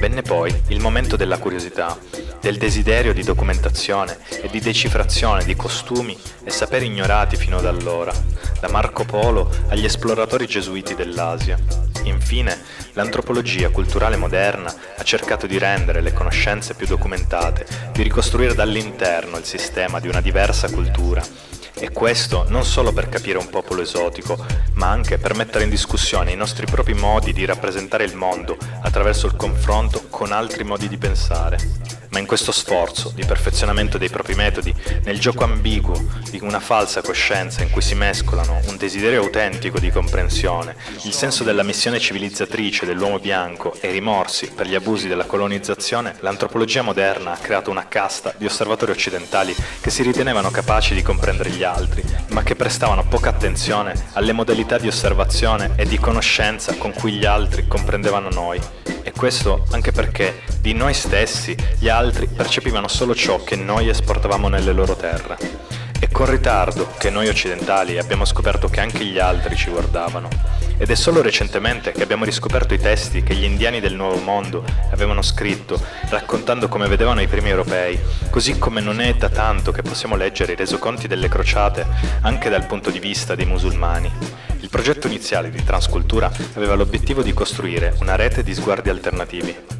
Venne 0.00 0.22
poi 0.22 0.58
il 0.68 0.80
momento 0.80 1.16
della 1.16 1.36
curiosità, 1.36 1.98
del 2.40 2.56
desiderio 2.56 3.12
di 3.12 3.22
documentazione 3.22 4.16
e 4.40 4.48
di 4.48 4.60
decifrazione 4.60 5.44
di 5.44 5.54
costumi 5.54 6.18
e 6.42 6.50
saperi 6.50 6.86
ignorati 6.86 7.36
fino 7.36 7.58
ad 7.58 7.66
allora, 7.66 8.14
da 8.60 8.68
Marco 8.68 9.04
Polo 9.04 9.50
agli 9.68 9.84
esploratori 9.84 10.46
gesuiti 10.46 10.94
dell'Asia. 10.94 11.58
Infine, 12.04 12.56
l'antropologia 12.92 13.70
culturale 13.70 14.16
moderna 14.16 14.72
ha 14.96 15.02
cercato 15.02 15.46
di 15.46 15.58
rendere 15.58 16.00
le 16.00 16.12
conoscenze 16.12 16.74
più 16.74 16.86
documentate, 16.86 17.66
di 17.92 18.02
ricostruire 18.02 18.54
dall'interno 18.54 19.38
il 19.38 19.44
sistema 19.44 19.98
di 20.00 20.08
una 20.08 20.20
diversa 20.20 20.70
cultura 20.70 21.22
e 21.74 21.90
questo 21.90 22.44
non 22.48 22.64
solo 22.64 22.92
per 22.92 23.08
capire 23.08 23.38
un 23.38 23.48
popolo 23.48 23.80
esotico, 23.80 24.44
ma 24.74 24.88
anche 24.88 25.18
per 25.18 25.34
mettere 25.34 25.64
in 25.64 25.70
discussione 25.70 26.30
i 26.30 26.36
nostri 26.36 26.66
propri 26.66 26.92
modi 26.94 27.32
di 27.32 27.46
rappresentare 27.46 28.04
il 28.04 28.14
mondo 28.14 28.56
attraverso 28.82 29.26
il 29.26 29.34
confronto 29.34 30.04
con 30.10 30.32
altri 30.32 30.62
modi 30.62 30.88
di 30.88 30.98
pensare. 30.98 31.99
Ma 32.10 32.18
in 32.18 32.26
questo 32.26 32.50
sforzo 32.50 33.12
di 33.14 33.24
perfezionamento 33.24 33.96
dei 33.96 34.08
propri 34.08 34.34
metodi, 34.34 34.74
nel 35.04 35.20
gioco 35.20 35.44
ambiguo 35.44 35.94
di 36.28 36.40
una 36.42 36.58
falsa 36.58 37.02
coscienza 37.02 37.62
in 37.62 37.70
cui 37.70 37.82
si 37.82 37.94
mescolano 37.94 38.60
un 38.66 38.76
desiderio 38.76 39.22
autentico 39.22 39.78
di 39.78 39.90
comprensione, 39.90 40.74
il 41.04 41.12
senso 41.12 41.44
della 41.44 41.62
missione 41.62 42.00
civilizzatrice 42.00 42.84
dell'uomo 42.84 43.20
bianco 43.20 43.76
e 43.80 43.88
i 43.88 43.92
rimorsi 43.92 44.50
per 44.50 44.66
gli 44.66 44.74
abusi 44.74 45.06
della 45.06 45.24
colonizzazione, 45.24 46.16
l'antropologia 46.20 46.82
moderna 46.82 47.32
ha 47.32 47.36
creato 47.36 47.70
una 47.70 47.86
casta 47.86 48.34
di 48.36 48.44
osservatori 48.44 48.90
occidentali 48.90 49.54
che 49.80 49.90
si 49.90 50.02
ritenevano 50.02 50.50
capaci 50.50 50.94
di 50.94 51.02
comprendere 51.02 51.50
gli 51.50 51.62
altri, 51.62 52.02
ma 52.30 52.42
che 52.42 52.56
prestavano 52.56 53.06
poca 53.06 53.30
attenzione 53.30 53.94
alle 54.14 54.32
modalità 54.32 54.78
di 54.78 54.88
osservazione 54.88 55.74
e 55.76 55.86
di 55.86 55.98
conoscenza 55.98 56.74
con 56.74 56.92
cui 56.92 57.12
gli 57.12 57.24
altri 57.24 57.68
comprendevano 57.68 58.28
noi. 58.30 58.60
E 59.02 59.12
questo 59.12 59.64
anche 59.70 59.92
perché 59.92 60.42
di 60.60 60.72
noi 60.72 60.94
stessi 60.94 61.56
gli 61.78 61.88
altri 61.88 62.26
percepivano 62.26 62.88
solo 62.88 63.14
ciò 63.14 63.42
che 63.42 63.56
noi 63.56 63.88
esportavamo 63.88 64.48
nelle 64.48 64.72
loro 64.72 64.94
terre. 64.94 65.36
Con 66.12 66.28
ritardo 66.28 66.92
che 66.98 67.08
noi 67.08 67.28
occidentali 67.28 67.96
abbiamo 67.96 68.24
scoperto 68.24 68.68
che 68.68 68.80
anche 68.80 69.04
gli 69.04 69.18
altri 69.18 69.56
ci 69.56 69.70
guardavano. 69.70 70.28
Ed 70.76 70.90
è 70.90 70.94
solo 70.94 71.22
recentemente 71.22 71.92
che 71.92 72.02
abbiamo 72.02 72.24
riscoperto 72.24 72.74
i 72.74 72.78
testi 72.78 73.22
che 73.22 73.34
gli 73.34 73.44
indiani 73.44 73.80
del 73.80 73.94
Nuovo 73.94 74.18
Mondo 74.18 74.64
avevano 74.90 75.22
scritto, 75.22 75.80
raccontando 76.08 76.68
come 76.68 76.88
vedevano 76.88 77.20
i 77.20 77.28
primi 77.28 77.50
europei, 77.50 77.98
così 78.28 78.58
come 78.58 78.80
non 78.80 79.00
è 79.00 79.14
da 79.14 79.28
tanto 79.28 79.72
che 79.72 79.82
possiamo 79.82 80.16
leggere 80.16 80.52
i 80.52 80.56
resoconti 80.56 81.06
delle 81.06 81.28
crociate 81.28 81.86
anche 82.22 82.50
dal 82.50 82.66
punto 82.66 82.90
di 82.90 82.98
vista 82.98 83.34
dei 83.34 83.46
musulmani. 83.46 84.10
Il 84.60 84.68
progetto 84.68 85.06
iniziale 85.06 85.50
di 85.50 85.64
Transcultura 85.64 86.30
aveva 86.54 86.74
l'obiettivo 86.74 87.22
di 87.22 87.32
costruire 87.32 87.94
una 88.00 88.16
rete 88.16 88.42
di 88.42 88.54
sguardi 88.54 88.90
alternativi. 88.90 89.79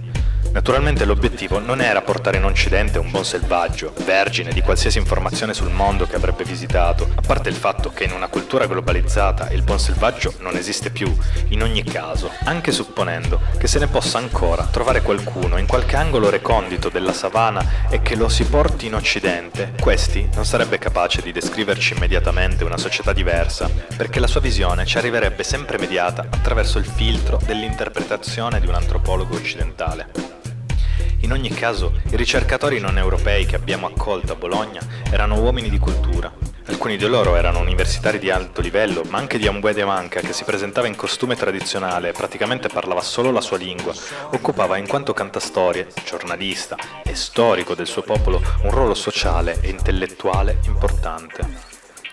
Naturalmente 0.53 1.05
l'obiettivo 1.05 1.61
non 1.61 1.81
era 1.81 2.03
portare 2.03 2.39
in 2.39 2.45
Occidente 2.45 2.99
un 2.99 3.09
buon 3.11 3.25
selvaggio, 3.25 3.93
vergine 4.05 4.53
di 4.53 4.63
qualsiasi 4.63 4.99
informazione 4.99 5.55
sul 5.55 5.71
mondo 5.71 6.07
che 6.07 6.17
avrebbe 6.17 6.43
visitato, 6.43 7.09
a 7.15 7.21
parte 7.25 7.49
il 7.49 7.55
fatto 7.55 7.91
che 7.91 8.03
in 8.03 8.11
una 8.11 8.27
cultura 8.27 8.67
globalizzata 8.67 9.51
il 9.51 9.63
buon 9.63 9.79
selvaggio 9.79 10.35
non 10.41 10.57
esiste 10.57 10.91
più, 10.91 11.17
in 11.49 11.63
ogni 11.63 11.85
caso, 11.85 12.33
anche 12.45 12.73
supponendo 12.73 13.41
che 13.59 13.69
se 13.69 13.79
ne 13.79 13.87
possa 13.87 14.19
ancora 14.19 14.65
trovare 14.65 15.03
qualcuno 15.03 15.57
in 15.57 15.67
qualche 15.67 15.95
angolo 15.95 16.31
recondito 16.31 16.89
della 16.89 17.13
savana 17.13 17.89
e 17.89 18.03
che 18.03 18.17
lo 18.17 18.29
si 18.29 18.45
porti 18.45 18.87
in 18.87 18.95
Occidente, 18.95 19.75
questi 19.81 20.29
non 20.35 20.45
sarebbe 20.45 20.79
capace 20.79 21.23
di 21.23 21.31
descriverci 21.31 21.95
immediatamente 21.95 22.65
una 22.65 22.77
società 22.77 23.13
diversa, 23.13 23.71
perché 23.97 24.19
la 24.19 24.27
sua 24.27 24.41
visione 24.41 24.85
ci 24.85 24.99
arriverebbe 24.99 25.45
sempre 25.45 25.79
mediata 25.79 26.27
attraverso 26.29 26.79
il 26.79 26.87
filtro 26.87 27.39
dell'interpretazione 27.47 28.59
di 28.59 28.67
un 28.67 28.75
antropologo 28.75 29.37
occidentale. 29.37 30.39
In 31.21 31.33
ogni 31.33 31.51
caso, 31.51 31.93
i 32.11 32.17
ricercatori 32.17 32.81
non 32.81 32.99
europei 32.99 33.47
che 33.47 33.57
abbiamo 33.57 33.87
accolto 33.87 34.33
a 34.33 34.37
Bologna 34.37 34.81
erano 35.11 35.41
uomini 35.41 35.69
di 35.69 35.79
cultura. 35.79 36.33
Alcuni 36.67 36.97
di 36.97 37.07
loro 37.07 37.37
erano 37.37 37.59
universitari 37.59 38.19
di 38.19 38.31
alto 38.31 38.61
livello, 38.61 39.03
ma 39.09 39.19
anche 39.19 39.39
di 39.39 39.49
Ambué 39.49 39.73
de 39.73 39.85
Manca, 39.85 40.21
che 40.21 40.33
si 40.33 40.45
presentava 40.45 40.87
in 40.87 40.95
costume 40.95 41.35
tradizionale 41.35 42.11
e 42.11 42.13
praticamente 42.13 42.69
parlava 42.69 43.01
solo 43.01 43.33
la 43.33 43.41
sua 43.41 43.57
lingua, 43.57 43.93
occupava 44.31 44.77
in 44.77 44.87
quanto 44.87 45.13
cantastorie, 45.13 45.89
giornalista 46.05 46.77
e 47.05 47.15
storico 47.15 47.75
del 47.75 47.87
suo 47.87 48.03
popolo 48.03 48.41
un 48.63 48.71
ruolo 48.71 48.95
sociale 48.95 49.59
e 49.61 49.69
intellettuale 49.69 50.59
importante. 50.67 51.70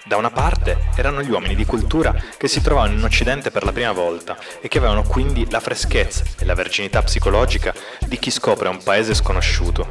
Da 0.07 0.15
una 0.15 0.31
parte 0.31 0.85
erano 0.95 1.21
gli 1.21 1.29
uomini 1.29 1.53
di 1.53 1.65
cultura 1.65 2.15
che 2.37 2.47
si 2.47 2.61
trovavano 2.61 2.93
in 2.93 3.03
Occidente 3.03 3.51
per 3.51 3.65
la 3.65 3.73
prima 3.73 3.91
volta 3.91 4.37
e 4.61 4.69
che 4.69 4.77
avevano 4.77 5.03
quindi 5.03 5.45
la 5.49 5.59
freschezza 5.59 6.23
e 6.39 6.45
la 6.45 6.53
verginità 6.53 7.01
psicologica 7.01 7.73
di 8.05 8.17
chi 8.17 8.31
scopre 8.31 8.69
un 8.69 8.81
paese 8.81 9.13
sconosciuto. 9.13 9.85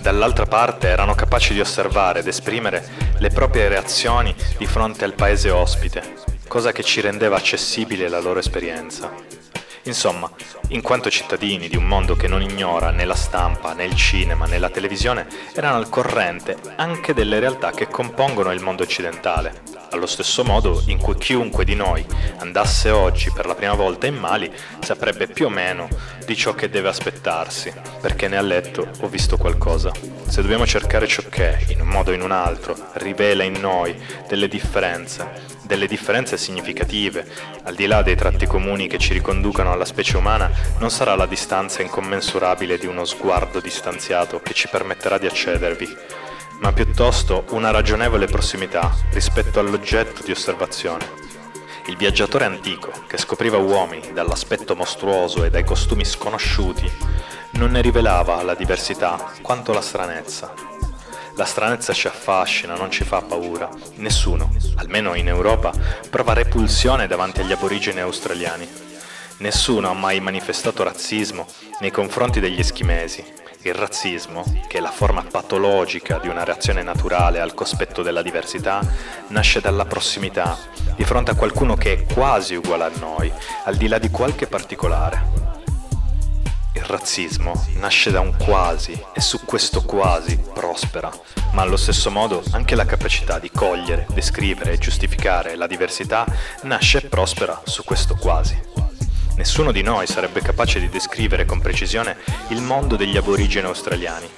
Dall'altra 0.00 0.46
parte 0.46 0.88
erano 0.88 1.14
capaci 1.14 1.52
di 1.52 1.60
osservare 1.60 2.20
ed 2.20 2.26
esprimere 2.26 2.88
le 3.18 3.28
proprie 3.28 3.68
reazioni 3.68 4.34
di 4.56 4.64
fronte 4.64 5.04
al 5.04 5.12
paese 5.12 5.50
ospite, 5.50 6.14
cosa 6.48 6.72
che 6.72 6.82
ci 6.82 7.02
rendeva 7.02 7.36
accessibile 7.36 8.08
la 8.08 8.20
loro 8.20 8.38
esperienza. 8.38 9.39
Insomma, 9.84 10.30
in 10.68 10.82
quanto 10.82 11.08
cittadini 11.08 11.68
di 11.68 11.76
un 11.76 11.84
mondo 11.84 12.14
che 12.14 12.28
non 12.28 12.42
ignora 12.42 12.90
né 12.90 13.06
la 13.06 13.14
stampa, 13.14 13.72
né 13.72 13.84
il 13.84 13.94
cinema, 13.94 14.44
né 14.44 14.58
la 14.58 14.68
televisione, 14.68 15.26
erano 15.54 15.76
al 15.76 15.88
corrente 15.88 16.56
anche 16.76 17.14
delle 17.14 17.38
realtà 17.38 17.70
che 17.70 17.88
compongono 17.88 18.52
il 18.52 18.60
mondo 18.60 18.82
occidentale, 18.82 19.62
allo 19.90 20.06
stesso 20.06 20.44
modo 20.44 20.82
in 20.86 20.98
cui 20.98 21.16
chiunque 21.16 21.64
di 21.64 21.74
noi 21.74 22.04
andasse 22.38 22.90
oggi 22.90 23.30
per 23.32 23.46
la 23.46 23.54
prima 23.54 23.74
volta 23.74 24.06
in 24.06 24.16
Mali 24.16 24.50
saprebbe 24.80 25.26
più 25.26 25.46
o 25.46 25.50
meno 25.50 25.88
di 26.24 26.36
ciò 26.36 26.54
che 26.54 26.68
deve 26.68 26.88
aspettarsi, 26.88 27.72
perché 28.00 28.28
ne 28.28 28.36
ha 28.36 28.42
letto 28.42 28.88
o 29.00 29.08
visto 29.08 29.36
qualcosa. 29.36 29.90
Se 30.26 30.42
dobbiamo 30.42 30.66
cercare 30.66 31.06
ciò 31.06 31.22
che, 31.28 31.64
in 31.68 31.80
un 31.80 31.88
modo 31.88 32.10
o 32.10 32.14
in 32.14 32.22
un 32.22 32.30
altro, 32.30 32.76
rivela 32.94 33.42
in 33.42 33.58
noi 33.60 34.00
delle 34.28 34.46
differenze, 34.46 35.58
delle 35.62 35.86
differenze 35.86 36.36
significative, 36.36 37.26
al 37.64 37.74
di 37.74 37.86
là 37.86 38.02
dei 38.02 38.16
tratti 38.16 38.46
comuni 38.46 38.86
che 38.86 38.98
ci 38.98 39.12
riconducano 39.12 39.72
alla 39.72 39.84
specie 39.84 40.16
umana, 40.16 40.50
non 40.78 40.90
sarà 40.90 41.14
la 41.16 41.26
distanza 41.26 41.82
incommensurabile 41.82 42.78
di 42.78 42.86
uno 42.86 43.04
sguardo 43.04 43.60
distanziato 43.60 44.40
che 44.40 44.54
ci 44.54 44.68
permetterà 44.68 45.18
di 45.18 45.26
accedervi, 45.26 45.88
ma 46.60 46.72
piuttosto 46.72 47.44
una 47.50 47.70
ragionevole 47.70 48.26
prossimità 48.26 48.94
rispetto 49.12 49.60
all'oggetto 49.60 50.22
di 50.22 50.30
osservazione. 50.30 51.18
Il 51.86 51.96
viaggiatore 51.96 52.44
antico, 52.44 52.92
che 53.06 53.16
scopriva 53.16 53.56
uomini 53.56 54.12
dall'aspetto 54.12 54.76
mostruoso 54.76 55.44
e 55.44 55.50
dai 55.50 55.64
costumi 55.64 56.04
sconosciuti, 56.04 56.90
non 57.52 57.72
ne 57.72 57.80
rivelava 57.80 58.42
la 58.42 58.54
diversità 58.54 59.32
quanto 59.40 59.72
la 59.72 59.80
stranezza. 59.80 60.52
La 61.36 61.46
stranezza 61.46 61.94
ci 61.94 62.06
affascina, 62.06 62.74
non 62.74 62.90
ci 62.90 63.04
fa 63.04 63.22
paura. 63.22 63.68
Nessuno, 63.94 64.54
almeno 64.76 65.14
in 65.14 65.28
Europa, 65.28 65.72
prova 66.10 66.34
repulsione 66.34 67.06
davanti 67.06 67.40
agli 67.40 67.52
aborigeni 67.52 68.00
australiani. 68.00 68.68
Nessuno 69.38 69.88
ha 69.88 69.94
mai 69.94 70.20
manifestato 70.20 70.82
razzismo 70.82 71.46
nei 71.80 71.90
confronti 71.90 72.40
degli 72.40 72.58
eschimesi. 72.58 73.24
Il 73.62 73.74
razzismo, 73.74 74.42
che 74.68 74.78
è 74.78 74.80
la 74.80 74.90
forma 74.90 75.22
patologica 75.22 76.16
di 76.16 76.28
una 76.28 76.44
reazione 76.44 76.82
naturale 76.82 77.40
al 77.40 77.52
cospetto 77.52 78.02
della 78.02 78.22
diversità, 78.22 78.80
nasce 79.28 79.60
dalla 79.60 79.84
prossimità, 79.84 80.56
di 80.96 81.04
fronte 81.04 81.32
a 81.32 81.34
qualcuno 81.34 81.76
che 81.76 81.92
è 81.92 82.14
quasi 82.14 82.54
uguale 82.54 82.84
a 82.84 82.90
noi, 82.98 83.30
al 83.64 83.76
di 83.76 83.86
là 83.86 83.98
di 83.98 84.08
qualche 84.08 84.46
particolare. 84.46 85.48
Il 86.72 86.84
razzismo 86.84 87.66
nasce 87.74 88.10
da 88.10 88.20
un 88.20 88.34
quasi 88.34 88.98
e 89.12 89.20
su 89.20 89.44
questo 89.44 89.82
quasi 89.82 90.38
prospera, 90.38 91.10
ma 91.52 91.60
allo 91.60 91.76
stesso 91.76 92.10
modo 92.10 92.42
anche 92.52 92.74
la 92.74 92.86
capacità 92.86 93.38
di 93.38 93.50
cogliere, 93.50 94.06
descrivere 94.14 94.72
e 94.72 94.78
giustificare 94.78 95.54
la 95.54 95.66
diversità 95.66 96.24
nasce 96.62 96.96
e 96.96 97.08
prospera 97.08 97.60
su 97.64 97.84
questo 97.84 98.14
quasi. 98.14 98.89
Nessuno 99.40 99.72
di 99.72 99.80
noi 99.80 100.06
sarebbe 100.06 100.42
capace 100.42 100.80
di 100.80 100.90
descrivere 100.90 101.46
con 101.46 101.62
precisione 101.62 102.18
il 102.48 102.60
mondo 102.60 102.94
degli 102.94 103.16
aborigeni 103.16 103.66
australiani, 103.66 104.28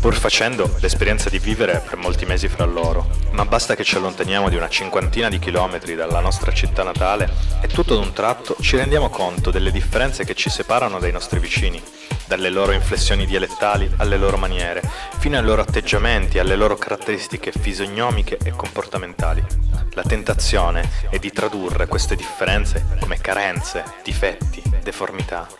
pur 0.00 0.14
facendo 0.14 0.76
l'esperienza 0.80 1.28
di 1.28 1.38
vivere 1.38 1.82
per 1.86 1.98
molti 1.98 2.24
mesi 2.24 2.48
fra 2.48 2.64
loro. 2.64 3.08
Ma 3.32 3.44
basta 3.44 3.76
che 3.76 3.84
ci 3.84 3.96
allontaniamo 3.96 4.48
di 4.48 4.56
una 4.56 4.68
cinquantina 4.68 5.28
di 5.28 5.38
chilometri 5.38 5.94
dalla 5.94 6.20
nostra 6.20 6.52
città 6.52 6.82
natale 6.82 7.30
e 7.60 7.68
tutto 7.68 7.94
ad 7.94 8.04
un 8.04 8.12
tratto 8.12 8.56
ci 8.60 8.76
rendiamo 8.76 9.10
conto 9.10 9.50
delle 9.50 9.70
differenze 9.70 10.24
che 10.24 10.34
ci 10.34 10.48
separano 10.48 10.98
dai 10.98 11.12
nostri 11.12 11.38
vicini, 11.38 11.80
dalle 12.26 12.48
loro 12.48 12.72
inflessioni 12.72 13.26
dialettali 13.26 13.90
alle 13.98 14.16
loro 14.16 14.38
maniere, 14.38 14.82
fino 15.18 15.36
ai 15.36 15.44
loro 15.44 15.60
atteggiamenti, 15.60 16.38
alle 16.38 16.56
loro 16.56 16.76
caratteristiche 16.76 17.52
fisionomiche 17.52 18.38
e 18.42 18.52
comportamentali. 18.52 19.44
La 19.92 20.02
tentazione 20.02 20.88
è 21.10 21.18
di 21.18 21.30
tradurre 21.30 21.86
queste 21.86 22.16
differenze 22.16 22.86
come 23.00 23.18
carenze, 23.18 23.84
difetti, 24.02 24.62
deformità 24.82 25.59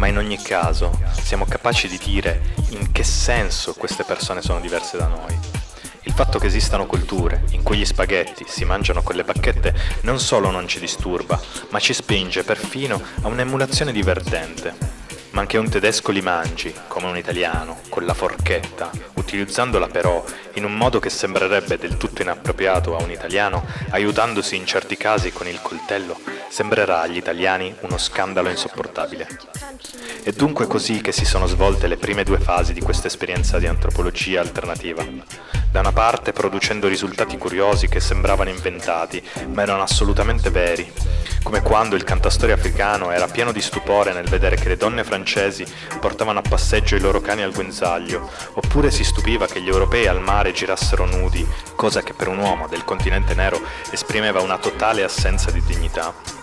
ma 0.00 0.06
in 0.06 0.16
ogni 0.16 0.40
caso 0.40 0.98
siamo 1.22 1.44
capaci 1.44 1.86
di 1.86 1.98
dire 2.02 2.54
in 2.70 2.90
che 2.90 3.04
senso 3.04 3.74
queste 3.74 4.02
persone 4.02 4.40
sono 4.40 4.58
diverse 4.58 4.96
da 4.96 5.06
noi. 5.06 5.38
Il 6.04 6.14
fatto 6.14 6.38
che 6.38 6.46
esistano 6.46 6.86
culture 6.86 7.44
in 7.50 7.62
cui 7.62 7.76
gli 7.76 7.84
spaghetti 7.84 8.46
si 8.48 8.64
mangiano 8.64 9.02
con 9.02 9.14
le 9.14 9.24
bacchette 9.24 9.74
non 10.00 10.18
solo 10.18 10.50
non 10.50 10.66
ci 10.66 10.80
disturba, 10.80 11.38
ma 11.68 11.78
ci 11.80 11.92
spinge 11.92 12.44
perfino 12.44 12.98
a 13.20 13.28
un'emulazione 13.28 13.92
divertente. 13.92 14.74
Ma 15.32 15.42
anche 15.42 15.58
un 15.58 15.68
tedesco 15.68 16.10
li 16.10 16.22
mangi, 16.22 16.74
come 16.88 17.06
un 17.06 17.16
italiano, 17.16 17.80
con 17.88 18.04
la 18.04 18.14
forchetta, 18.14 18.90
utilizzandola 19.14 19.86
però 19.86 20.24
in 20.54 20.64
un 20.64 20.76
modo 20.76 20.98
che 20.98 21.08
sembrerebbe 21.08 21.78
del 21.78 21.96
tutto 21.96 22.22
inappropriato 22.22 22.96
a 22.96 23.02
un 23.02 23.12
italiano, 23.12 23.64
aiutandosi 23.90 24.56
in 24.56 24.66
certi 24.66 24.96
casi 24.96 25.32
con 25.32 25.46
il 25.46 25.60
coltello, 25.62 26.18
sembrerà 26.48 27.02
agli 27.02 27.16
italiani 27.16 27.72
uno 27.80 27.96
scandalo 27.96 28.48
insopportabile. 28.48 29.28
È 30.22 30.32
dunque 30.32 30.66
così 30.66 31.00
che 31.00 31.12
si 31.12 31.24
sono 31.24 31.46
svolte 31.46 31.86
le 31.86 31.96
prime 31.96 32.24
due 32.24 32.38
fasi 32.38 32.72
di 32.72 32.80
questa 32.80 33.06
esperienza 33.06 33.58
di 33.58 33.66
antropologia 33.66 34.40
alternativa. 34.40 35.06
Da 35.70 35.78
una 35.78 35.92
parte 35.92 36.32
producendo 36.32 36.88
risultati 36.88 37.38
curiosi 37.38 37.86
che 37.86 38.00
sembravano 38.00 38.50
inventati, 38.50 39.22
ma 39.46 39.62
erano 39.62 39.82
assolutamente 39.82 40.50
veri, 40.50 40.92
come 41.42 41.62
quando 41.62 41.94
il 41.94 42.04
cantastorie 42.04 42.54
africano 42.54 43.12
era 43.12 43.28
pieno 43.28 43.52
di 43.52 43.62
stupore 43.62 44.12
nel 44.12 44.28
vedere 44.28 44.56
che 44.56 44.68
le 44.68 44.76
donne 44.76 45.04
francesi 45.04 45.18
portavano 46.00 46.38
a 46.38 46.42
passeggio 46.42 46.96
i 46.96 47.00
loro 47.00 47.20
cani 47.20 47.42
al 47.42 47.52
guinzaglio, 47.52 48.30
oppure 48.54 48.90
si 48.90 49.04
stupiva 49.04 49.46
che 49.46 49.60
gli 49.60 49.68
europei 49.68 50.06
al 50.06 50.20
mare 50.20 50.52
girassero 50.52 51.06
nudi, 51.06 51.46
cosa 51.74 52.02
che 52.02 52.14
per 52.14 52.28
un 52.28 52.38
uomo 52.38 52.66
del 52.68 52.84
continente 52.84 53.34
nero 53.34 53.60
esprimeva 53.90 54.40
una 54.40 54.58
totale 54.58 55.02
assenza 55.02 55.50
di 55.50 55.62
dignità 55.62 56.38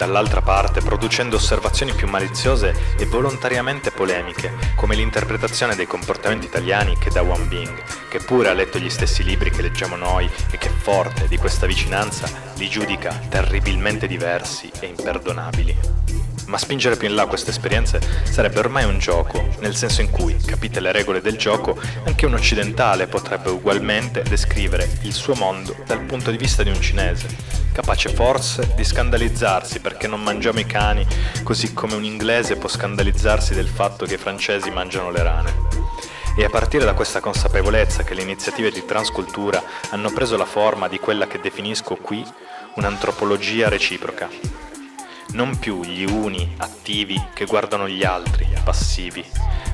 dall'altra 0.00 0.40
parte 0.40 0.80
producendo 0.80 1.36
osservazioni 1.36 1.92
più 1.92 2.08
maliziose 2.08 2.74
e 2.96 3.04
volontariamente 3.04 3.90
polemiche, 3.90 4.50
come 4.74 4.96
l'interpretazione 4.96 5.74
dei 5.74 5.86
comportamenti 5.86 6.46
italiani 6.46 6.96
che 6.96 7.10
da 7.10 7.20
Wang 7.20 7.46
Bing, 7.48 7.82
che 8.08 8.18
pure 8.20 8.48
ha 8.48 8.54
letto 8.54 8.78
gli 8.78 8.88
stessi 8.88 9.22
libri 9.22 9.50
che 9.50 9.60
leggiamo 9.60 9.96
noi 9.96 10.26
e 10.50 10.56
che 10.56 10.70
forte 10.70 11.28
di 11.28 11.36
questa 11.36 11.66
vicinanza 11.66 12.26
li 12.56 12.70
giudica 12.70 13.12
terribilmente 13.28 14.06
diversi 14.06 14.70
e 14.80 14.86
imperdonabili. 14.86 16.29
Ma 16.50 16.58
spingere 16.58 16.96
più 16.96 17.06
in 17.06 17.14
là 17.14 17.26
queste 17.26 17.50
esperienze 17.50 18.00
sarebbe 18.24 18.58
ormai 18.58 18.82
un 18.82 18.98
gioco, 18.98 19.50
nel 19.60 19.76
senso 19.76 20.00
in 20.00 20.10
cui, 20.10 20.36
capite 20.44 20.80
le 20.80 20.90
regole 20.90 21.20
del 21.20 21.36
gioco, 21.36 21.78
anche 22.06 22.26
un 22.26 22.34
occidentale 22.34 23.06
potrebbe 23.06 23.50
ugualmente 23.50 24.22
descrivere 24.22 24.98
il 25.02 25.12
suo 25.12 25.34
mondo 25.36 25.76
dal 25.86 26.00
punto 26.00 26.32
di 26.32 26.36
vista 26.36 26.64
di 26.64 26.70
un 26.70 26.80
cinese, 26.80 27.28
capace 27.70 28.08
forse 28.08 28.72
di 28.74 28.82
scandalizzarsi 28.82 29.78
perché 29.78 30.08
non 30.08 30.24
mangiamo 30.24 30.58
i 30.58 30.66
cani, 30.66 31.06
così 31.44 31.72
come 31.72 31.94
un 31.94 32.02
inglese 32.02 32.56
può 32.56 32.68
scandalizzarsi 32.68 33.54
del 33.54 33.68
fatto 33.68 34.04
che 34.04 34.14
i 34.14 34.18
francesi 34.18 34.72
mangiano 34.72 35.12
le 35.12 35.22
rane. 35.22 35.54
E 36.36 36.42
a 36.42 36.50
partire 36.50 36.84
da 36.84 36.94
questa 36.94 37.20
consapevolezza 37.20 38.02
che 38.02 38.14
le 38.14 38.22
iniziative 38.22 38.72
di 38.72 38.84
transcultura 38.84 39.62
hanno 39.90 40.10
preso 40.10 40.36
la 40.36 40.46
forma 40.46 40.88
di 40.88 40.98
quella 40.98 41.28
che 41.28 41.38
definisco 41.38 41.94
qui 41.94 42.26
un'antropologia 42.74 43.68
reciproca. 43.68 44.69
Non 45.32 45.58
più 45.58 45.82
gli 45.82 46.04
uni 46.04 46.54
attivi 46.58 47.20
che 47.34 47.44
guardano 47.44 47.88
gli 47.88 48.04
altri 48.04 48.48
passivi, 48.64 49.24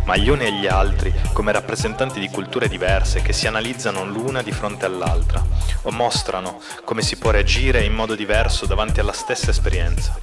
ma 0.04 0.16
gli 0.16 0.28
uni 0.28 0.44
e 0.44 0.52
gli 0.52 0.66
altri 0.66 1.12
come 1.32 1.50
rappresentanti 1.50 2.20
di 2.20 2.28
culture 2.28 2.68
diverse 2.68 3.22
che 3.22 3.32
si 3.32 3.46
analizzano 3.46 4.04
l'una 4.04 4.42
di 4.42 4.52
fronte 4.52 4.84
all'altra 4.84 5.42
o 5.82 5.90
mostrano 5.90 6.60
come 6.84 7.02
si 7.02 7.16
può 7.16 7.30
reagire 7.30 7.82
in 7.82 7.94
modo 7.94 8.14
diverso 8.14 8.66
davanti 8.66 9.00
alla 9.00 9.12
stessa 9.12 9.50
esperienza. 9.50 10.18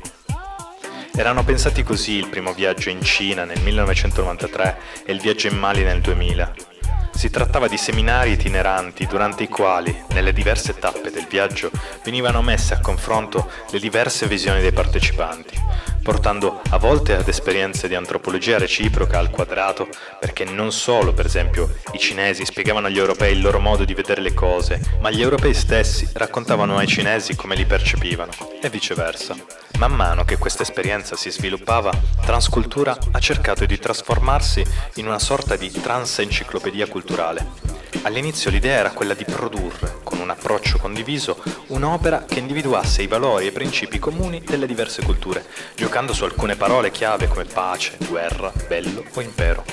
Erano 1.15 1.43
pensati 1.43 1.84
così 1.84 2.13
il 2.13 2.29
primo 2.29 2.53
viaggio 2.53 2.89
in 2.89 3.01
Cina 3.01 3.43
nel 3.43 3.61
1993 3.61 4.79
e 5.05 5.11
il 5.13 5.19
viaggio 5.19 5.47
in 5.47 5.57
Mali 5.57 5.84
nel 5.84 6.01
2000. 6.01 6.72
Si 7.16 7.30
trattava 7.30 7.68
di 7.68 7.78
seminari 7.78 8.32
itineranti 8.32 9.05
durante 9.05 9.43
i 9.43 9.47
quali, 9.47 9.95
nelle 10.09 10.34
diverse 10.34 10.78
tappe 10.78 11.09
del 11.09 11.28
viaggio, 11.30 11.72
venivano 12.03 12.41
messe 12.41 12.74
a 12.74 12.80
confronto 12.80 13.49
le 13.72 13.80
diverse 13.80 14.28
visioni 14.28 14.59
dei 14.59 14.74
partecipanti, 14.74 15.55
portando 16.04 16.62
a 16.70 16.78
volte 16.78 17.16
ad 17.16 17.28
esperienze 17.28 17.88
di 17.88 17.95
antropologia 17.95 18.58
reciproca 18.58 19.18
al 19.18 19.30
quadrato, 19.30 19.88
perché 20.20 20.43
non 20.43 20.72
solo, 20.72 21.14
per 21.14 21.26
esempio, 21.26 21.78
i 21.93 21.97
cinesi 21.97 22.45
spiegavano 22.45 22.88
agli 22.88 22.99
europei 22.99 23.34
il 23.34 23.41
loro 23.41 23.60
modo 23.60 23.86
di 23.86 23.93
vedere 23.93 24.22
le 24.22 24.34
cose, 24.34 24.80
ma 24.99 25.10
gli 25.10 25.22
europei 25.22 25.54
stessi 25.54 26.08
raccontavano 26.14 26.78
ai 26.78 26.88
cinesi 26.88 27.36
come 27.36 27.56
li 27.56 27.66
percepivano, 27.66 28.32
e 28.62 28.70
viceversa. 28.70 29.36
Man 29.80 29.93
mano 29.93 30.26
che 30.26 30.38
questa 30.38 30.64
esperienza 30.64 31.16
si 31.16 31.32
sviluppava, 31.32 31.91
Transcultura 32.26 32.97
ha 33.12 33.20
cercato 33.20 33.66
di 33.66 33.80
trasformarsi 33.80 34.64
in 34.95 35.08
una 35.08 35.20
sorta 35.20 35.56
di 35.56 35.72
trans-enciclopedia 35.72 36.88
culturale. 36.88 37.72
All'inizio 38.04 38.51
l'idea 38.51 38.80
era 38.80 38.91
quella 38.91 39.14
di 39.14 39.24
produrre, 39.24 39.99
con 40.04 40.20
un 40.20 40.30
approccio 40.30 40.78
condiviso, 40.78 41.41
un'opera 41.68 42.26
che 42.28 42.39
individuasse 42.39 43.01
i 43.01 43.08
valori 43.08 43.45
e 43.45 43.47
i 43.47 43.51
principi 43.54 43.97
comuni 43.97 44.41
delle 44.45 44.66
diverse 44.66 45.01
culture, 45.04 45.45
giocando 45.94 46.16
su 46.16 46.24
alcune 46.24 46.56
parole 46.56 46.89
chiave 46.89 47.28
come 47.28 47.46
pace, 47.46 47.98
guerra, 48.10 48.52
bello 48.68 49.04
o 49.14 49.22
impero 49.22 49.64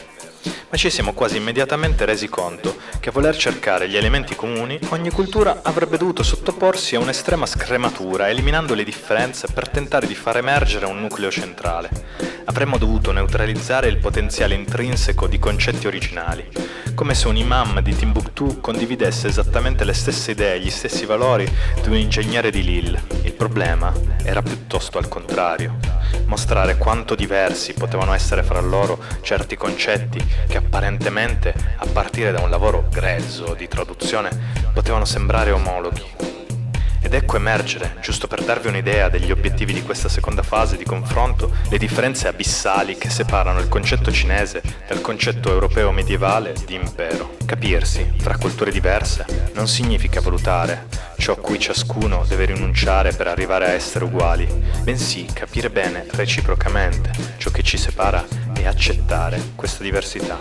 ma 0.71 0.77
ci 0.77 0.89
siamo 0.89 1.13
quasi 1.13 1.37
immediatamente 1.37 2.05
resi 2.05 2.29
conto 2.29 2.77
che 3.01 3.09
a 3.09 3.13
voler 3.13 3.37
cercare 3.37 3.89
gli 3.89 3.97
elementi 3.97 4.37
comuni, 4.37 4.79
ogni 4.91 5.11
cultura 5.11 5.61
avrebbe 5.63 5.97
dovuto 5.97 6.23
sottoporsi 6.23 6.95
a 6.95 7.01
un'estrema 7.01 7.45
scrematura, 7.45 8.29
eliminando 8.29 8.75
le 8.75 8.85
differenze 8.85 9.49
per 9.53 9.69
tentare 9.69 10.07
di 10.07 10.15
far 10.15 10.37
emergere 10.37 10.87
un 10.87 11.01
nucleo 11.01 11.31
centrale. 11.31 11.91
Avremmo 12.45 12.79
dovuto 12.79 13.11
neutralizzare 13.11 13.89
il 13.89 13.99
potenziale 13.99 14.55
intrinseco 14.55 15.27
di 15.27 15.41
concetti 15.41 15.89
originali, 15.89 16.49
come 16.95 17.15
se 17.15 17.29
un 17.29 17.37
imam 17.37 17.81
di 17.81 17.95
Timbuktu 17.95 18.61
condividesse 18.61 19.29
esattamente 19.29 19.85
le 19.85 19.93
stesse 19.93 20.33
idee 20.33 20.55
e 20.55 20.61
gli 20.61 20.71
stessi 20.71 21.05
valori 21.05 21.51
di 21.83 21.89
un 21.89 21.97
ingegnere 21.97 22.51
di 22.51 22.63
Lille. 22.63 23.03
Il 23.23 23.33
problema 23.33 23.93
era 24.25 24.43
piuttosto 24.43 24.99
al 24.99 25.09
contrario, 25.09 25.77
mostrare 26.27 26.77
quanto 26.77 27.15
diversi 27.15 27.73
potevano 27.73 28.13
essere 28.13 28.43
fra 28.43 28.61
loro 28.61 29.03
certi 29.23 29.57
concetti 29.57 30.23
che 30.47 30.57
apparentemente, 30.61 31.55
a 31.77 31.87
partire 31.87 32.31
da 32.31 32.41
un 32.41 32.51
lavoro 32.51 32.87
grezzo 32.91 33.55
di 33.55 33.67
traduzione, 33.67 34.31
potevano 34.73 35.05
sembrare 35.05 35.51
omologhi. 35.51 36.05
Ed 37.03 37.15
ecco 37.15 37.37
emergere, 37.37 37.97
giusto 38.03 38.27
per 38.27 38.45
darvi 38.45 38.69
un'idea 38.69 39.09
degli 39.09 39.31
obiettivi 39.31 39.73
di 39.73 39.83
questa 39.83 40.11
seconda 40.11 40.43
fase 40.43 40.77
di 40.77 40.85
confronto, 40.85 41.51
le 41.71 41.79
differenze 41.79 42.29
abissali 42.29 42.99
che 42.99 43.09
separano 43.09 43.59
il 43.59 43.69
concetto 43.69 44.13
cinese 44.13 44.63
dal 44.87 45.01
concetto 45.01 45.51
europeo 45.51 45.93
medievale 45.93 46.55
di 46.67 46.75
impero. 46.75 47.37
Capirsi 47.47 48.13
fra 48.19 48.37
culture 48.37 48.71
diverse 48.71 49.25
non 49.55 49.67
significa 49.67 50.21
valutare 50.21 50.87
ciò 51.17 51.33
a 51.33 51.37
cui 51.39 51.59
ciascuno 51.59 52.25
deve 52.29 52.45
rinunciare 52.45 53.13
per 53.13 53.29
arrivare 53.29 53.67
a 53.67 53.73
essere 53.73 54.05
uguali, 54.05 54.47
bensì 54.83 55.27
capire 55.33 55.71
bene 55.71 56.07
reciprocamente 56.13 57.11
ciò 57.39 57.51
che 57.51 57.63
ci 57.63 57.79
separa 57.79 58.25
e 58.61 58.67
accettare 58.67 59.53
questa 59.55 59.83
diversità. 59.83 60.39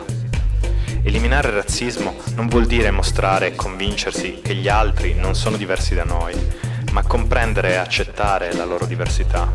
Eliminare 1.01 1.47
il 1.47 1.55
razzismo 1.55 2.15
non 2.35 2.47
vuol 2.47 2.65
dire 2.65 2.91
mostrare 2.91 3.47
e 3.47 3.55
convincersi 3.55 4.41
che 4.43 4.53
gli 4.53 4.67
altri 4.67 5.13
non 5.13 5.33
sono 5.33 5.57
diversi 5.57 5.95
da 5.95 6.03
noi, 6.03 6.35
ma 6.91 7.03
comprendere 7.03 7.71
e 7.71 7.75
accettare 7.75 8.53
la 8.53 8.65
loro 8.65 8.85
diversità. 8.85 9.51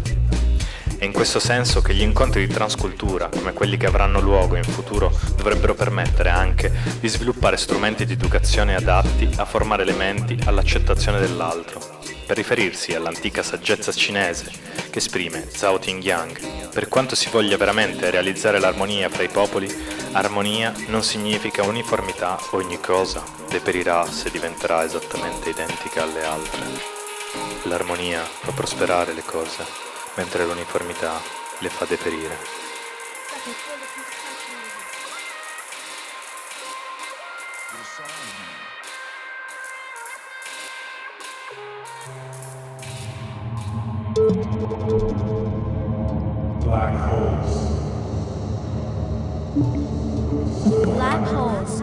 È 0.96 1.04
in 1.04 1.12
questo 1.12 1.38
senso 1.38 1.82
che 1.82 1.92
gli 1.92 2.00
incontri 2.00 2.46
di 2.46 2.52
transcultura, 2.52 3.28
come 3.28 3.52
quelli 3.52 3.76
che 3.76 3.86
avranno 3.86 4.20
luogo 4.20 4.56
in 4.56 4.64
futuro, 4.64 5.12
dovrebbero 5.36 5.74
permettere 5.74 6.30
anche 6.30 6.72
di 6.98 7.08
sviluppare 7.08 7.58
strumenti 7.58 8.06
di 8.06 8.14
educazione 8.14 8.74
adatti 8.74 9.28
a 9.36 9.44
formare 9.44 9.82
elementi 9.82 10.38
all'accettazione 10.46 11.20
dell'altro, 11.20 11.93
per 12.26 12.36
riferirsi 12.36 12.94
all'antica 12.94 13.42
saggezza 13.42 13.92
cinese 13.92 14.50
che 14.90 14.98
esprime 14.98 15.46
Zhao 15.48 15.78
Tingyang. 15.78 16.70
Per 16.70 16.88
quanto 16.88 17.14
si 17.14 17.28
voglia 17.30 17.56
veramente 17.56 18.10
realizzare 18.10 18.58
l'armonia 18.58 19.08
fra 19.08 19.22
i 19.22 19.28
popoli, 19.28 19.68
armonia 20.12 20.72
non 20.86 21.02
significa 21.02 21.62
uniformità, 21.62 22.38
ogni 22.52 22.80
cosa 22.80 23.22
deperirà 23.48 24.10
se 24.10 24.30
diventerà 24.30 24.84
esattamente 24.84 25.50
identica 25.50 26.02
alle 26.02 26.24
altre. 26.24 26.60
L'armonia 27.64 28.22
fa 28.22 28.52
prosperare 28.52 29.12
le 29.12 29.22
cose, 29.24 29.64
mentre 30.16 30.44
l'uniformità 30.44 31.20
le 31.58 31.68
fa 31.68 31.84
deperire. 31.84 32.63
Black 44.14 44.30
holes. 47.10 47.52
Black 50.84 51.26
holes. 51.26 51.82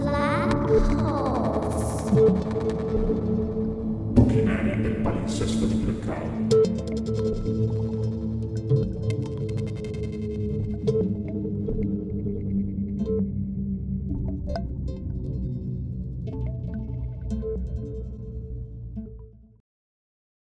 Black 0.00 0.52
holes. 0.96 2.10
Buchi 4.12 4.42
nere 4.42 4.80
del 4.80 4.96
palinsesto 4.96 5.66
di 5.66 5.74
blackout. 5.74 6.41